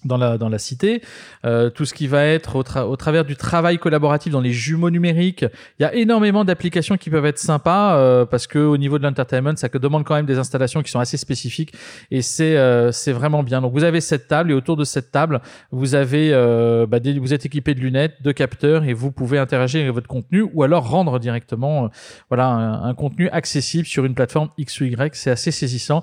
dans 0.04 0.16
la, 0.16 0.38
dans 0.38 0.48
la 0.48 0.58
cité, 0.58 1.02
euh, 1.44 1.70
tout 1.70 1.84
ce 1.84 1.94
qui 1.94 2.06
va 2.06 2.24
être 2.24 2.56
au, 2.56 2.62
tra- 2.62 2.84
au 2.84 2.96
travers 2.96 3.24
du 3.24 3.36
travail 3.36 3.78
collaboratif 3.78 4.32
dans 4.32 4.40
les 4.40 4.52
jumeaux 4.52 4.90
numériques. 4.90 5.44
Il 5.78 5.82
y 5.82 5.84
a 5.84 5.94
énormément 5.94 6.44
d'applications 6.44 6.96
qui 6.96 7.10
peuvent 7.10 7.26
être 7.26 7.38
sympas 7.38 7.96
euh, 7.96 8.24
parce 8.24 8.46
que 8.46 8.58
au 8.58 8.76
niveau 8.76 8.98
de 8.98 9.04
l'entertainment, 9.04 9.56
ça 9.56 9.68
que 9.68 9.78
demande 9.78 10.04
quand 10.04 10.14
même 10.14 10.26
des 10.26 10.38
installations 10.38 10.82
qui 10.82 10.90
sont 10.90 11.00
assez 11.00 11.16
spécifiques 11.16 11.74
et 12.10 12.22
c'est 12.22 12.56
euh, 12.56 12.92
c'est 12.92 13.12
vraiment 13.12 13.42
bien. 13.42 13.60
Donc 13.60 13.72
vous 13.72 13.84
avez 13.84 14.00
cette 14.00 14.28
table 14.28 14.50
et 14.50 14.54
autour 14.54 14.76
de 14.76 14.84
cette 14.84 15.10
table, 15.10 15.40
vous 15.70 15.94
avez 15.94 16.32
euh, 16.32 16.86
bah, 16.86 16.98
vous 17.20 17.34
êtes 17.34 17.46
équipé 17.46 17.74
de 17.74 17.80
lunettes, 17.80 18.22
de 18.22 18.32
capteurs 18.32 18.84
et 18.84 18.92
vous 18.92 19.12
pouvez 19.12 19.38
interagir 19.38 19.82
avec 19.82 19.92
votre 19.92 20.08
contenu 20.08 20.46
ou 20.54 20.62
alors 20.62 20.88
rendre 20.88 21.18
directement 21.18 21.84
euh, 21.84 21.88
voilà 22.28 22.46
un, 22.46 22.84
un 22.84 22.94
contenu 22.94 23.28
accessible 23.30 23.86
sur 23.86 24.04
une 24.04 24.14
plateforme 24.14 24.50
X 24.58 24.80
ou 24.80 24.84
Y. 24.84 25.14
C'est 25.14 25.30
assez 25.30 25.50
saisissant 25.50 26.02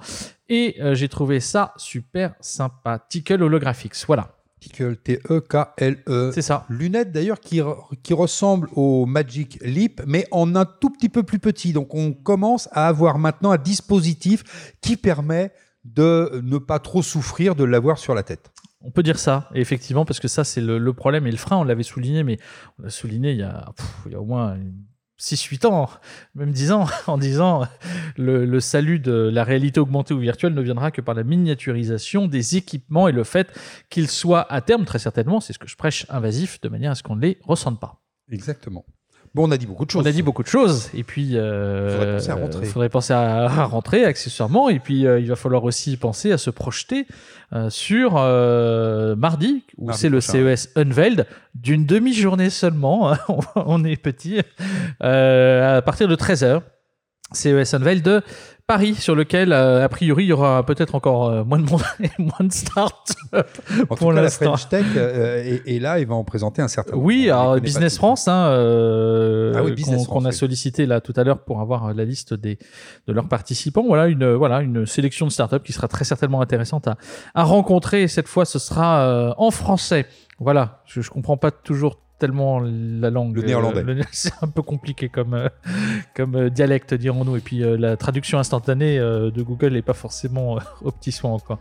et 0.50 0.82
euh, 0.82 0.96
j'ai 0.96 1.10
trouvé 1.10 1.40
ça 1.40 1.74
super 1.78 2.34
sympa. 2.40 3.00
Tickle 3.10 3.44
holographics, 3.44 3.96
voilà, 4.08 4.36
Tickle, 4.60 4.98
T-E-K-L-E. 4.98 6.32
c'est 6.34 6.42
ça. 6.42 6.66
Lunettes 6.70 7.12
d'ailleurs 7.12 7.40
qui, 7.40 7.58
re- 7.60 7.78
qui 8.04 8.14
ressemblent 8.14 8.70
au 8.76 9.06
Magic 9.06 9.60
Leap, 9.62 10.02
mais 10.08 10.28
en 10.32 10.56
un 10.56 10.66
tout 10.66 10.90
petit 10.90 11.10
peu 11.10 11.24
plus 11.24 11.40
petit. 11.40 11.74
Donc 11.74 11.94
on 11.94 12.14
commence 12.14 12.68
à 12.72 12.88
avoir 12.88 13.20
maintenant 13.20 13.52
un 13.52 13.58
dispositif 13.58 14.74
qui 14.82 14.98
permet 14.98 15.52
de 15.86 16.42
ne 16.44 16.58
pas 16.58 16.80
trop 16.80 17.02
souffrir 17.02 17.56
de 17.56 17.64
l'avoir 17.64 17.98
sur 17.98 18.14
la 18.16 18.24
tête. 18.24 18.52
On 18.82 18.92
peut 18.92 19.04
dire 19.04 19.20
ça, 19.20 19.50
et 19.56 19.60
effectivement, 19.62 20.06
parce 20.06 20.20
que 20.20 20.28
ça, 20.28 20.44
c'est 20.44 20.62
le, 20.62 20.78
le 20.78 20.94
problème 20.94 21.28
et 21.28 21.32
le 21.32 21.38
frein. 21.38 21.58
On 21.58 21.64
l'avait 21.64 21.84
souligné, 21.84 22.24
mais 22.24 22.38
on 22.78 22.84
l'a 22.84 22.90
souligné 22.90 23.32
il 23.32 23.38
y 23.38 23.44
a, 23.44 23.72
pff, 23.76 23.96
il 24.06 24.12
y 24.12 24.16
a 24.16 24.22
au 24.22 24.26
moins 24.26 24.58
6-8 25.20 25.66
ans, 25.66 25.90
même 26.36 26.52
10 26.52 26.72
ans, 26.72 26.88
en 27.08 27.18
disant 27.18 27.68
le, 28.18 28.46
le 28.46 28.60
salut 28.60 29.00
de 29.00 29.14
la 29.14 29.44
réalité 29.44 29.80
augmentée 29.80 30.14
ou 30.14 30.20
virtuelle 30.20 30.54
ne 30.54 30.62
viendra 30.62 30.92
que 30.92 31.02
par 31.02 31.16
la 31.16 31.24
miniaturisation 31.24 32.28
des 32.28 32.58
équipements 32.58 33.08
et 33.08 33.12
le 33.12 33.24
fait 33.24 33.48
qu'ils 33.90 34.10
soient 34.10 34.52
à 34.52 34.62
terme, 34.62 34.86
très 34.86 35.00
certainement, 35.00 35.40
c'est 35.40 35.54
ce 35.54 35.60
que 35.60 35.68
je 35.68 35.76
prêche, 35.76 36.06
invasifs, 36.10 36.62
de 36.62 36.70
manière 36.70 36.92
à 36.92 36.96
ce 36.96 37.04
qu'on 37.04 37.16
ne 37.16 37.22
les 37.22 37.40
ressente 37.44 37.80
pas. 37.80 38.02
Exactement. 38.32 38.86
Bon, 39.36 39.48
on 39.48 39.52
a 39.52 39.58
dit 39.58 39.66
beaucoup 39.68 39.86
de 39.86 39.92
choses. 39.92 40.02
On 40.04 40.06
a 40.10 40.12
dit 40.12 40.22
beaucoup 40.24 40.42
de 40.44 40.48
choses, 40.48 40.90
et 40.96 41.04
puis 41.04 41.38
euh, 41.38 41.90
Faudrait 41.92 42.14
penser 42.18 42.30
à 42.32 42.36
rentrer. 42.36 42.66
faudrait 42.66 42.90
penser 42.90 43.14
à, 43.14 43.46
à 43.46 43.64
rentrer 43.66 44.04
accessoirement, 44.06 44.70
et 44.70 44.80
puis 44.80 45.06
euh, 45.06 45.20
il 45.20 45.28
va 45.28 45.36
falloir 45.36 45.64
aussi 45.64 45.96
penser 45.98 46.32
à 46.32 46.38
se 46.38 46.50
projeter 46.50 47.06
euh, 47.54 47.70
sur 47.70 48.14
mardi, 49.18 49.64
où 49.78 49.92
c'est 49.92 50.10
le. 50.10 50.22
CES 50.22 50.70
Unveiled, 50.76 51.26
d'une 51.56 51.86
demi-journée 51.86 52.50
seulement, 52.50 53.12
hein, 53.14 53.18
on- 53.56 53.84
est 53.84 53.96
petit, 53.96 54.40
à 55.00 55.82
partir 55.86 56.08
de 56.08 56.16
13h. 56.16 56.62
CES 57.34 57.74
Unveiled 57.74 58.04
de 58.04 58.22
Paris, 58.68 58.96
sur 58.96 59.16
lequel, 59.16 59.54
euh, 59.54 59.86
a 59.86 59.88
priori, 59.88 60.26
il 60.26 60.28
y 60.28 60.34
aura 60.34 60.62
peut-être 60.66 60.94
encore 60.94 61.30
euh, 61.30 61.46
moins 61.46 61.58
de 61.58 61.64
monde 61.70 61.82
et 62.04 62.10
moins 62.20 62.46
de 62.46 62.52
start. 62.52 63.14
En 63.34 63.96
pour 63.96 63.98
tout 63.98 64.08
cas, 64.10 64.22
la. 64.22 64.30
French 64.30 64.68
Tech 64.68 64.86
euh, 64.98 65.42
est, 65.42 65.76
est 65.76 65.80
là 65.80 66.00
et 66.00 66.06
va 66.06 66.16
en 66.16 66.26
présenter 66.26 66.62
un 66.62 66.68
certain 66.68 66.92
nombre. 66.92 67.06
Oui, 67.06 67.30
alors 67.30 67.60
Business. 67.62 67.96
France, 67.96 68.28
hein, 68.28 68.48
euh, 68.50 69.54
Ah 69.56 69.64
oui, 69.64 69.74
qu'on 70.10 70.26
a 70.26 70.30
oui. 70.30 70.34
sollicité 70.34 70.86
là 70.86 71.00
tout 71.00 71.14
à 71.16 71.24
l'heure 71.24 71.40
pour 71.46 71.62
avoir 71.62 71.94
la 71.94 72.04
liste 72.04 72.34
des 72.34 72.60
de 73.08 73.14
leurs 73.14 73.30
participants. 73.30 73.86
Voilà 73.88 74.08
une 74.08 74.34
voilà 74.34 74.62
une 74.62 74.86
sélection 74.86 75.26
de 75.26 75.32
startups 75.32 75.62
qui 75.64 75.72
sera 75.72 75.88
très 75.88 76.04
certainement 76.04 76.42
intéressante 76.42 76.90
à, 76.90 76.98
à 77.36 77.44
rencontrer. 77.44 78.04
Et 78.04 78.08
cette 78.10 78.28
fois, 78.28 78.44
ce 78.44 78.60
sera 78.60 79.00
euh, 79.00 79.34
en 79.38 79.50
français. 79.50 80.08
Voilà, 80.40 80.82
je, 80.86 81.00
je 81.00 81.10
comprends 81.10 81.38
pas 81.38 81.52
toujours 81.52 82.00
tellement 82.20 82.60
la 82.60 83.10
langue. 83.10 83.36
Le 83.36 83.44
néerlandais. 83.44 83.84
le- 83.84 84.02
c'est 84.12 84.34
un 84.42 84.48
peu 84.48 84.62
compliqué 84.62 85.08
comme 85.10 85.34
euh, 85.36 85.50
comme 86.16 86.36
euh, 86.36 86.50
dialecte 86.50 86.94
dirons-nous. 86.94 87.38
Et 87.38 87.42
puis 87.42 87.64
euh, 87.64 87.78
la 87.78 87.96
traduction 87.98 88.40
instantanée 88.40 88.98
euh, 88.98 89.30
de 89.32 89.42
Google 89.44 89.74
n'est 89.74 89.82
pas 89.82 89.94
forcément 89.94 90.58
euh, 90.58 90.62
au 90.82 90.92
petit 90.92 91.12
soin 91.12 91.32
encore. 91.32 91.60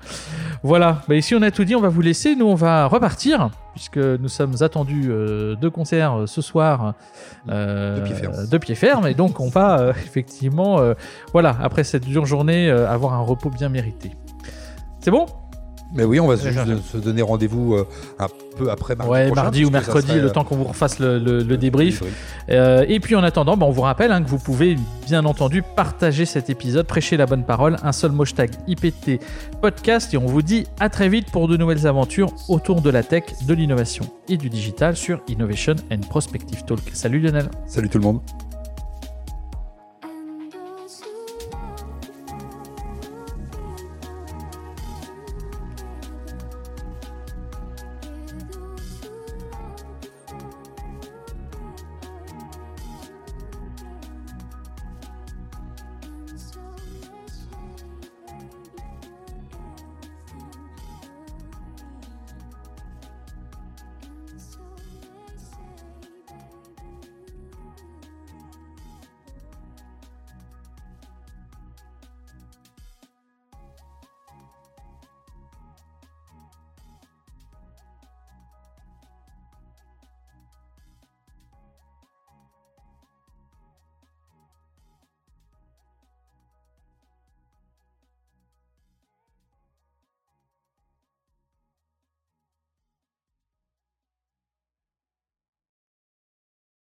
Voilà, 0.63 1.03
bah, 1.09 1.15
ici 1.15 1.35
on 1.35 1.43
a 1.43 1.51
tout 1.51 1.65
dit, 1.65 1.77
on 1.77 1.81
va 1.81 1.89
vous 1.89 2.01
laisser, 2.01 2.35
nous 2.37 2.47
on 2.47 2.55
va 2.55 2.87
repartir, 2.87 3.51
puisque 3.75 3.99
nous 3.99 4.29
sommes 4.29 4.55
attendus 4.61 5.07
euh, 5.09 5.57
de 5.57 5.69
concert 5.69 6.15
euh, 6.21 6.27
ce 6.27 6.41
soir 6.41 6.95
euh, 7.49 8.01
De 8.01 8.05
pied 8.07 8.15
ferme. 8.15 8.47
de 8.49 8.59
pied 8.59 8.75
ferme, 8.75 9.07
et 9.07 9.15
donc 9.15 9.41
on 9.41 9.49
va 9.49 9.79
euh, 9.81 9.91
effectivement, 10.07 10.79
euh, 10.81 10.95
voilà, 11.33 11.57
après 11.63 11.85
cette 11.85 12.05
dure 12.07 12.25
journée, 12.27 12.71
euh, 12.71 12.89
avoir 12.91 13.13
un 13.15 13.21
repos 13.21 13.51
bien 13.51 13.69
mérité. 13.69 14.11
C'est 15.01 15.11
bon? 15.11 15.27
Mais 15.95 16.05
oui, 16.05 16.19
on 16.21 16.27
va 16.27 16.35
Ouais, 16.35 16.41
juste 16.53 16.83
se 16.93 16.97
donner 16.99 17.23
rendez-vous 17.23 17.75
euh, 17.75 17.87
un 18.19 18.27
peu 18.59 18.71
après 18.71 18.97
mardi 18.97 19.13
Ouais, 19.13 19.27
prochain, 19.27 19.43
mardi 19.43 19.65
ou 19.65 19.71
mercredi, 19.71 20.09
serait, 20.09 20.21
le 20.21 20.31
temps 20.31 20.45
qu'on 20.45 20.57
vous 20.57 20.65
refasse 20.65 20.99
le, 20.99 21.19
le- 21.19 21.43
le 21.43 21.57
débrief. 21.57 22.01
débrief. 22.01 22.15
Euh, 22.51 22.85
et 22.89 23.01
puis 23.01 23.15
en 23.15 23.23
attendant, 23.23 23.57
bah, 23.57 23.67
on 23.67 23.71
vous 23.71 23.83
rappelle 23.83 24.11
hein, 24.13 24.23
que 24.23 24.29
vous 24.29 24.39
pouvez 24.39 24.77
bien 25.07 25.25
entendu 25.25 25.63
partager 25.63 26.25
cet 26.27 26.51
épisode, 26.51 26.87
prêcher 26.87 27.17
la 27.17 27.27
bonne 27.27 27.45
parole, 27.45 27.77
un 27.83 27.93
seul 27.93 28.13
hashtag 28.21 28.51
IPT 28.67 29.21
podcast 29.63 30.13
et 30.13 30.19
on 30.19 30.27
vous 30.27 30.43
dit 30.43 30.67
à 30.81 30.89
très 30.89 31.09
vite 31.09 31.31
pour 31.31 31.49
de 31.49 31.57
nouvelles 31.57 31.87
aventures 31.87 32.33
autour 32.49 32.81
de 32.83 32.91
la 32.91 33.03
tech, 33.03 33.23
de 33.47 33.55
l'innovation 33.55 34.05
et 34.29 34.37
du 34.37 34.51
digital 34.51 34.97
sur 34.97 35.21
Innovation 35.29 35.75
and 35.93 36.01
Prospective 36.09 36.65
Talk. 36.65 36.81
Salut 36.93 37.21
Lionel 37.21 37.49
Salut 37.67 37.89
tout 37.89 37.99
le 37.99 38.05
monde. 38.05 38.21